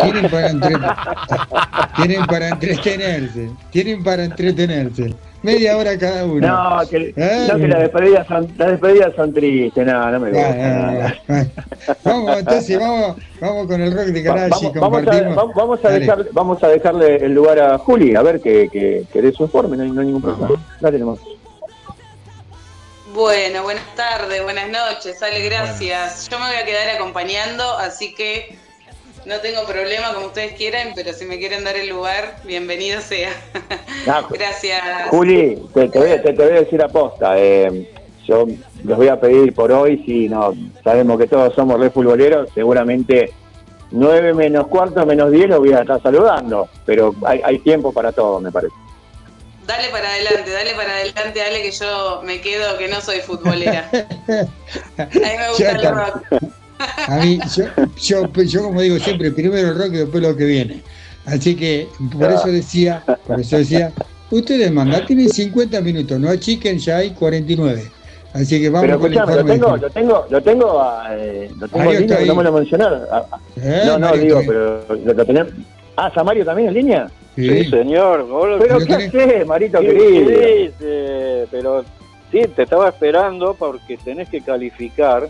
[0.00, 0.52] tienen para,
[1.96, 3.50] tienen para entretenerse.
[3.72, 5.14] Tienen para entretenerse.
[5.42, 6.46] Media hora cada uno.
[6.46, 7.46] No, que, Eh.
[7.48, 10.48] no, que las despedidas son, las despedidas son tristes, no, no me gusta.
[10.48, 11.14] Ah, nada.
[11.28, 11.44] ah,
[11.88, 11.94] ah.
[12.02, 15.88] Vamos, entonces vamos, vamos con el rock de y Vamos, vamos, a, vamos- vamos a
[15.90, 19.44] dejar, vamos a dejarle el lugar a Juli, a ver que, que, que dé su
[19.44, 20.60] informe, no hay, no hay ningún problema.
[20.80, 21.20] Dale nomás.
[23.14, 26.28] Bueno, buenas tardes, buenas noches, Ale, gracias.
[26.28, 28.56] Yo me voy a quedar acompañando, así que
[29.26, 33.30] no tengo problema como ustedes quieran, pero si me quieren dar el lugar, bienvenido sea.
[34.06, 34.82] Ah, Gracias.
[35.10, 37.38] Juli, te, te voy, a- te, te voy a decir aposta.
[37.38, 37.86] Eh,
[38.26, 38.46] yo
[38.84, 40.54] les voy a pedir por hoy, si no,
[40.84, 43.32] sabemos que todos somos re futboleros, seguramente
[43.90, 48.12] 9 menos cuarto, menos 10 lo voy a estar saludando, pero hay, hay tiempo para
[48.12, 48.74] todo, me parece.
[49.66, 53.88] Dale para adelante, dale para adelante, Ale, que yo me quedo, que no soy futbolera.
[53.92, 56.22] A mí me gusta el rock.
[57.08, 57.64] A mí, yo,
[58.00, 60.82] yo, yo como digo siempre, primero el rock y después lo que viene.
[61.26, 61.88] Así que
[62.18, 63.92] por eso decía, por eso decía,
[64.30, 67.82] ustedes mandan, tienen 50 minutos, no achiquen, ya hay 49.
[68.32, 69.42] Así que vamos Pero con el lo informe.
[69.42, 72.42] de tengo, lo tengo, lo tengo, a, eh, lo tengo Mario en línea, no me
[72.44, 73.02] lo mencionaron.
[73.10, 75.52] Ah, ah, Eh, no, no, Mario, digo, pero lo, lo tenemos.
[75.96, 77.10] Ah, ¿Samario también en línea?
[77.36, 77.64] bien.
[77.64, 77.70] Sí.
[77.70, 78.20] señor.
[78.30, 80.30] Hola, Pero Lo ¿qué tenés- haces, Marito ¿Qué querido?
[80.30, 81.46] dice?
[81.50, 81.84] Pero
[82.30, 85.28] sí, te estaba esperando porque tenés que calificar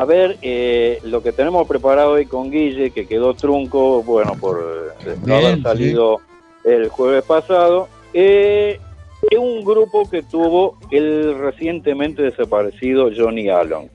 [0.00, 4.92] a ver eh, lo que tenemos preparado hoy con Guille, que quedó trunco, bueno, por
[5.06, 6.20] eh, no Bien, haber salido
[6.64, 7.88] el jueves pasado.
[8.12, 8.80] Eh,
[9.30, 13.90] es un grupo que tuvo el recientemente desaparecido Johnny Allen.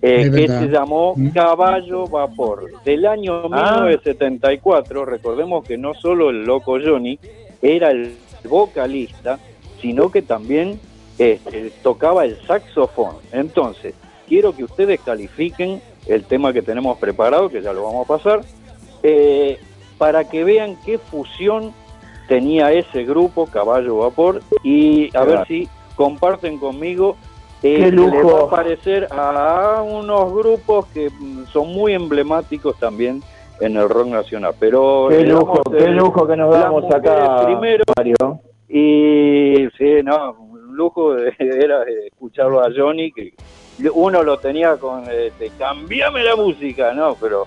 [0.00, 0.60] eh, que verdad.
[0.60, 1.30] se llamó ¿Mm?
[1.30, 2.70] Caballo Vapor.
[2.84, 3.82] Del año Ah.
[3.82, 7.18] 1974, recordemos que no solo el loco Johnny
[7.60, 8.14] era el
[8.48, 9.38] vocalista,
[9.80, 10.78] sino que también
[11.18, 13.16] este, tocaba el saxofón.
[13.32, 13.94] Entonces,
[14.28, 18.40] quiero que ustedes califiquen el tema que tenemos preparado, que ya lo vamos a pasar,
[19.02, 19.58] eh,
[19.98, 21.72] para que vean qué fusión
[22.28, 25.26] tenía ese grupo, Caballo Vapor, y a Claro.
[25.30, 27.16] ver si comparten conmigo
[27.62, 33.20] eh, va a parecer a unos grupos que mm, son muy emblemáticos también
[33.60, 34.54] en el rock nacional.
[34.60, 38.14] Pero Qué lujo, qué lujo que nos damos acá, primero Mario.
[38.68, 43.32] y sí, no, un lujo de- era escucharlo a Johnny, que
[43.92, 47.46] uno lo tenía con, este, cambiame la música, no, pero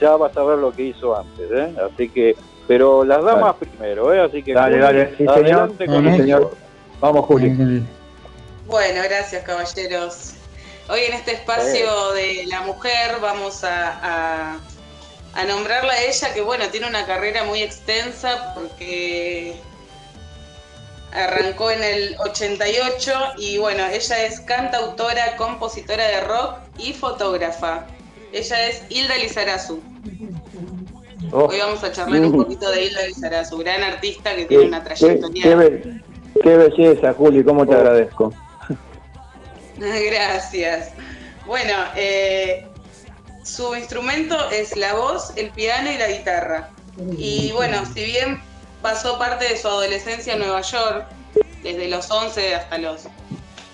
[0.00, 1.74] ya vas a ver lo que hizo antes, ¿eh?
[1.92, 2.34] Así que
[2.66, 4.20] Pero las damas primero, ¿eh?
[4.20, 5.32] Así que Dale, dale, sí, señor.
[5.38, 6.56] adelante con Sí, el señor.
[7.00, 7.82] Vamos, Juli.
[8.66, 10.32] Bueno, gracias caballeros.
[10.88, 14.58] Hoy en este espacio de la mujer vamos a, a-
[15.34, 19.54] a nombrarla a ella, que bueno, tiene una carrera muy extensa porque
[21.16, 27.86] arrancó en el 88 y bueno, ella es cantautora, compositora de rock y fotógrafa.
[28.32, 29.80] Ella es Hilda Lizarazu.
[31.32, 31.46] Oh.
[31.46, 32.36] Hoy vamos a charlar un Mm.
[32.42, 35.42] poquito de Hilda Lizarazu, gran artista que tiene una qué- trayectoria.
[35.42, 36.00] qué be-
[36.42, 37.78] qué belleza, Juli, cómo te Oh.
[37.78, 38.32] agradezco.
[39.78, 40.90] Gracias.
[41.46, 42.66] Bueno, eh,
[43.44, 46.70] su instrumento es la voz, el piano y la guitarra.
[47.18, 48.40] Y bueno, si bien
[48.86, 51.08] pasó parte de su adolescencia en Nueva York,
[51.64, 53.08] desde los 11 hasta los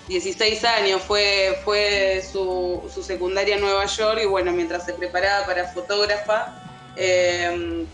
[0.07, 5.67] 16 años, fue, fue su, secundaria en Nueva York y bueno, mientras se preparaba para
[5.67, 6.55] fotógrafa,
[6.95, 7.85] eh,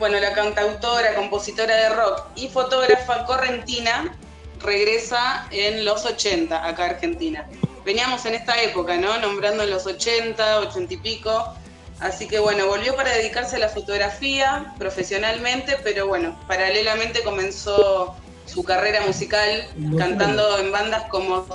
[0.00, 4.18] bueno, la cantautora, compositora de rock y fotógrafa correntina
[4.58, 7.48] regresa en los 80 acá a Argentina.
[7.84, 9.16] Veníamos en esta época, ¿no?
[9.18, 11.54] Nombrando en los 80, 80 y pico.
[12.00, 18.14] Así que bueno, volvió para dedicarse a la fotografía profesionalmente, pero bueno, paralelamente comenzó
[18.44, 19.68] su carrera musical
[19.98, 21.46] cantando en bandas como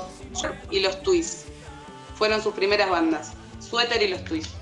[0.71, 1.45] y los Twists.
[2.15, 4.53] Fueron sus primeras bandas, Suéter y los Twists.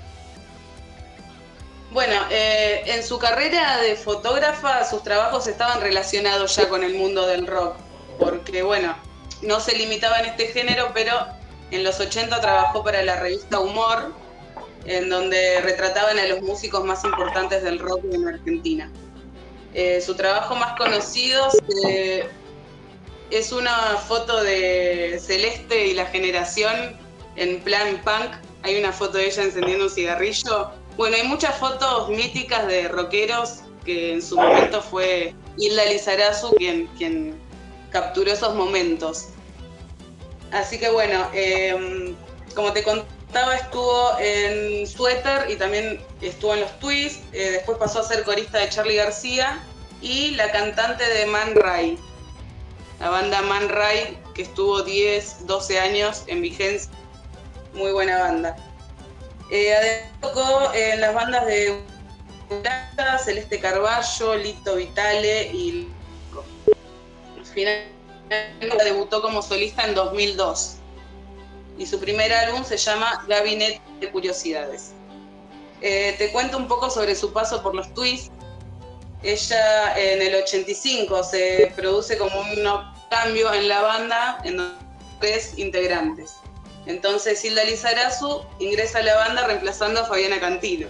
[1.92, 7.26] Bueno, eh, en su carrera de fotógrafa, sus trabajos estaban relacionados ya con el mundo
[7.26, 7.74] del rock,
[8.18, 8.94] porque bueno,
[9.42, 11.26] no se limitaba en este género, pero
[11.72, 14.12] en los 80 trabajó para la revista Humor,
[14.84, 18.90] en donde retrataban a los músicos más importantes del rock en Argentina.
[19.72, 21.48] Eh, su trabajo más conocido
[21.86, 22.26] eh,
[23.30, 23.72] es una
[24.08, 26.98] foto de Celeste y la generación
[27.36, 28.34] en plan punk.
[28.62, 30.70] Hay una foto de ella encendiendo un cigarrillo.
[30.96, 36.86] Bueno, hay muchas fotos míticas de rockeros que en su momento fue Hilda Lizarazu quien,
[36.98, 37.38] quien
[37.90, 39.28] capturó esos momentos.
[40.50, 42.14] Así que bueno, eh,
[42.54, 42.82] como te
[43.52, 47.22] estuvo en Suéter y también estuvo en los Twists.
[47.32, 49.62] eh, después pasó a ser corista de Charlie García
[50.00, 51.98] y la cantante de Man Ray.
[52.98, 56.90] La banda Man Ray, que estuvo 10, 12 años en vigencia.
[57.72, 58.56] Muy buena banda.
[59.50, 61.80] Eh, además tocó en las bandas de
[63.24, 65.88] Celeste Carballo, Lito Vitale y
[67.54, 70.79] finalmente debutó como solista en 2002
[71.80, 74.90] y su primer álbum se llama Gabinete de Curiosidades.
[75.80, 78.30] Eh, te cuento un poco sobre su paso por los Twists.
[79.22, 82.58] Ella en el 85 se produce como un
[83.10, 84.60] cambio en la banda en
[85.20, 86.34] tres integrantes.
[86.84, 90.88] Entonces Hilda Lizarazu ingresa a la banda reemplazando a Fabiana Cantilo.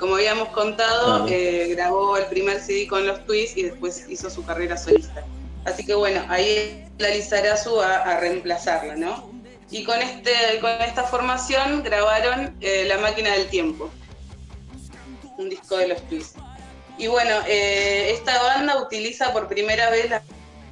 [0.00, 1.26] Como habíamos contado, Claro.
[1.28, 5.24] eh, grabó el primer CD con los Twists y después hizo su carrera solista.
[5.64, 9.35] Así que bueno, ahí la Lizarazu a, a reemplazarla, ¿no?
[9.70, 13.90] Y con, este, con esta formación grabaron eh, La Máquina del Tiempo,
[15.38, 16.38] un disco de los Twists.
[16.98, 20.22] Y bueno, eh, esta banda utiliza por primera vez las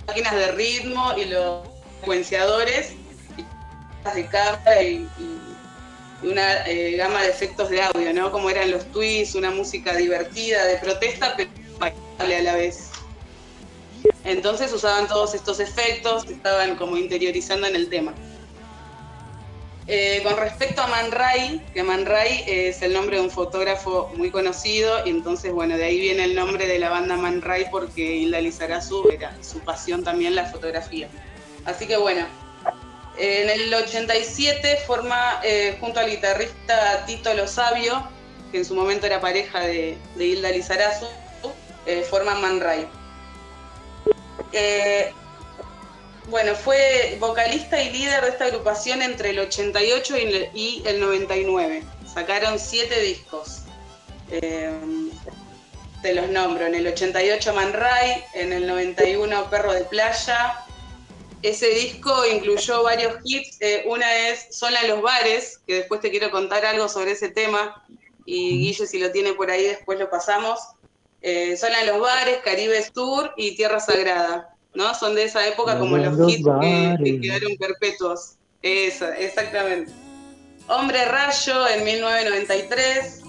[0.06, 1.68] máquinas de ritmo y los
[2.00, 2.92] secuenciadores,
[4.14, 5.08] de cámara y
[6.22, 8.30] una eh, gama de efectos de audio, ¿no?
[8.30, 12.90] Como eran los Twists, una música divertida, de protesta, pero bailable a la vez.
[14.24, 18.14] Entonces usaban todos estos efectos, estaban como interiorizando en el tema.
[19.86, 24.11] Eh, con respecto a Man Ray, que Man Ray es el nombre de un fotógrafo
[24.16, 27.66] muy conocido, y entonces, bueno, de ahí viene el nombre de la banda Man Ray,
[27.70, 31.09] porque Hilda Lizarazu era su pasión también la fotografía.
[31.66, 32.27] Así que bueno,
[33.19, 38.09] en el 87 forma eh, junto al guitarrista Tito Lo Sabio,
[38.51, 41.06] que en su momento era pareja de, Hilda Lizarazu,
[41.85, 42.89] eh, forman Man Ray.
[46.28, 50.98] Bueno, fue vocalista y líder de esta agrupación entre el 88 y el, y el
[51.01, 51.82] 99.
[52.12, 53.62] Sacaron siete discos.
[54.30, 54.72] Eh,
[56.01, 56.66] te los nombro.
[56.66, 60.64] En el 88 Man Ray, en el 91 Perro de Playa.
[61.42, 63.59] Ese disco incluyó varios hits.
[63.60, 67.28] Eh, una es Sola en los bares, que después te quiero contar algo sobre ese
[67.28, 67.84] tema.
[68.24, 70.59] Y Guille, si lo tiene por ahí, después lo pasamos.
[71.20, 74.53] Eh, Sola en los bares, Caribe Tour y Tierra Sagrada.
[74.74, 74.94] ¿No?
[74.94, 78.36] Son de esa época como los Los hits que, quedaron perpetuos.
[78.62, 79.92] Esa, exactamente.
[80.68, 83.22] Hombre Rayo en 1993,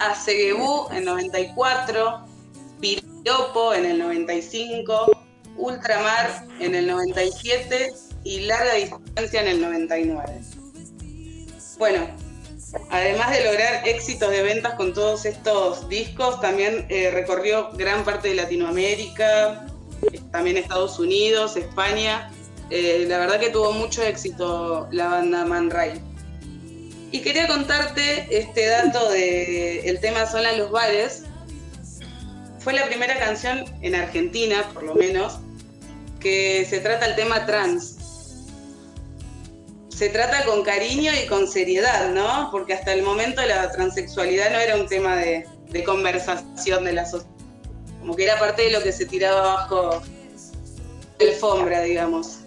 [0.00, 2.26] Acegebú en 94,
[2.80, 5.06] Piropo en el 95,
[5.56, 7.92] Ultramar en el 97
[8.24, 10.40] y Larga Distancia en el 99.
[11.78, 12.08] Bueno,
[12.90, 18.28] además de lograr éxitos de ventas con todos estos discos, también eh, recorrió gran parte
[18.28, 19.66] de Latinoamérica,
[20.30, 22.30] también Estados Unidos, España.
[22.70, 26.00] Eh, la verdad que tuvo mucho éxito la banda Man Ray.
[27.10, 31.24] Y quería contarte este dato de tema Sola en los bares.
[32.58, 35.38] Fue la primera canción en Argentina, por lo menos,
[36.20, 37.98] que se trata el tema trans.
[39.90, 42.48] Se trata con cariño y con seriedad, ¿no?
[42.50, 47.04] Porque hasta el momento la transexualidad no era un tema de, de conversación de la
[47.04, 47.41] sociedad.
[48.02, 50.02] Como que era parte de lo que se tiraba bajo
[51.20, 52.38] la alfombra, digamos.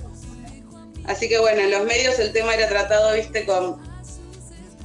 [1.05, 3.79] Así que bueno, en los medios el tema era tratado, viste, con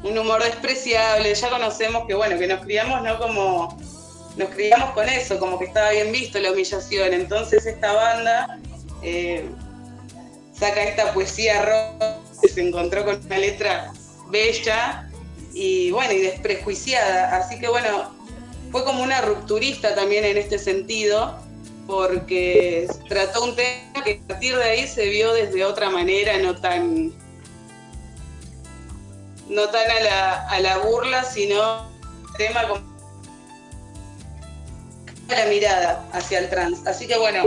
[0.04, 1.34] un humor despreciable.
[1.34, 3.18] Ya conocemos que, bueno, que nos criamos, ¿no?
[3.18, 3.76] Como
[4.36, 7.14] nos criamos con eso, como que estaba bien visto la humillación.
[7.14, 8.60] Entonces esta banda
[9.02, 9.44] eh,
[10.56, 13.92] saca esta poesía rock que se encontró con una letra
[14.28, 15.10] bella
[15.52, 17.36] y bueno, y desprejuiciada.
[17.36, 18.19] Así que bueno,
[18.70, 21.36] fue como una rupturista también en este sentido,
[21.86, 26.54] porque trató un tema que a partir de ahí se vio desde otra manera, no
[26.60, 27.12] tan
[29.48, 31.90] no tan a la, a la burla, sino
[32.38, 32.88] tema con
[35.28, 36.86] la mirada hacia el trans.
[36.86, 37.44] Así que bueno,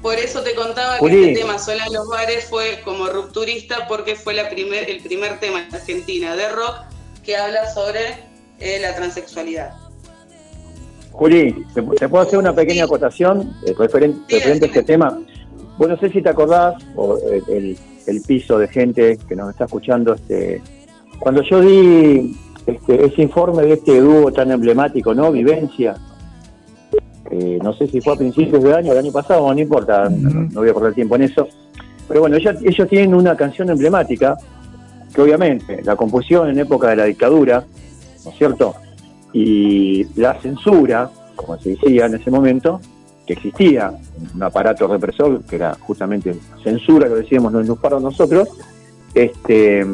[0.00, 4.16] por eso te contaba que este tema Sola en los bares fue como rupturista porque
[4.16, 6.76] fue la primer, el primer tema en Argentina de rock
[7.26, 8.00] que habla sobre
[8.60, 9.72] eh, la transexualidad.
[11.10, 15.18] Juli, ¿te, puedo hacer una pequeña acotación eh, Sí, referente a este tema?
[15.76, 19.50] Bueno, no sé si te acordás, o eh, el, el piso de gente que nos
[19.50, 20.62] está escuchando, este,
[21.18, 22.36] cuando yo di
[22.66, 25.32] este, ese informe de este dúo tan emblemático, ¿no?
[25.32, 25.96] Vivencia,
[27.30, 30.30] eh, no sé si fue a principios de año, el año pasado, no importa, no,
[30.30, 31.48] no voy a perder tiempo en eso.
[32.08, 34.36] Pero bueno, ellos, ellos tienen una canción emblemática,
[35.16, 37.64] que obviamente la compusieron en época de la dictadura,
[38.24, 38.74] ¿no es cierto?
[39.32, 42.80] Y la censura, como se decía en ese momento,
[43.26, 43.92] que existía
[44.34, 48.50] un aparato represor, que era justamente censura, lo decíamos no para nosotros,
[49.14, 49.86] este,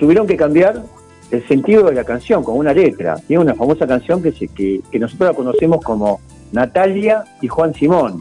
[0.00, 0.82] tuvieron que cambiar
[1.30, 3.16] el sentido de la canción con una letra.
[3.26, 6.18] Tiene una famosa canción que, se- que, que nosotros la conocemos como
[6.50, 8.20] Natalia y Juan Simón.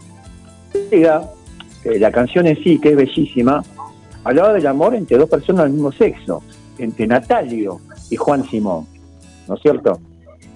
[1.85, 3.64] La canción en sí, que es bellísima,
[4.23, 6.43] hablaba del amor entre dos personas del mismo sexo,
[6.77, 7.80] entre Natalio
[8.10, 8.85] y Juan Simón,
[9.48, 9.99] ¿no es cierto?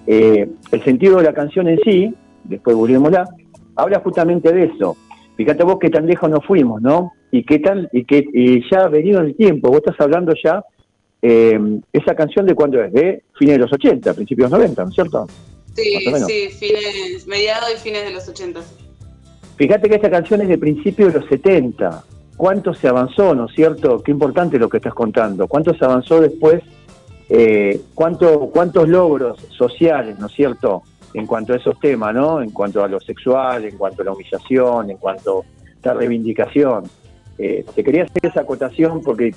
[0.06, 2.14] Eh, el sentido de la canción en sí,
[2.44, 3.28] después volvémosla,
[3.74, 4.96] habla justamente de eso.
[5.36, 7.12] Fíjate vos que tan lejos nos fuimos, ¿no?
[7.30, 10.64] Y qué tal, y que y ya ha venido el tiempo, vos estás hablando ya,
[11.20, 11.58] eh,
[11.92, 14.88] esa canción de cuándo es, de fines de los 80, principios de los 90, ¿no
[14.88, 15.26] es cierto?
[15.74, 18.60] Sí, sí, fines, mediados y fines de los 80.
[19.56, 22.04] Fíjate que esta canción es de principios de los 70.
[22.36, 24.02] ¿Cuánto se avanzó, no es cierto?
[24.02, 25.48] Qué importante lo que estás contando.
[25.48, 26.62] ¿Cuánto se avanzó después?
[27.28, 30.82] Eh, ¿cuánto, ¿Cuántos logros sociales, no es cierto?
[31.14, 32.42] En cuanto a esos temas, ¿no?
[32.42, 35.44] En cuanto a lo sexual, en cuanto a la humillación, en cuanto
[35.82, 36.84] a la reivindicación.
[37.38, 39.34] Eh, te quería hacer esa acotación porque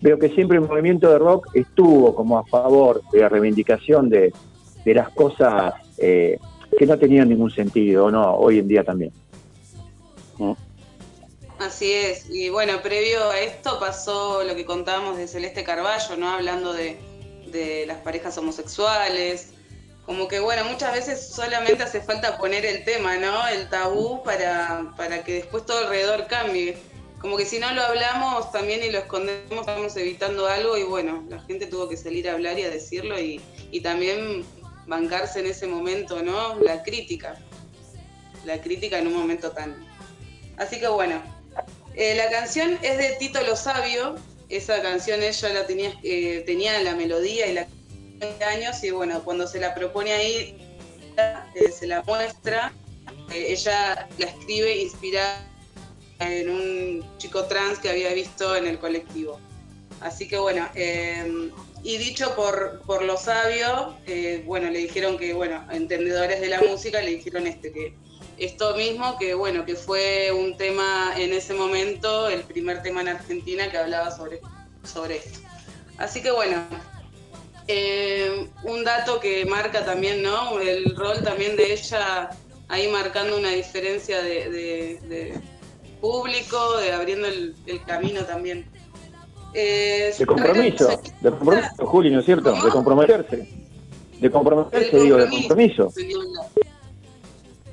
[0.00, 4.32] veo que siempre el movimiento de rock estuvo como a favor de la reivindicación de,
[4.84, 6.38] las cosas eh,
[6.76, 8.34] que no tenían ningún sentido, ¿no?
[8.34, 9.12] Hoy en día también.
[11.62, 16.28] Así es, y bueno, previo a esto pasó lo que contábamos de Celeste Carballo, ¿no?
[16.28, 16.98] Hablando de,
[17.46, 19.50] de las parejas homosexuales.
[20.04, 23.46] Como que bueno, muchas veces solamente hace falta poner el tema, ¿no?
[23.46, 26.76] El tabú para, para que después todo alrededor cambie.
[27.20, 31.24] Como que si no lo hablamos también y lo escondemos, estamos evitando algo y bueno,
[31.28, 33.40] la gente tuvo que salir a hablar y a decirlo y,
[33.70, 34.44] y también
[34.88, 36.58] bancarse en ese momento, ¿no?
[36.58, 37.36] La crítica.
[38.44, 39.92] La crítica en un momento tan,
[40.56, 41.22] Así que bueno,
[41.94, 44.16] eh, la canción es de Tito Lo Sabio.
[44.48, 47.66] Esa canción ella la tenía, eh, tenía la melodía y la
[48.18, 50.56] 20 años y bueno, cuando se la propone ahí,
[51.16, 52.72] eh, se la muestra.
[53.34, 55.48] ella la escribe inspirada
[56.20, 59.40] en un chico trans que había visto en el colectivo.
[60.00, 60.68] Así que bueno,
[61.82, 63.96] y dicho por, por lo sabio,
[64.44, 67.94] bueno, le dijeron que, bueno, entendedores de la música le dijeron este, que
[68.44, 73.08] esto mismo, que bueno, que fue un tema en ese momento, el primer tema en
[73.08, 74.40] Argentina que hablaba sobre,
[74.84, 75.40] sobre esto.
[75.98, 76.56] Así que bueno,
[77.68, 80.58] eh, un dato que marca también, ¿no?
[80.58, 82.30] El rol también de ella
[82.68, 85.40] ahí marcando una diferencia de, de- de
[86.00, 88.66] público, de abriendo el, el camino también.
[89.54, 92.50] Eh, De compromiso, de compromiso, Juli, ¿no es cierto?
[92.52, 93.46] De comprometerse.
[94.18, 95.92] De comprometerse, digo, de compromiso.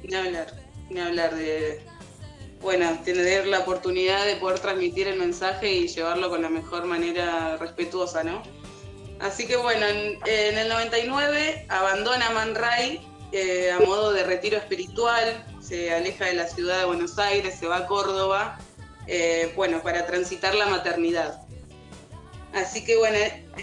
[0.04, 0.48] Ni hablar,
[0.90, 1.82] ni hablar, de,
[2.62, 7.58] bueno, tener la oportunidad de poder transmitir el mensaje y llevarlo con la mejor manera
[7.58, 8.44] respetuosa, ¿no?
[9.20, 14.58] Así que bueno, en, en el 99 abandona Man Ray eh, a modo de retiro
[14.58, 18.58] espiritual, se aleja de la ciudad de Buenos Aires, se va a Córdoba,
[19.06, 21.42] eh, bueno, para transitar la maternidad.
[22.54, 23.18] Así que bueno,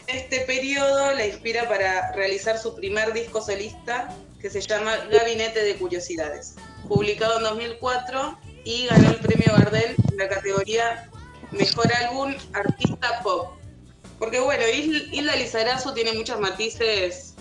[0.06, 5.74] este periodo la inspira para realizar su primer disco solista que se llama Gabinete de
[5.74, 6.54] Curiosidades,
[6.86, 11.08] publicado en 2004 y ganó el premio Gardel en la categoría
[11.52, 13.52] Mejor Álbum Artista Pop.
[14.18, 17.34] Porque bueno, Isla Lizarazu tiene muchos matices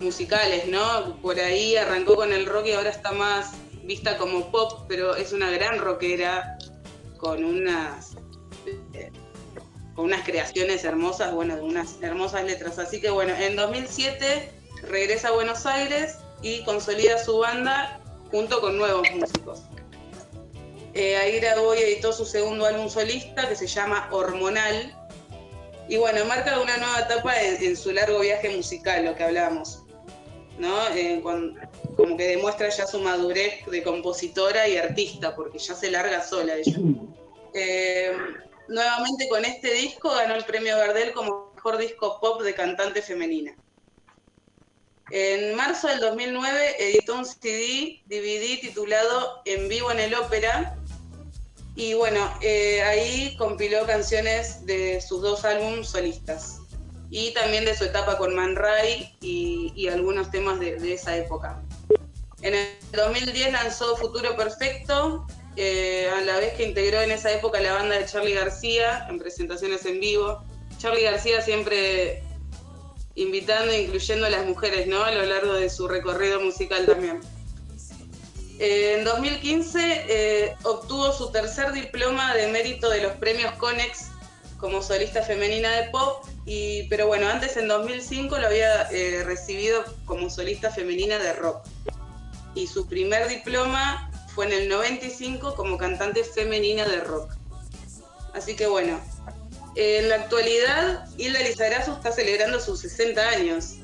[0.00, 1.16] musicales, ¿no?
[1.22, 3.52] Por ahí arrancó con el rock y ahora está más
[3.84, 6.58] vista como pop, pero es una gran rockera
[7.18, 8.16] con unas
[8.92, 9.10] eh,
[9.94, 12.78] con unas creaciones hermosas, bueno, de unas hermosas letras.
[12.78, 14.52] Así que bueno, en 2007
[14.82, 18.00] regresa a Buenos Aires y consolida su banda
[18.30, 19.62] junto con nuevos músicos.
[20.94, 24.94] Eh, ahí editó su segundo álbum solista que se llama Hormonal.
[25.88, 29.84] Y bueno, marca una nueva etapa en, su largo viaje musical, lo que hablábamos.
[30.58, 30.76] ¿no?
[30.94, 31.22] Eh,
[31.96, 36.56] como que demuestra ya su madurez de compositora y artista, porque ya se larga sola
[36.56, 36.76] ella.
[37.54, 38.12] Eh,
[38.68, 43.56] nuevamente con este disco ganó el premio Gardel como mejor disco pop de cantante femenina.
[45.10, 50.76] En marzo del 2009 editó un CD, DVD titulado En vivo en el ópera.
[51.74, 56.58] Y bueno, eh, ahí compiló canciones de sus dos álbumes solistas
[57.10, 61.62] y también de su etapa con Man Ray y, algunos temas de, de esa época.
[62.42, 65.26] En el 2010 lanzó Futuro Perfecto,
[65.60, 69.18] eh, a la vez que integró en esa época la banda de Charlie García en
[69.18, 70.44] presentaciones en vivo.
[70.78, 72.22] Charlie García siempre
[73.18, 75.02] invitando e incluyendo a las mujeres ¿no?
[75.02, 77.20] a lo largo de su recorrido musical también.
[78.60, 84.06] Eh, en 2015 eh, obtuvo su tercer diploma de mérito de los premios Conex
[84.58, 89.84] como solista femenina de pop, y, pero bueno, antes en 2005 lo había eh, recibido
[90.04, 91.64] como solista femenina de rock.
[92.56, 97.32] Y su primer diploma fue en el 95 como cantante femenina de rock.
[98.34, 99.00] Así que bueno,
[99.74, 103.74] en la actualidad Hilda Lizarazu está celebrando sus 60 años.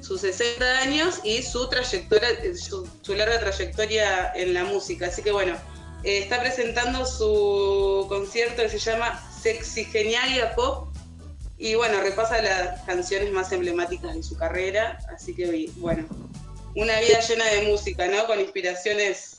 [0.00, 5.06] Sus 60 años y su trayectoria, su, su larga trayectoria en la música.
[5.06, 5.54] Así que bueno,
[6.04, 10.88] eh, está presentando su concierto que se llama Sexigenialia Pop
[11.58, 16.06] y bueno, repasa las canciones más emblemáticas de su carrera, así que bueno,
[16.76, 18.26] una vida llena de música, ¿no?
[18.26, 19.37] Con inspiraciones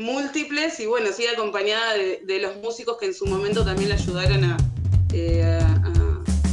[0.00, 3.94] múltiples y bueno, sigue acompañada de, de los músicos que en su momento también la
[3.94, 4.56] ayudaron a,
[5.12, 5.60] eh,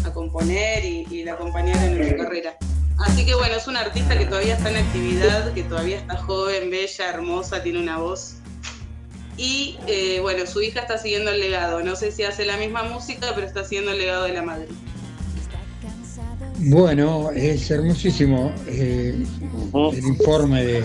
[0.05, 2.57] a, componer y, y la acompañaron en su carrera.
[2.99, 6.69] Así que bueno, es una artista que todavía está en actividad, que todavía está joven,
[6.71, 8.37] bella, hermosa, tiene una voz
[9.37, 11.83] y eh, bueno, su hija está siguiendo el legado.
[11.83, 14.67] No sé si hace la misma música, pero está siguiendo el legado de la madre.
[16.59, 19.15] Bueno, es hermosísimo eh,
[19.93, 20.83] el informe de.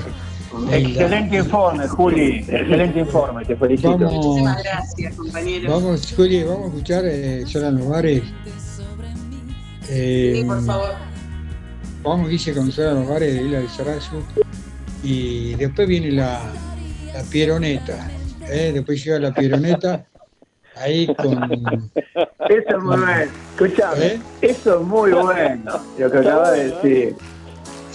[0.70, 2.36] Excelente informe, Juli.
[2.48, 3.96] Excelente informe, te felicito.
[3.98, 5.72] Vamos, Muchísimas gracias, compañeros.
[5.72, 8.22] vamos, Juli, vamos a escuchar eh, Solan los bares.
[9.88, 10.90] Eh, Sí, por favor.
[12.02, 14.16] Vamos, dice con Solan los bares de Isla de Sarazu.
[15.02, 16.40] Y después viene la,
[17.14, 18.10] la pieroneta.
[18.48, 18.70] ¿eh?
[18.74, 20.06] Después llega la pieroneta.
[20.76, 21.42] Ahí con.
[22.48, 23.22] Eso es muy bueno.
[23.54, 24.20] Escuchame, ¿Eh?
[24.42, 25.72] eso es muy bueno.
[25.98, 27.14] Lo que acabas de decir.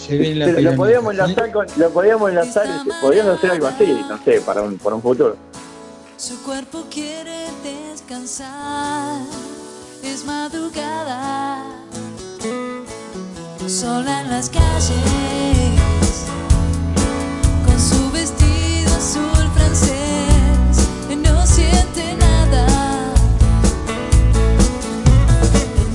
[0.08, 1.20] Se viene la Pero lo podíamos ¿sí?
[1.20, 2.68] enlazar con, lo podíamos enlazar,
[3.02, 5.36] podríamos hacer algo así, no sé, para un, para un futuro.
[6.16, 9.20] Su cuerpo quiere descansar,
[10.04, 11.62] es madrugada,
[13.68, 14.94] sola en las calles,
[17.66, 20.88] con su vestido azul francés,
[21.18, 22.66] no siente nada.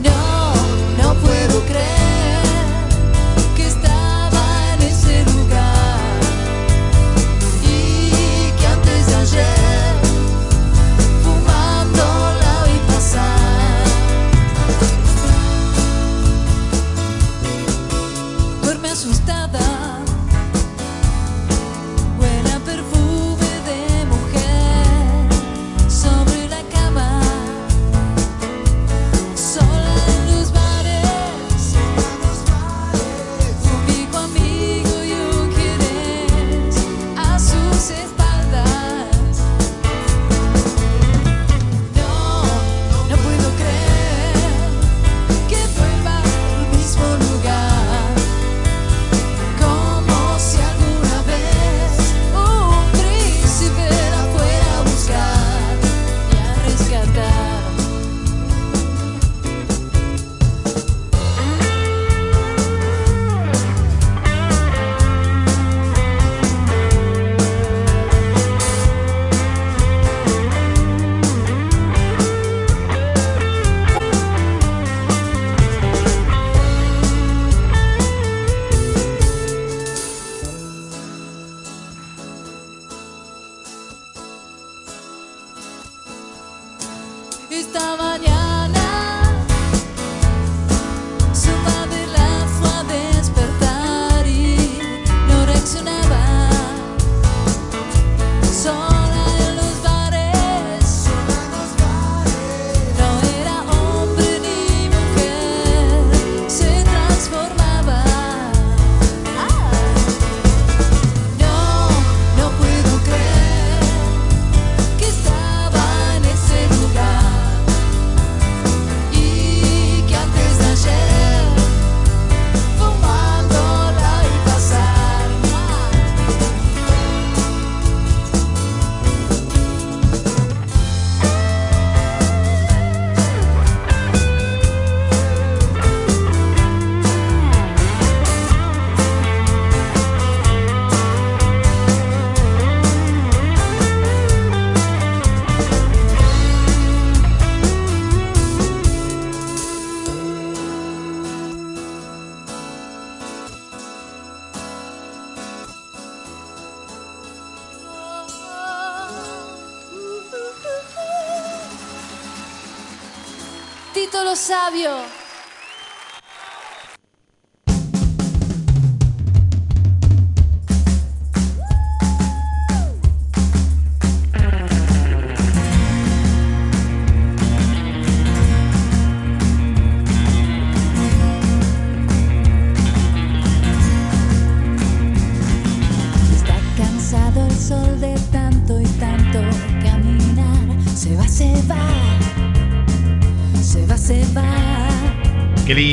[0.03, 0.55] No,
[1.03, 2.02] no puedo creer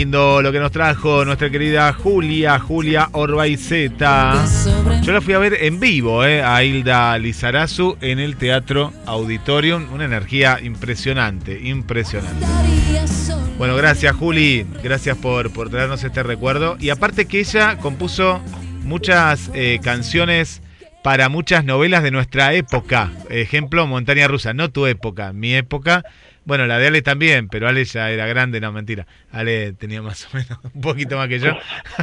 [0.05, 4.45] lo que nos trajo nuestra querida Julia, Julia Orbaizeta.
[5.01, 9.91] Yo la fui a ver en vivo, eh, a Hilda Lizarazu en el Teatro Auditorium.
[9.91, 12.45] Una energía impresionante, impresionante.
[13.57, 16.77] Bueno, gracias Juli, gracias por, por traernos este recuerdo.
[16.79, 18.41] Y aparte que ella compuso
[18.83, 20.61] muchas eh, canciones
[21.03, 23.11] para muchas novelas de nuestra época.
[23.29, 26.03] Ejemplo, Montaña Rusa, no tu época, mi época.
[26.45, 29.05] Bueno, la de Ale también, pero Ale ya era grande, no, mentira.
[29.31, 31.51] Ale tenía más o menos un poquito más que yo.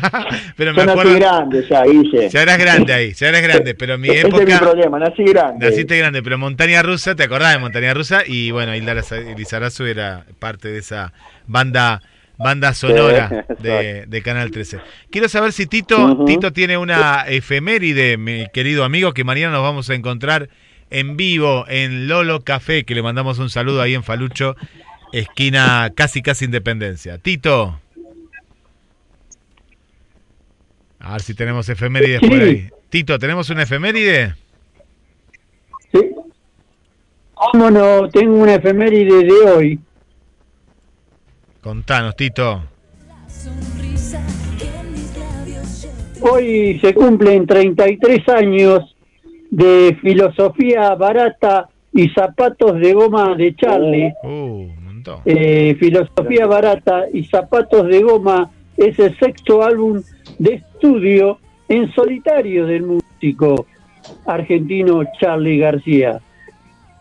[0.57, 1.15] pero me Yo nací acuerdo.
[1.17, 2.29] grande ya, Guille.
[2.31, 4.43] Ya eras grande ahí, ya eras grande, pero mi Ese época.
[4.45, 5.69] es mi problema, nací grande.
[5.69, 8.23] Naciste grande, pero Montaña Rusa, ¿te acordás de Montaña Rusa?
[8.25, 8.95] Y bueno, Hilda
[9.37, 11.13] Lizarazu era parte de esa
[11.49, 12.03] banda
[12.39, 14.79] banda sonora Sí, de, de Canal 13.
[15.11, 16.25] Quiero saber si Tito.
[16.27, 20.49] Tito tiene una efeméride, mi querido amigo, que mañana nos vamos a encontrar
[20.91, 24.57] en vivo en Lolo Café, que le mandamos un saludo ahí en Falucho,
[25.13, 27.19] esquina casi casi Independencia.
[27.19, 27.81] Tito.
[30.99, 32.69] A ver si tenemos efemérides por ahí.
[32.89, 34.35] Tito, ¿tenemos una efeméride?
[37.35, 38.09] ¿Cómo no?
[38.09, 39.81] Tengo una efeméride de hoy.
[41.67, 42.63] Contanos, Tito.
[46.21, 48.95] Hoy se cumplen 33 años
[49.51, 54.15] de filosofía barata y zapatos de goma de Charlie.
[54.23, 54.69] Uh.
[55.25, 60.01] Eh, filosofía barata y zapatos de goma es el sexto álbum
[60.39, 63.67] de estudio en solitario del músico
[64.25, 66.21] argentino Charlie García.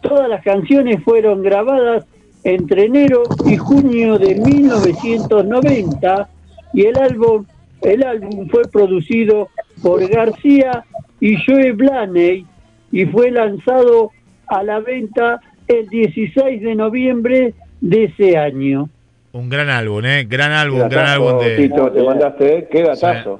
[0.01, 2.07] Todas las canciones fueron grabadas
[2.45, 6.29] entre enero y junio de 1990
[6.73, 7.45] y el álbum,
[7.81, 9.49] el álbum fue producido
[9.81, 10.85] por García
[11.19, 12.45] y Joe Blaney
[12.91, 14.11] y fue lanzado
[14.47, 18.89] a la venta el 16 de noviembre de ese año.
[19.31, 20.25] Un gran álbum, ¿eh?
[20.29, 22.67] Gran álbum, gran álbum de Tito, te mandaste, ¿eh?
[22.71, 23.39] qué gatazo.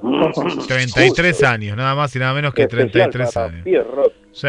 [0.68, 3.66] 33 años, nada más y nada menos que Especial 33 para años.
[4.34, 4.48] Sí.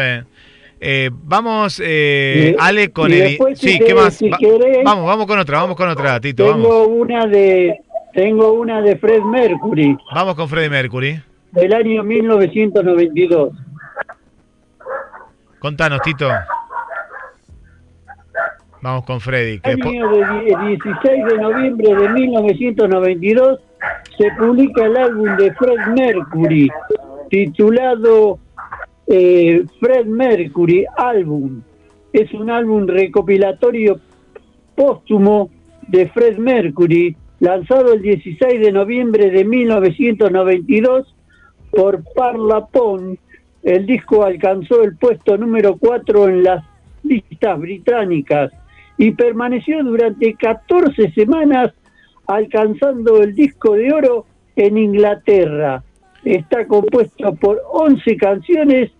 [0.79, 3.37] Eh, vamos, eh, Ale, con el...
[3.55, 4.13] si Sí, ¿qué más?
[4.13, 6.87] si Va- querés- vamos, vamos con otra, vamos con otra, Tito, Tengo vamos.
[6.91, 7.79] una de
[8.13, 11.21] tengo una de Fred Mercury Vamos con Freddie Mercury.
[11.51, 13.51] del año 1992.
[15.59, 16.29] Contanos, Tito.
[18.81, 19.59] Vamos con Freddy.
[19.59, 23.59] Que po- año de die- 16 de noviembre de 1992
[24.17, 26.69] se publica el álbum de Fred Mercury
[27.29, 28.39] titulado
[29.07, 31.61] eh, Fred Mercury Album.
[32.13, 33.99] Es un álbum recopilatorio
[34.75, 35.49] póstumo
[35.87, 41.13] de Fred Mercury lanzado el 16 de noviembre de 1992
[41.71, 43.17] por Parlapon.
[43.63, 46.63] El disco alcanzó el puesto número 4 en las
[47.03, 48.51] listas británicas
[48.97, 51.73] y permaneció durante 14 semanas
[52.25, 55.83] alcanzando el disco de oro en Inglaterra.
[56.23, 58.91] Está compuesto por 11 canciones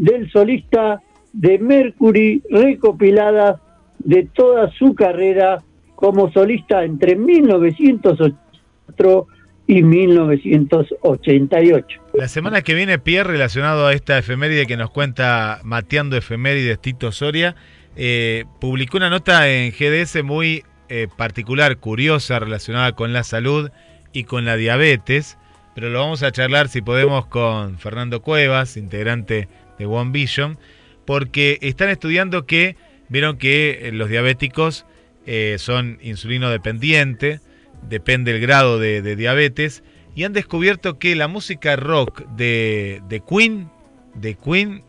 [0.00, 1.00] del solista
[1.34, 3.60] de Mercury recopiladas
[3.98, 5.62] de toda su carrera
[5.94, 9.26] como solista entre 1984
[9.66, 12.00] y 1988.
[12.14, 17.12] La semana que viene, Pierre, relacionado a esta efeméride que nos cuenta Mateando Efemérides Tito
[17.12, 17.54] Soria,
[17.94, 23.68] eh, publicó una nota en GDS muy eh, particular, curiosa, relacionada con la salud
[24.14, 25.36] y con la diabetes,
[25.74, 29.48] pero lo vamos a charlar si podemos con Fernando Cuevas, integrante
[29.80, 30.58] de One Vision,
[31.06, 32.76] porque están estudiando que,
[33.08, 34.86] vieron que eh, los diabéticos
[35.26, 37.40] eh, son insulino dependientes,
[37.88, 39.82] depende el grado de, diabetes,
[40.14, 43.68] y han descubierto que la música rock de, de Queen,
[44.14, 44.82] de Queen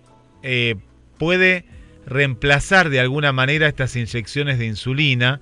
[0.43, 0.75] eh,
[1.17, 1.65] puede
[2.05, 5.39] reemplazar de alguna manera estas inyecciones de insulina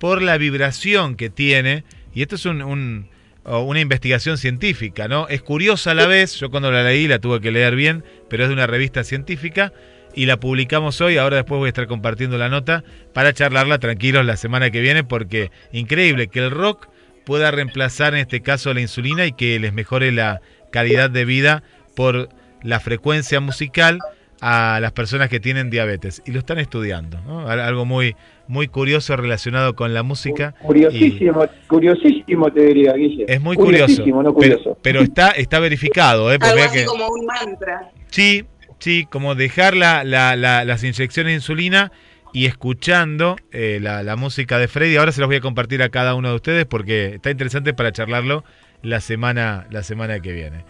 [0.00, 1.84] por la vibración que tiene,
[2.14, 3.08] y esto es un-
[3.56, 5.26] una investigación científica, ¿no?
[5.28, 8.42] Es curiosa a la vez, yo cuando la leí la tuve que leer bien, pero
[8.44, 9.72] es de una revista científica
[10.14, 14.24] y la publicamos hoy, ahora después voy a estar compartiendo la nota para charlarla tranquilos
[14.26, 16.88] la semana que viene porque increíble que el rock
[17.24, 20.40] pueda reemplazar en este caso la insulina y que les mejore la
[20.72, 21.62] calidad de vida
[21.94, 22.28] por
[22.62, 23.98] la frecuencia musical
[24.40, 27.20] a las personas que tienen diabetes y lo están estudiando.
[27.22, 27.48] ¿no?
[27.48, 28.14] Al- Algo muy,
[28.48, 30.54] muy curioso relacionado con la música.
[30.62, 33.26] y Curiosísimo, curiosísimo te diría, Guille.
[33.28, 33.84] es muy curioso.
[33.84, 34.78] Curiosísimo, no pero, curioso.
[34.82, 36.32] pero está, está verificado.
[36.32, 36.38] ¿eh?
[36.40, 37.90] Algo así que- como un mantra.
[38.10, 38.44] Sí,
[38.78, 41.92] sí, como dejar la- la- la- las inyecciones de insulina
[42.32, 44.96] y escuchando eh, la, la música de Freddy.
[44.96, 47.92] Ahora se los voy a compartir a cada uno de ustedes porque está interesante para
[47.92, 48.44] charlarlo
[48.82, 50.64] la semana, la semana que viene.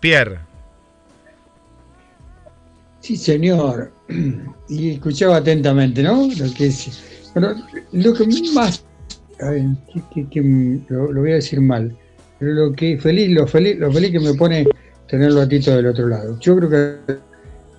[0.00, 0.38] Pierre,
[3.00, 3.92] Sí, señor.
[4.68, 6.26] Y escuchaba atentamente, ¿no?
[6.38, 7.23] Lo que es.
[7.34, 7.54] Bueno,
[7.92, 8.84] lo que más.
[9.40, 11.96] a ver, que- que- que- lo, lo voy a decir mal.
[12.38, 14.66] Pero lo que feliz, lo feliz, lo feliz que me pone
[15.08, 16.38] tenerlo a Tito del otro lado.
[16.40, 17.14] Yo creo que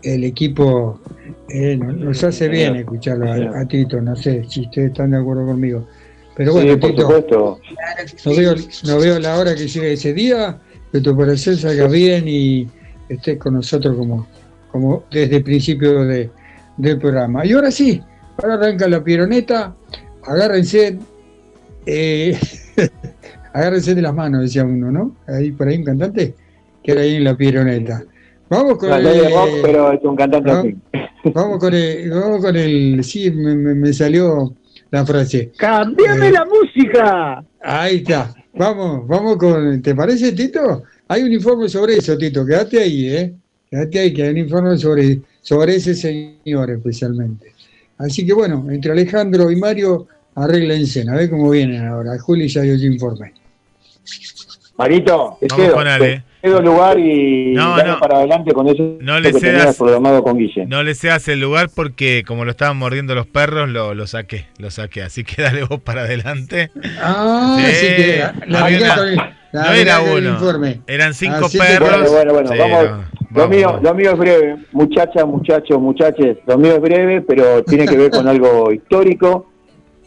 [0.03, 0.99] el equipo
[1.49, 4.01] eh, nos, hace bien escucharlo a, a Tito.
[4.01, 5.87] No sé si ustedes están de acuerdo conmigo.
[6.35, 7.59] Pero bueno, sí, por Tito, supuesto.
[8.25, 10.57] no veo, no veo la hora que llegue ese día,
[10.91, 12.67] que tu operación salga bien y
[13.09, 14.27] estés con nosotros como,
[14.71, 16.29] como desde el principio de-
[16.77, 17.45] del programa.
[17.45, 18.01] Y ahora sí,
[18.37, 19.75] ahora arranca la pironeta,
[20.23, 20.97] agárrense,
[21.85, 22.37] eh,
[23.53, 25.15] agárrense de las manos, decía uno, ¿no?
[25.27, 26.33] Ahí por ahí un cantante
[26.83, 28.03] que era ahí en la pironeta.
[28.49, 30.59] Vamos con No, el, no es de rock, pero es un cantante ¿no?
[30.59, 30.75] así.
[31.33, 34.53] Vamos con el, vamos con el, sí, me, me- me salió
[34.91, 35.51] la frase.
[35.57, 37.43] ¡Cambiame Eh, la música!
[37.61, 38.33] Ahí está.
[38.53, 39.81] Vamos, vamos con.
[39.81, 40.83] ¿Te parece, Tito?
[41.07, 42.45] Hay un informe sobre eso, Tito.
[42.45, 43.33] Quédate ahí, ¿eh?
[43.69, 47.51] Quédate ahí, que hay un informe sobre, sobre ese señor especialmente.
[47.97, 51.05] Así que bueno, entre Alejandro y Mario, arreglense.
[51.09, 52.17] A ver cómo vienen ahora.
[52.19, 53.33] Juli ya dio su informe.
[54.77, 56.23] Marito, te Vamos cedo, con Ale.
[56.41, 57.99] te cedo lugar y No, dale no.
[57.99, 59.77] para adelante con eso No le que cedas.
[59.77, 60.65] programado con Guille.
[60.65, 64.47] no le seas el lugar porque como lo estaban mordiendo los perros, lo, lo saqué,
[64.57, 65.03] lo saqué.
[65.03, 66.71] Así que dale vos para adelante.
[67.01, 68.17] Ah, Sí, sí que
[68.47, 69.15] la, la el-
[69.53, 70.81] la no era el uno, informe.
[70.87, 72.11] eran cinco Así que- perros.
[72.11, 72.89] Bueno, bueno, bueno, Sí, vamos.
[72.89, 77.63] no, lo, mío, lo mío es breve, muchachas, muchachos, muchaches, lo mío es breve, pero
[77.63, 79.47] tiene que ver con algo histórico,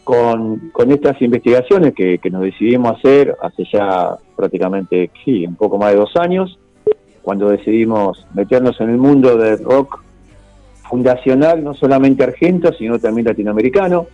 [0.03, 5.77] con, con estas investigaciones que, que nos decidimos hacer hace ya prácticamente, sí, un poco
[5.77, 6.57] más de dos años,
[7.21, 10.03] cuando decidimos meternos en el mundo del rock
[10.89, 14.07] fundacional, no solamente argento, sino también latinoamericano.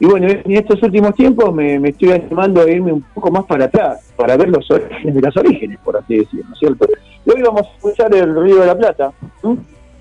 [0.00, 3.44] Y bueno, en estos últimos tiempos me, me estoy animando a irme un poco más
[3.44, 6.86] para atrás, para ver los orígenes de los orígenes, por así decirlo, ¿no es cierto?
[7.28, 9.12] Y hoy vamos a escuchar el Río de la Plata.
[9.42, 9.58] Nos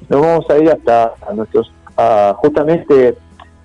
[0.10, 3.18] vamos a ir hasta a nuestros, a justamente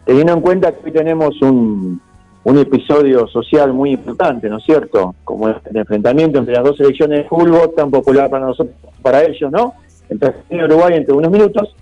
[0.05, 2.01] teniendo en cuenta que hoy tenemos un,
[2.43, 5.15] un episodio social muy importante, ¿no es cierto?
[5.23, 9.53] Como el enfrentamiento entre las dos selecciones de fútbol, tan popular para nosotros, para ellos,
[9.53, 9.75] ¿no?
[10.09, 10.35] Entre
[10.65, 11.77] Uruguay entre unos minutos.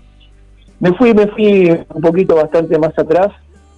[0.79, 3.29] Me fui, me fui un poquito bastante más atrás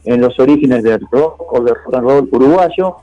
[0.03, 2.97] en los orígenes del rock o del rock uruguayo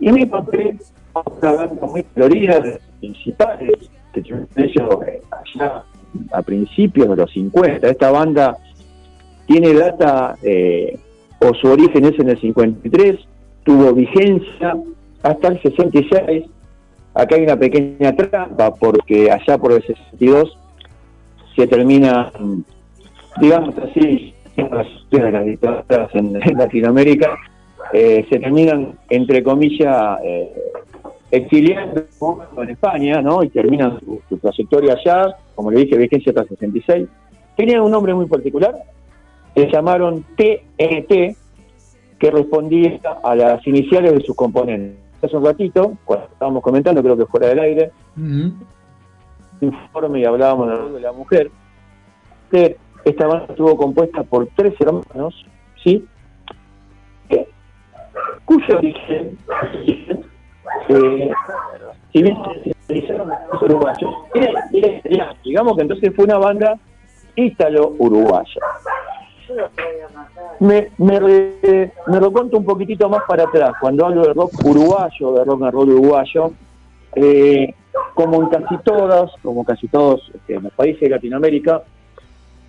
[0.00, 0.78] y me encontré
[1.12, 5.84] con una banda muy colorida de principales ellos eh, allá
[6.32, 7.88] a principios de los 50.
[7.88, 8.56] Esta banda
[9.46, 10.98] tiene data eh,
[11.40, 13.16] o su origen es en el 53,
[13.64, 14.76] tuvo vigencia
[15.22, 16.44] hasta el 66.
[17.14, 20.58] Acá hay una pequeña trampa porque allá por el 62
[21.54, 22.32] se termina,
[23.40, 24.34] digamos así,
[25.10, 27.36] las dictaduras en, Latinoamérica,
[27.92, 30.18] eh, se terminan, entre comillas,
[31.30, 32.04] exiliando
[32.58, 33.42] en España, ¿no?
[33.42, 37.08] Y terminan su, su trayectoria allá, como le dije, vigencia hasta el 66.
[37.56, 38.74] Tenían un nombre muy particular,
[39.54, 41.36] se llamaron TNT,
[42.18, 44.98] que respondía a las iniciales de sus componentes.
[45.22, 47.90] Hace un ratito, cuando estábamos comentando, creo que fuera del aire,
[49.60, 51.50] informe y hablábamos de la mujer,
[52.50, 55.46] que esta banda estuvo compuesta por tres hermanos,
[55.82, 56.04] ¿sí?
[57.28, 57.48] Que-
[58.44, 59.38] cuyo origen,
[60.88, 61.30] eh,
[62.12, 62.36] si bien
[63.60, 64.14] uruguayos,
[65.44, 66.78] digamos que entonces fue una banda
[67.36, 68.60] ítalo-uruguaya.
[70.60, 75.44] Me, me, me recuento un poquitito más para atrás, cuando hablo de rock uruguayo, de
[75.44, 76.52] rock and roll uruguayo,
[77.16, 77.74] eh,
[78.14, 81.82] como en casi todas, como casi todos este, los países de Latinoamérica,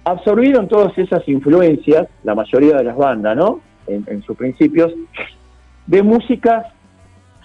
[0.04, 3.62] absorbieron todas esas influencias, la mayoría de las bandas, ¿no?
[3.88, 4.92] En, en sus principios,
[5.88, 6.68] de músicas,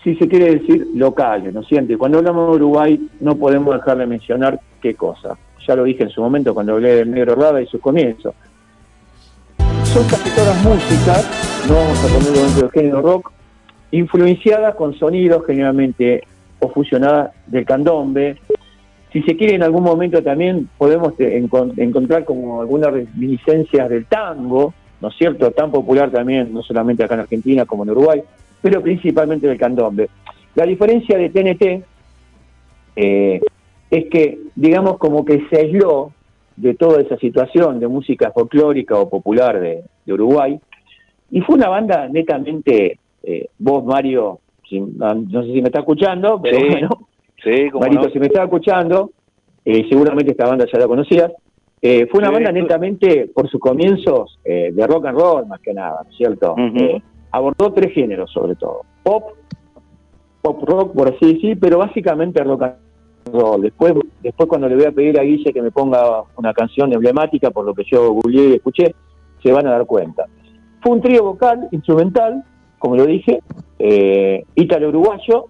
[0.03, 1.93] si se quiere decir, locales, ¿no es cierto?
[1.93, 5.37] Y Cuando hablamos de Uruguay, no podemos dejar de mencionar qué cosa.
[5.67, 8.35] Ya lo dije en su momento cuando hablé del Negro Rada y sus comienzos.
[9.85, 11.29] Son casi todas músicas,
[11.69, 13.33] no vamos a ponerlo dentro del género rock,
[13.91, 16.23] influenciadas con sonidos generalmente
[16.61, 18.39] o fusionadas del candombe.
[19.13, 24.73] Si se quiere, en algún momento también podemos encon- encontrar como algunas reminiscencias del tango,
[25.01, 25.51] ¿no es cierto?
[25.51, 28.23] Tan popular también, no solamente acá en Argentina como en Uruguay,
[28.63, 30.09] pero principalmente del candombe.
[30.55, 31.85] La diferencia de TNT
[32.97, 33.41] eh,
[33.91, 36.13] es que, digamos, como que se aisló
[36.57, 40.59] de toda esa situación de música folclórica o popular de, de Uruguay.
[41.31, 46.41] Y fue una banda netamente, eh, vos Mario, si- no sé si me está escuchando,
[46.43, 46.89] pero Sí, bueno,
[47.43, 48.11] Sí, como Marito, no.
[48.11, 49.13] si me está escuchando,
[49.65, 51.33] eh, seguramente esta banda ya la conocías.
[51.81, 55.59] Eh, fue una Sí, banda netamente, por sus comienzos, eh, de rock and roll, más
[55.63, 56.53] que nada, ¿no es ¿cierto?
[56.53, 56.77] Ujú.
[56.79, 58.83] Eh, abordó tres géneros, sobre todo.
[59.03, 59.33] Pop,
[60.43, 62.75] pop rock, por así decir, pero básicamente rock and
[63.33, 63.63] roll.
[63.63, 67.51] Después, después cuando le voy a pedir a Guille que me ponga una canción emblemática,
[67.51, 68.95] por lo que yo googleé y escuché,
[69.43, 70.27] se van a dar cuenta.
[70.83, 72.45] Fue un trío vocal, instrumental,
[72.79, 73.41] como lo dije,
[73.79, 75.47] eh, ítalo-uruguayo,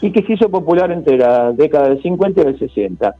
[0.00, 3.14] y que se hizo popular entre la década del 50 y del 60.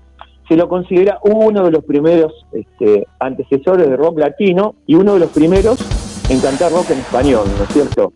[0.49, 5.21] Se lo considera uno de los primeros este, antecesores de rock latino y uno de
[5.21, 5.79] los primeros
[6.29, 8.13] en cantar rock en español, ¿no es cierto?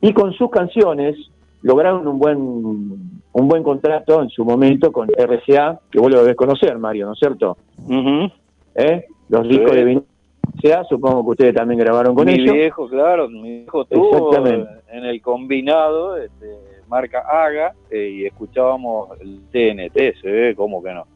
[0.00, 1.16] Y con sus canciones
[1.62, 6.36] lograron un buen un buen contrato en su momento con RCA, que vos lo debes
[6.36, 7.56] conocer, Mario, ¿no es cierto?
[8.74, 9.06] ¿Eh?
[9.28, 9.76] Los discos Sí.
[9.76, 10.06] de vinilo
[10.62, 12.52] RCA, supongo que ustedes también grabaron con mi ellos.
[12.54, 14.68] viejo, claro, mi viejo Exactamente.
[14.92, 16.46] en el combinado, este,
[16.88, 21.06] marca Haga, eh, y escuchábamos el TNT, se ve, ¿cómo que no?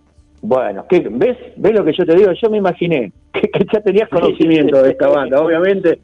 [0.43, 1.37] Bueno, ¿qué- ¿ves?
[1.57, 2.33] ¿ves lo que yo te digo?
[2.33, 6.01] Yo me imaginé que, que ya tenías conocimiento de esta banda, obviamente.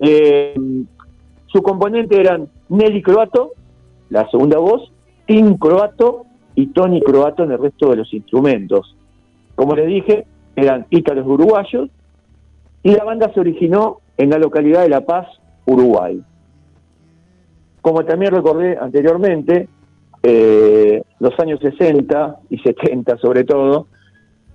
[0.00, 0.54] Eh,
[1.46, 3.52] su componente eran Nelly Croato,
[4.10, 4.90] la segunda voz,
[5.26, 8.96] Tim Croato y Tony Croato en el resto de los instrumentos.
[9.54, 10.24] Como les dije,
[10.56, 11.90] eran ítalos uruguayos
[12.82, 15.26] y la banda se originó en la localidad de La Paz,
[15.66, 16.20] Uruguay.
[17.80, 19.68] Como también recordé anteriormente,
[20.26, 23.88] eh, los años 60 y 70 sobre todo,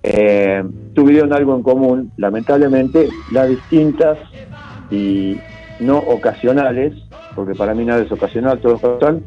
[0.02, 4.18] eh, tuvieron algo en común, lamentablemente, las distintas
[4.90, 5.38] y
[5.78, 6.94] no ocasionales,
[7.36, 9.22] porque para mí nada es ocasional, todo es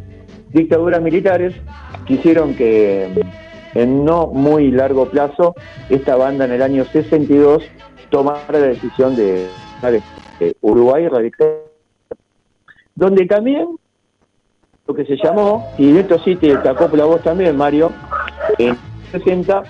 [0.52, 1.56] dictaduras militares
[2.06, 3.08] que hicieron que
[3.74, 5.56] en no muy largo plazo
[5.90, 7.64] esta banda en el año 62
[8.10, 9.48] tomara la decisión de
[9.82, 11.56] de Uruguay radical
[12.96, 13.68] donde también
[14.86, 17.92] lo que se llamó, y esto sí te, te acopla a vos también, Mario,
[18.58, 18.78] en
[19.12, 19.64] 60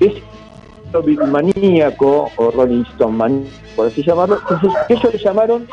[0.00, 0.14] es
[1.26, 4.38] maníaco o Rolling Stone maníaco, por así llamarlo.
[4.40, 5.66] Entonces, ellos le llamaron,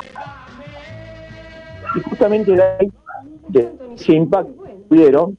[1.95, 2.91] y justamente de ahí,
[3.47, 5.37] de ese impacto que tuvieron,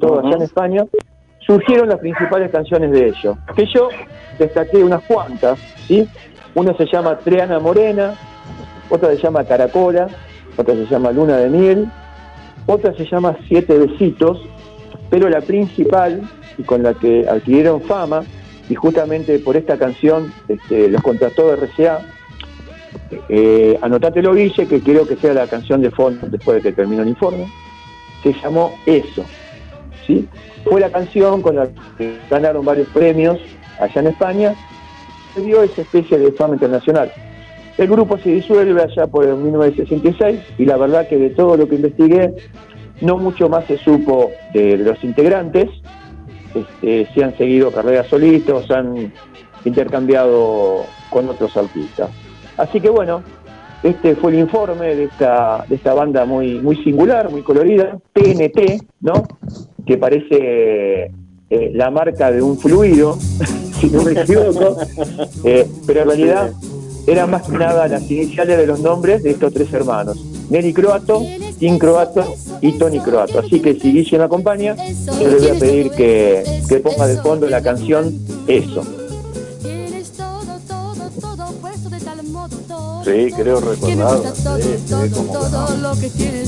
[0.00, 0.84] todo allá en España,
[1.40, 3.36] surgieron las principales canciones de ellos.
[3.54, 3.88] Que yo
[4.38, 6.08] destaqué unas cuantas, ¿sí?
[6.54, 8.14] Una se llama Triana Morena,
[8.88, 10.06] otra se llama Caracola,
[10.56, 11.90] otra se llama Luna de Miel,
[12.66, 14.40] otra se llama Siete Besitos,
[15.10, 16.22] pero la principal
[16.56, 18.22] y con la que adquirieron fama,
[18.68, 22.00] y justamente por esta canción este, los contrató RCA,
[23.28, 27.02] eh, anotátelo Guille, que quiero que sea la canción de fondo después de que termine
[27.02, 27.46] el informe,
[28.22, 29.24] se llamó Eso,
[30.06, 30.26] ¿sí?
[30.64, 31.68] Fue la canción con la
[31.98, 33.38] que ganaron varios premios
[33.78, 34.54] allá en España,
[35.34, 37.12] se dio esa especie de fama internacional.
[37.76, 41.68] El grupo se disuelve allá por el 1966 y la verdad que de todo lo
[41.68, 42.34] que investigué,
[43.00, 45.68] no mucho más se supo de, los integrantes,
[46.54, 49.12] este, si han seguido carreras solitos, han
[49.64, 52.10] intercambiado con otros artistas.
[52.56, 53.22] Así que bueno,
[53.82, 58.82] este fue el informe de esta, de esta banda muy, muy singular, muy colorida, TNT,
[59.00, 59.26] ¿no?
[59.84, 61.10] Que parece
[61.50, 63.16] eh, la marca de un fluido,
[63.80, 64.76] si no me equivoco,
[65.44, 66.52] Eh, pero en realidad
[67.06, 70.18] eran más que nada las iniciales de los nombres de estos tres hermanos,
[70.50, 71.22] Nelly Croato,
[71.58, 73.38] Tim Croato y Tony Croato.
[73.38, 77.16] Así que si Guille me acompaña, yo le voy a pedir que, que ponga de
[77.18, 78.82] fondo la canción Eso.
[83.04, 84.18] Sí, creo recordar.
[84.34, 86.44] Sí, sí, todo, como que no.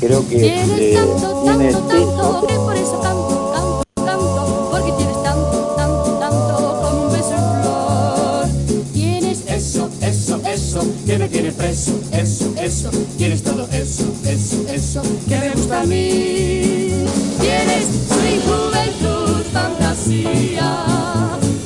[0.00, 0.98] Creo que eh,
[1.44, 1.72] tiene
[11.28, 12.00] me tiene preso.
[12.12, 17.04] Eso, eso, tienes todo eso, eso, eso, que me gusta a mí.
[17.40, 20.84] Tienes swing, juventud, fantasía.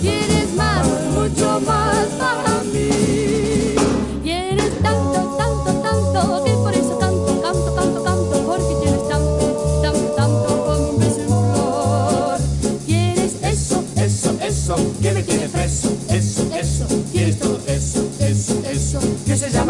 [0.00, 3.74] Tienes más, mucho más para mí.
[4.22, 10.08] Tienes tanto, tanto, tanto, que por eso canto, canto, canto, canto, porque tienes tanto, tanto,
[10.16, 12.38] tanto, beso en flor.
[12.86, 15.92] Tienes Eso, eso, eso, que me tiene preso.
[16.08, 17.61] Eso, eso, tienes todo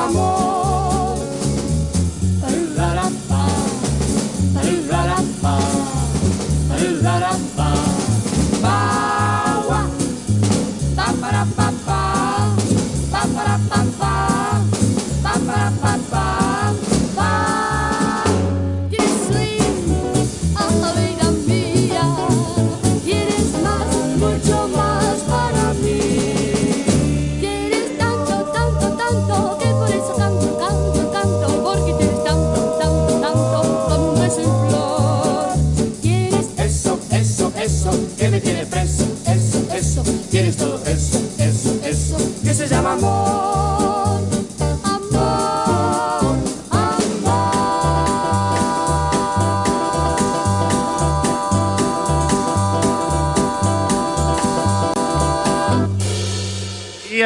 [0.02, 0.61] amor.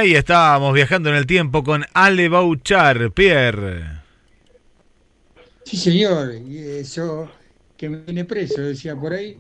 [0.07, 3.83] Y estábamos viajando en el tiempo con Ale Bouchard, Pierre.
[5.65, 7.28] Sí, señor, y eso
[7.76, 9.36] que me viene preso, decía por ahí.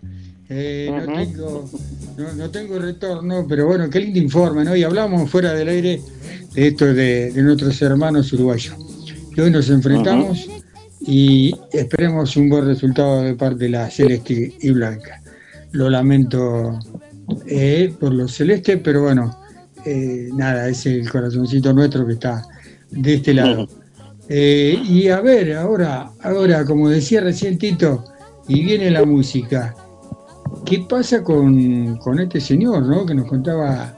[0.48, 1.70] Eh, no, tengo,
[2.18, 4.74] no, no tengo retorno, pero bueno, qué lindo informe, ¿no?
[4.74, 6.00] Y hablamos fuera del aire
[6.52, 8.74] de esto de, de nuestros hermanos uruguayos.
[9.36, 10.48] Y hoy nos enfrentamos
[11.00, 15.22] y esperemos un buen resultado de parte de la celeste y blanca.
[15.70, 16.76] Lo lamento
[17.46, 19.45] eh, por los celestes, pero bueno,
[19.86, 22.42] eh, nada, es el corazoncito nuestro que está
[22.90, 23.68] de este lado.
[24.28, 28.04] Eh, y a ver, ahora, ahora, como decía recién Tito,
[28.48, 29.74] y viene la música.
[30.64, 33.06] ¿Qué pasa con, con este señor, no?
[33.06, 33.96] Que nos contaba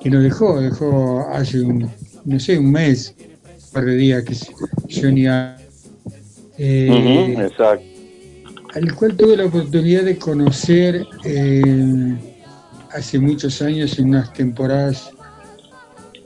[0.00, 1.90] que nos dejó, dejó hace un,
[2.24, 4.34] no sé, un mes, un par de días, que
[4.88, 5.56] Johnny A.
[6.56, 7.84] Eh, Ujú, exacto.
[8.74, 12.14] al cual tuve la oportunidad de conocer eh,
[12.92, 15.10] hace muchos años en unas temporadas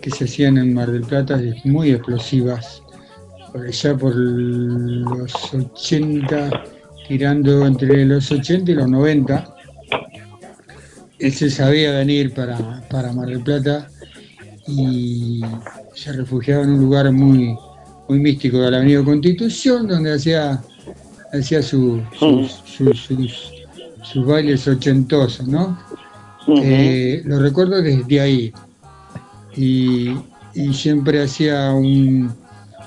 [0.00, 2.82] que se hacían en Mar del Plata muy explosivas,
[3.52, 6.62] por allá por los 80,
[7.08, 9.54] tirando entre los 80 y los 90.
[11.18, 13.88] Él se sabía venir para, para Mar del Plata
[14.66, 15.40] y
[15.94, 17.56] se refugiaba en un lugar muy,
[18.08, 20.60] muy místico de la Avenida Constitución, donde hacía,
[21.32, 23.50] hacía su- sus, sus, sus-
[24.02, 25.78] sus bailes ochentosos, ¿no?
[26.48, 28.52] Eh, lo recuerdo desde ahí.
[29.56, 30.14] Y,
[30.54, 32.32] y siempre hacía un-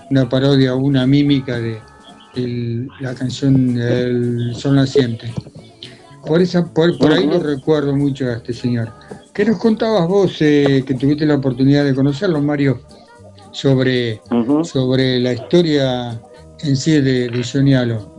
[0.09, 1.79] una parodia, una mímica de,
[2.35, 5.33] el- la canción El Sol Naciente.
[6.25, 8.89] Por, esa, por, por ahí lo recuerdo mucho a este señor.
[9.33, 12.81] ¿Qué nos contabas vos, eh, que tuviste la oportunidad de conocerlo, Mario,
[13.51, 14.21] sobre,
[14.65, 16.19] sobre la historia
[16.63, 18.11] en sí de, de Johnny Alo?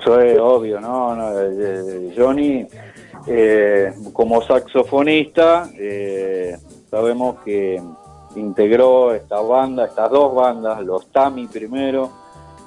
[0.00, 1.14] Eso es obvio, ¿no?
[1.16, 2.66] no eh, eh, Johnny,
[3.26, 6.56] eh, como saxofonista, eh,
[6.90, 7.80] sabemos que
[8.36, 12.10] integró esta banda, estas dos bandas, los Tami primero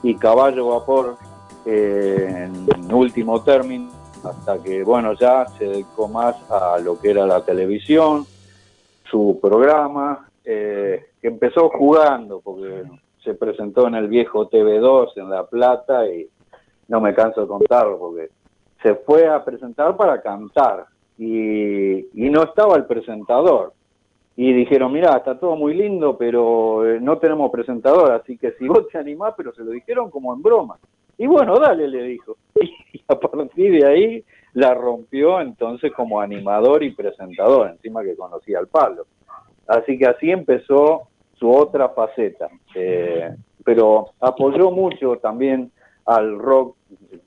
[0.04, 1.18] y Caballo Vapor
[1.66, 3.90] eh, en último término,
[4.24, 8.26] hasta que, bueno, ya se dedicó más a lo que era la televisión,
[9.10, 12.84] su programa, eh, que empezó jugando, porque
[13.24, 16.28] se presentó en el viejo TV2 en La Plata y
[16.90, 18.30] no me canso de contarlo porque
[18.84, 20.86] se fue a presentar para cantar
[21.18, 23.74] y, no estaba el presentador.
[24.36, 28.68] Y dijeron, mira, está todo muy lindo, pero eh, no tenemos presentador, así que si
[28.68, 30.78] vos te animás, pero se lo dijeron como en broma.
[31.18, 32.38] Y bueno, dale, le dijo.
[32.94, 38.60] Y a partir de ahí la rompió entonces como animador y presentador, encima que conocía
[38.60, 39.08] al palo.
[39.68, 42.50] Así que así empezó su otra faceta.
[42.76, 45.72] Eh, pero apoyó mucho también
[46.06, 46.76] al rock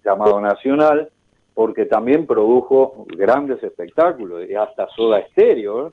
[0.05, 1.11] llamado nacional,
[1.57, 5.89] porque también produjo grandes espectáculos, y hasta Soda Stereo.
[5.89, 5.91] ¿eh?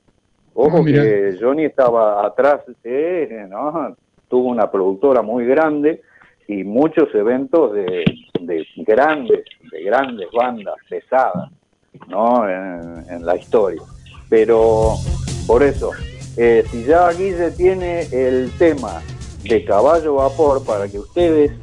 [0.55, 1.01] Ojo mira.
[1.01, 3.95] que Johnny estaba atrás, eh, ¿no?
[4.27, 6.01] tuvo una productora muy grande
[6.49, 8.03] y muchos eventos de,
[8.41, 11.49] de grandes, de grandes bandas pesadas,
[12.09, 12.45] ¿no?
[12.49, 13.83] En, en la historia.
[14.29, 14.95] Pero
[15.47, 15.91] por eso,
[16.35, 19.01] eh, si ya Guille tiene el tema
[19.43, 21.53] de caballo vapor para que ustedes,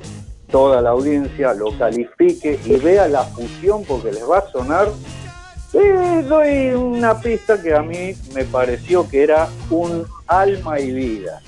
[0.51, 4.89] toda la audiencia, lo califique y vea la fusión porque les va a sonar,
[5.73, 11.41] eh, doy una pista que a mí me pareció que era un alma y vida.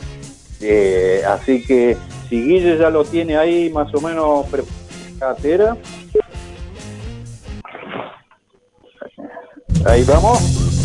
[0.61, 1.97] Eh, así que
[2.29, 5.77] si Guille ya lo tiene ahí más o menos preparado,
[9.85, 10.82] ahí vamos.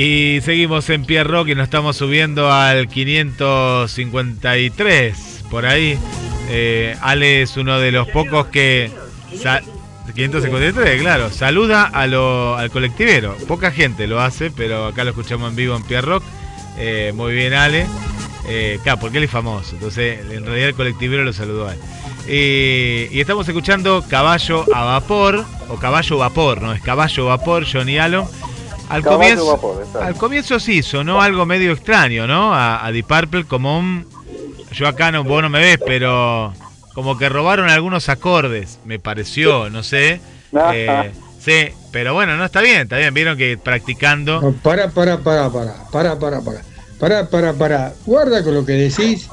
[0.00, 5.98] Y seguimos en Pierre Rock y nos estamos subiendo al 553, por ahí.
[6.50, 8.92] Eh, Ale es uno de los pocos que...
[9.42, 9.60] sa-
[10.14, 11.30] 553, claro.
[11.30, 13.36] Saluda al colectivero.
[13.48, 16.22] Poca gente lo hace, pero acá lo escuchamos en vivo en Pierre Rock.
[16.78, 17.84] Eh, muy bien, Ale.
[18.46, 19.72] Eh, porque él es famoso.
[19.74, 21.80] Entonces, en realidad el colectivero lo saludó a él.
[22.28, 26.72] Eh, y estamos escuchando Caballo a Vapor, o Caballo Vapor, ¿no?
[26.72, 28.22] Es Caballo Vapor, Johnny Allen.
[28.88, 30.02] Al comienzo, Vapor, exacto.
[30.02, 32.54] al comienzo sí, sonó algo medio extraño, ¿no?
[32.54, 34.06] A, a Deep Purple como un...
[34.72, 36.52] Yo acá no, vos no me ves, pero
[36.94, 40.20] como que robaron algunos acordes, me pareció, no sé.
[40.72, 43.12] Eh, sí, pero bueno, no está bien, está bien.
[43.14, 44.40] Vieron que practicando...
[44.40, 46.62] No, para, para, para, para, para, para, para,
[46.98, 47.92] para, para, para.
[48.04, 49.28] Guarda con lo que decís.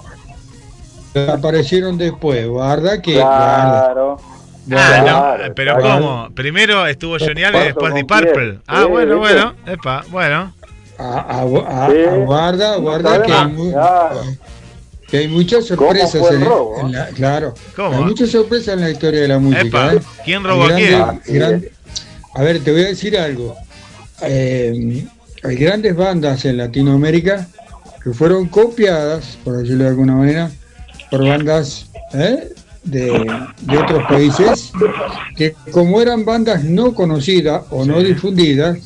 [1.30, 3.14] Aparecieron después, guarda que.
[3.14, 4.20] Claro.
[4.72, 5.78] Ah, no, pero.
[5.80, 6.30] ¿cómo?
[6.34, 8.08] Primero estuvo Johnny Allen y después Deep.
[8.08, 8.60] Purple.
[8.68, 9.34] Ah, Sí, bueno, ¿viste?
[9.36, 10.54] bueno, epa, bueno.
[10.98, 11.98] A, a- a- Sí.
[12.10, 13.34] a- guarda, guarda sabemos, que
[13.68, 14.22] hay, claro.
[15.08, 16.80] que hay muchas ¿Cómo fue sorpresas en, robo?
[16.80, 17.98] en la, claro, ¿Cómo?
[17.98, 19.62] hay muchas sorpresas en la historia de la música.
[19.62, 20.00] Epa, ¿eh?
[20.24, 21.00] ¿quién robó a Hay quién?
[21.00, 21.66] grandes- gran-
[22.34, 23.56] a ver, te voy a decir algo.
[24.22, 25.06] Eh,
[25.44, 27.46] hay grandes bandas en Latinoamérica
[28.04, 30.50] que fueron copiadas, por decirlo de alguna manera,
[31.12, 32.50] por bandas ¿eh?
[32.86, 33.10] De,
[33.62, 34.72] de otros países
[35.36, 38.78] que como eran bandas no conocidas o no difundidas,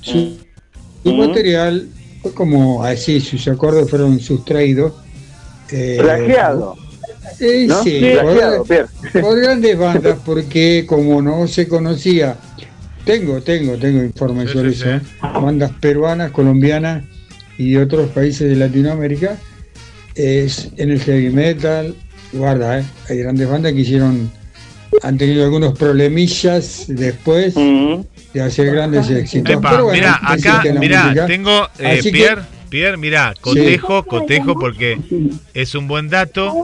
[0.00, 0.36] su,
[1.02, 1.88] su material
[2.22, 4.92] fue como así, sus acordes fueron sustraídos.
[5.70, 6.76] eh, Plagiado.
[7.38, 7.82] eh, ¿No?
[7.82, 8.64] sí, Plagiado,
[9.20, 12.36] por, grandes bandas, porque como no se conocía,
[13.04, 17.04] tengo, tengo, tengo informes Sí, sobre sí, eso, bandas peruanas, colombianas
[17.56, 19.36] y de otros países de Latinoamérica,
[20.14, 21.94] es en el heavy metal,
[22.32, 22.84] guarda, ¿eh?
[23.08, 24.30] hay grandes bandas que hicieron,
[25.02, 29.52] han tenido algunos problemillas después de hacer grandes éxitos.
[29.54, 34.04] Epa, Pero bueno, mira, acá, mira, música- tengo eh, Así que- Pierre, Pierre, mira, cotejo,
[34.04, 34.98] cotejo porque
[35.54, 36.54] es un buen dato.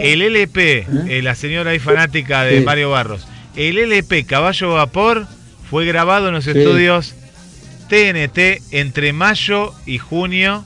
[0.00, 2.64] El LP, eh, la señora ahí fanática de Sí.
[2.64, 5.26] Mario Barros, el LP Caballo Vapor
[5.70, 6.50] fue grabado en los Sí.
[6.50, 7.14] estudios
[7.88, 10.64] TNT entre mayo y junio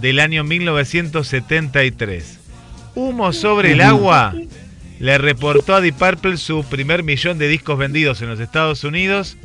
[0.00, 2.38] del año 1973.
[2.94, 4.34] Humo sobre el agua
[4.98, 9.36] le reportó a Deep Purple su primer millón de discos vendidos en los Estados Unidos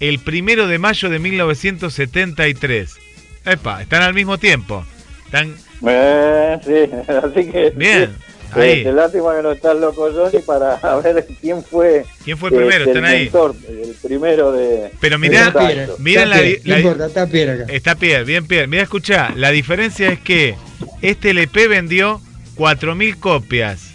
[0.00, 2.94] el primero de mayo de 1973.
[3.46, 4.84] Epa, están al mismo tiempo.
[5.26, 5.54] Están
[5.86, 7.72] Eh, sí, así que.
[7.76, 8.10] Bien,
[8.52, 8.70] sí, ahí.
[8.78, 12.04] este, lástima que no estás loco, Johnny, para ver quién fue.
[12.24, 12.84] ¿Quién fue el primero?
[12.84, 13.22] este, Están ahí.
[13.24, 14.90] mentor, el primero de.
[15.00, 15.54] Pero mirá,
[15.98, 17.72] miren la, Está la- Pierre, no importa, está Pierre acá.
[17.72, 18.66] Está Pierre, bien Pierre.
[18.66, 20.56] Mira, escucha, la diferencia es que
[21.02, 22.20] este LP vendió
[22.56, 23.90] 4.000 copias.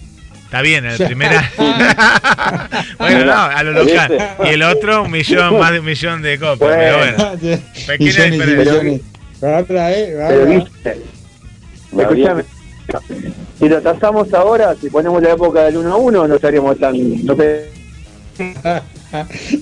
[0.46, 1.48] Está bien, en el primer año.
[2.98, 4.36] bueno, no, a lo local.
[4.46, 6.72] Y el otro, un millón, más de un millón de copias.
[6.76, 7.38] Pero bueno,
[7.86, 9.00] pequeña diferencia.
[9.40, 10.98] Pero viste.
[11.98, 12.44] Escuchame.
[13.60, 17.26] Si lo tasamos ahora, si ponemos la época del 1 a 1, no estaríamos tan.
[17.26, 17.70] No te-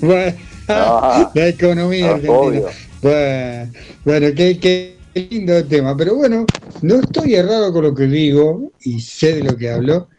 [0.01, 0.33] bueno,
[0.69, 2.33] Ah, la economía ah, argentina.
[2.33, 2.69] obvio.
[3.01, 3.71] Bueno,
[4.03, 5.95] bueno qué, qué lindo tema.
[5.95, 6.45] Pero bueno,
[6.81, 10.09] no estoy errado con lo que digo y sé de lo que hablo,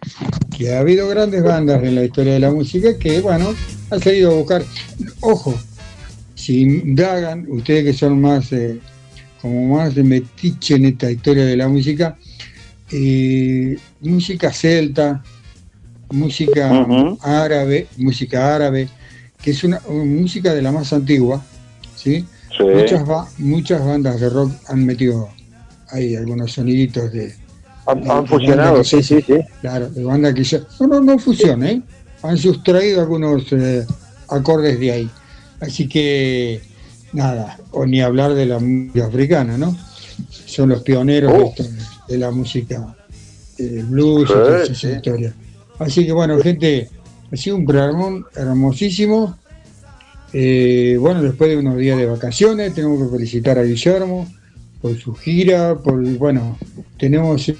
[0.57, 3.55] que ha habido grandes bandas en la historia de la música que, bueno,
[3.91, 4.65] han salido a buscar.
[5.20, 5.55] Ojo,
[6.35, 8.78] si indagan, ustedes que son más, eh,
[9.41, 12.17] como más de metiche en esta historia de la música,
[12.91, 15.23] eh, música celta,
[16.10, 16.86] música
[17.20, 18.89] árabe, música árabe,
[19.43, 21.44] que es una, una música de la más antigua,
[21.94, 22.25] ¿sí?
[22.59, 22.65] Sí.
[22.65, 25.28] Muchas, ba- muchas bandas de rock han metido
[25.91, 27.35] ahí algunos soniditos de...
[27.87, 29.35] Han, de- han de fusionado, sí, sí, sí.
[29.61, 30.61] Claro, de bandas que ya...
[30.81, 31.83] No, no, no fusión, ¿eh?
[32.23, 33.87] Han sustraído algunos eh,
[34.28, 35.11] acordes de ahí.
[35.61, 36.61] Así que,
[37.12, 39.77] nada, o ni hablar de la música africana, ¿no?
[40.47, 41.49] Son los pioneros de, Oh.
[41.49, 41.65] esto,
[42.09, 42.95] de la música
[43.59, 45.35] blues y toda esa historia.
[45.78, 46.89] Así que bueno, gente,
[47.33, 49.37] ha sido un programa hermosísimo.
[50.32, 54.28] Eh, bueno, después de unos días de vacaciones, tenemos que felicitar a Guillermo
[54.81, 56.58] por su gira, por bueno,
[56.98, 57.50] tenemos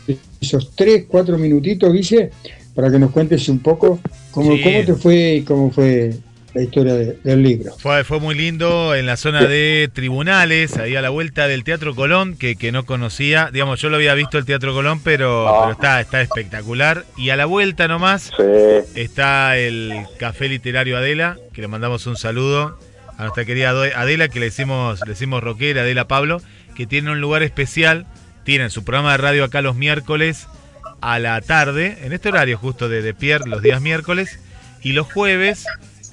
[0.41, 2.31] esos tres, cuatro minutitos, Guille,
[2.75, 3.99] para que nos cuentes un poco
[4.31, 4.63] cómo, Sí.
[4.63, 6.15] cómo te fue y cómo fue
[6.59, 7.73] la historia de- del libro.
[7.79, 11.95] Fue, fue muy lindo en la zona de tribunales, ahí a la vuelta del Teatro
[11.95, 13.51] Colón, que, que no conocía.
[13.53, 15.61] Digamos, yo lo había visto el Teatro Colón, pero, Ah.
[15.63, 17.05] pero está, está espectacular.
[17.17, 18.43] Y a la vuelta nomás Sí.
[18.95, 22.79] está el Café Literario Adela, que le mandamos un saludo
[23.17, 26.41] a nuestra querida Adela, que le decimos, le decimos rockera, Adela Pablo,
[26.77, 28.07] que tiene un lugar especial.
[28.45, 30.47] Tienen su programa de radio acá los miércoles
[31.01, 34.41] a la tarde, en este horario justo de, de Pierre, los días miércoles.
[34.83, 35.67] Y los jueves,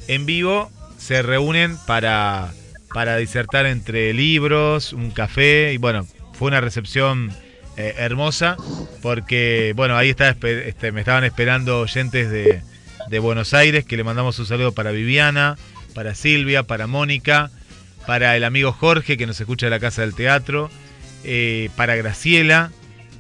[0.08, 2.54] en vivo, se reúnen para,
[2.94, 7.32] para disertar entre libros, un café y bueno, fue una recepción
[7.78, 8.58] eh, hermosa
[9.02, 12.62] porque bueno, ahí este, me estaban esperando oyentes de,
[13.10, 15.58] de Buenos Aires que le mandamos un saludo para Viviana,
[15.94, 17.52] para Silvia, para Mónica,
[18.06, 20.70] para el amigo Jorge que nos escucha de la Casa del Teatro,
[21.24, 22.72] eh, para Graciela,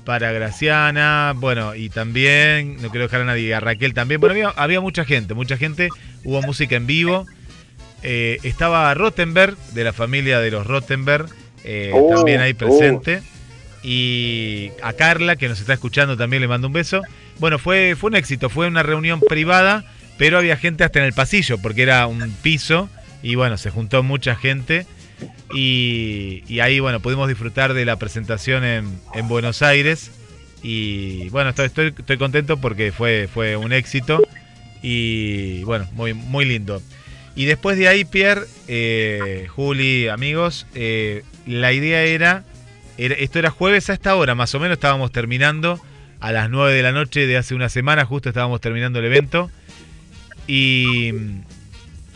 [0.05, 4.49] para Graciana, bueno, y también, no quiero dejar a nadie, a Raquel también, bueno, había,
[4.49, 5.89] había mucha gente, mucha gente,
[6.23, 7.25] hubo música en vivo,
[8.03, 11.27] eh, estaba Rottenberg, de la familia de los Rottenberg,
[11.63, 12.57] eh, Oh, también ahí oh.
[12.57, 13.23] presente,
[13.83, 17.01] y a Carla, que nos está escuchando, también le mando un beso.
[17.39, 19.85] Bueno, fue, fue un éxito, fue una reunión privada,
[20.17, 22.89] pero había gente hasta en el pasillo, porque era un piso,
[23.21, 24.87] y bueno, se juntó mucha gente.
[25.53, 30.11] Y, ahí, bueno, pudimos disfrutar de la presentación en, en Buenos Aires.
[30.63, 34.21] Y bueno, estoy contento porque fue, fue un éxito.
[34.81, 36.81] Y bueno, muy, muy lindo.
[37.35, 42.43] Y después de ahí, Pierre, eh, Juli, amigos, eh, la idea era,
[42.97, 45.79] era- esto era jueves a esta hora, más o menos estábamos terminando
[46.21, 49.51] a las 9 de la noche de hace una semana, justo estábamos terminando el evento.
[50.47, 51.11] Y,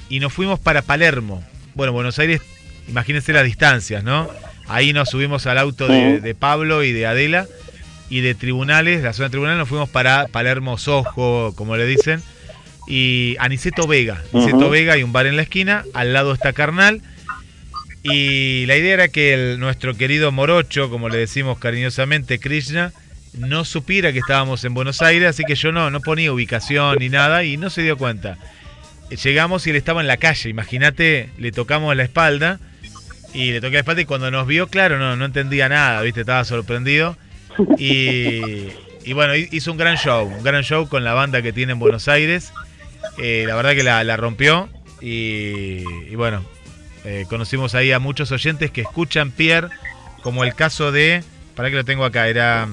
[0.10, 1.44] y nos fuimos para Palermo.
[1.76, 2.42] Bueno, Buenos Aires,
[2.90, 4.30] imagínense las distancias, ¿no?
[4.68, 7.48] Ahí nos subimos al auto de, de Pablo y de Adela.
[8.12, 12.24] Y de tribunales, la zona de tribunales, nos fuimos para Palermo Sojo, como le dicen.
[12.88, 14.24] Y Aniceto Vega.
[14.34, 14.70] Aniceto.
[14.72, 15.84] Vega y un bar en la esquina.
[15.94, 17.02] Al lado está Carnal.
[18.02, 22.94] Y la idea era que el- nuestro querido Morocho, como le decimos cariñosamente, Krishna,
[23.38, 27.10] no supiera que estábamos en Buenos Aires, así que yo no, no ponía ubicación ni
[27.10, 28.38] nada y no se dio cuenta.
[29.24, 32.60] Llegamos y él estaba en la calle, imagínate, le tocamos la espalda
[33.34, 36.22] y le toqué la espalda y cuando nos vio, claro, no, no entendía nada, viste,
[36.22, 37.18] estaba sorprendido.
[37.78, 38.70] Y,
[39.06, 41.74] y bueno, hi- hizo un gran show, un gran show con la banda que tiene
[41.74, 42.52] en Buenos Aires.
[43.18, 44.70] Eh, la verdad que la, la rompió
[45.02, 46.44] y, y bueno,
[47.06, 49.70] eh, conocimos ahí a muchos oyentes que escuchan Pierre,
[50.22, 51.24] como el caso de,
[51.56, 52.68] para que lo tengo acá, era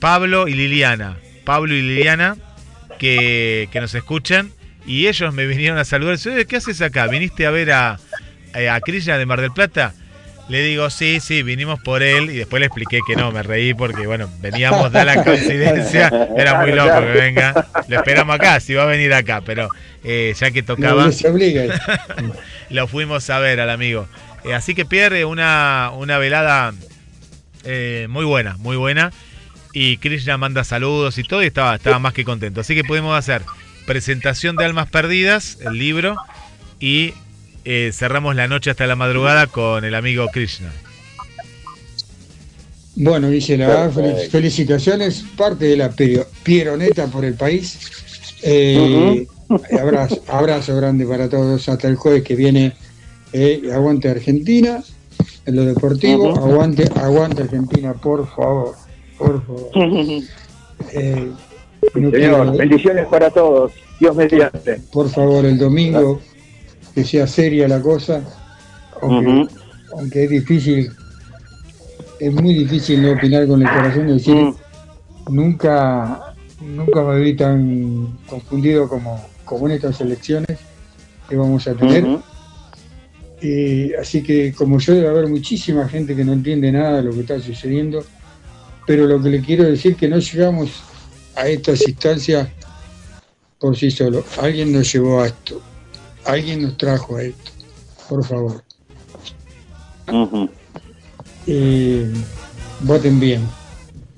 [0.00, 1.16] Pablo y Liliana.
[1.44, 2.36] Pablo y Liliana
[2.98, 4.50] que, que nos escuchan
[4.86, 6.16] y ellos me vinieron a saludar.
[6.16, 7.06] Dice, "Oye, ¿Qué haces acá?
[7.06, 7.98] ¿Viniste a ver a,
[8.54, 9.94] a Crilla de Mar del Plata?
[10.48, 13.74] Le digo, sí, sí, vinimos por él y después le expliqué que no, me reí
[13.74, 17.68] porque, bueno, veníamos, da la coincidencia, era muy loco que venga.
[17.88, 19.68] Lo esperamos acá, si va a venir acá, pero
[20.04, 21.12] eh, ya que tocaba, No
[22.70, 24.08] lo fuimos a ver al amigo.
[24.44, 26.74] Eh, así que pierde una, una velada
[27.64, 29.12] eh, muy buena, muy buena.
[29.72, 32.60] Y Krishna manda saludos y todo y estaba, estaba más que contento.
[32.60, 33.42] Así que pudimos hacer
[33.86, 36.16] presentación de Almas Perdidas, el libro,
[36.78, 37.14] y
[37.64, 40.70] eh, cerramos la noche hasta la madrugada con el amigo Krishna.
[42.94, 43.90] Bueno, dice la
[44.30, 45.90] felicitaciones, parte de la
[46.42, 47.78] Pieroneta por el país.
[48.42, 49.26] Eh,
[49.80, 52.72] abrazo, abrazo grande para todos hasta el jueves que viene.
[53.32, 54.82] eh, aguante Argentina,
[55.46, 58.74] en lo deportivo, aguante, aguante Argentina, por favor,
[59.18, 59.70] por favor.
[60.94, 61.30] Eh,
[61.94, 63.72] no Señor, quiero- bendiciones para todos.
[64.00, 64.80] Dios mediante.
[64.92, 66.20] por favor, el domingo
[66.94, 68.22] que sea seria la cosa,
[69.00, 69.54] aunque,
[69.96, 70.90] aunque es difícil,
[72.20, 74.54] es muy difícil no opinar con el corazón y decir,
[75.28, 80.58] nunca, nunca me vi tan confundido como, como en estas elecciones
[81.28, 82.20] que vamos a tener.
[83.40, 87.12] Eh, así que como yo debe haber muchísima gente que no entiende nada de lo
[87.12, 88.04] que está sucediendo,
[88.86, 90.70] pero lo que le quiero decir que no llegamos
[91.34, 92.48] a estas instancias
[93.58, 94.24] por sí solo.
[94.40, 95.60] Alguien nos llevó a esto,
[96.24, 97.50] alguien nos trajo a esto,
[98.08, 98.64] por favor.
[101.46, 102.12] Eh,
[102.80, 103.42] voten bien,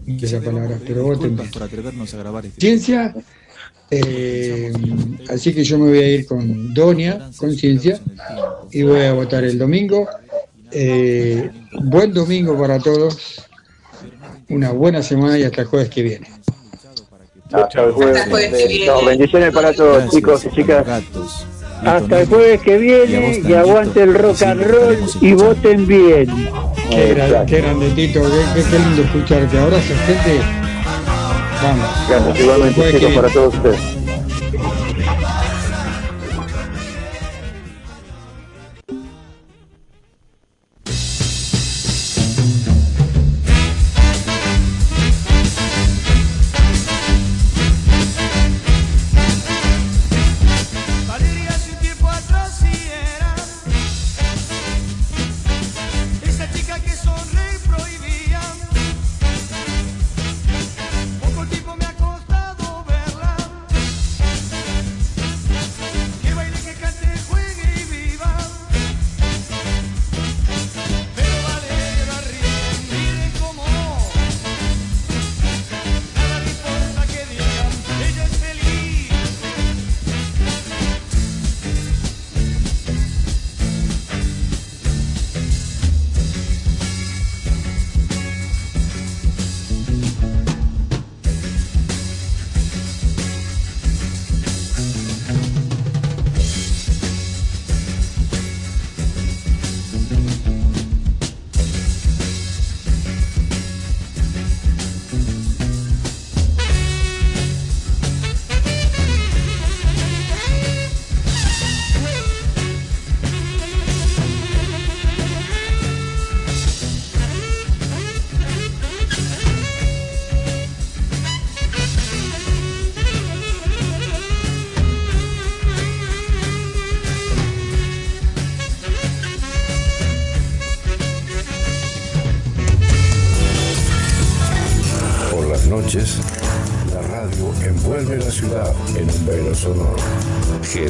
[0.06, 1.50] esa palabra, pero voten bien.
[1.50, 3.14] por atrevernos a grabar este Ciencia,
[3.90, 4.72] eh,
[5.28, 8.00] así que yo me voy a ir con Donia, con Ciencia,
[8.70, 10.08] y voy a votar el domingo.
[10.70, 11.50] Eh,
[11.84, 13.40] buen domingo para todos,
[14.48, 16.28] una buena semana y hasta el jueves que viene.
[17.52, 18.16] Hasta el jueves.
[18.16, 18.86] Hasta el jueves que viene.
[18.86, 20.86] No, bendiciones para todos, Gracias, chicos y chicas.
[21.84, 26.26] Hasta el jueves que viene y aguante el rock and roll y voten bien.
[26.90, 29.58] Qué, gra- qué grande, Tito, qué, qué- qué lindo escucharte.
[29.58, 30.40] Abrazo, gente.
[31.62, 31.86] Vamos.
[32.08, 33.80] Gracias igualmente, chicos, para todos ustedes.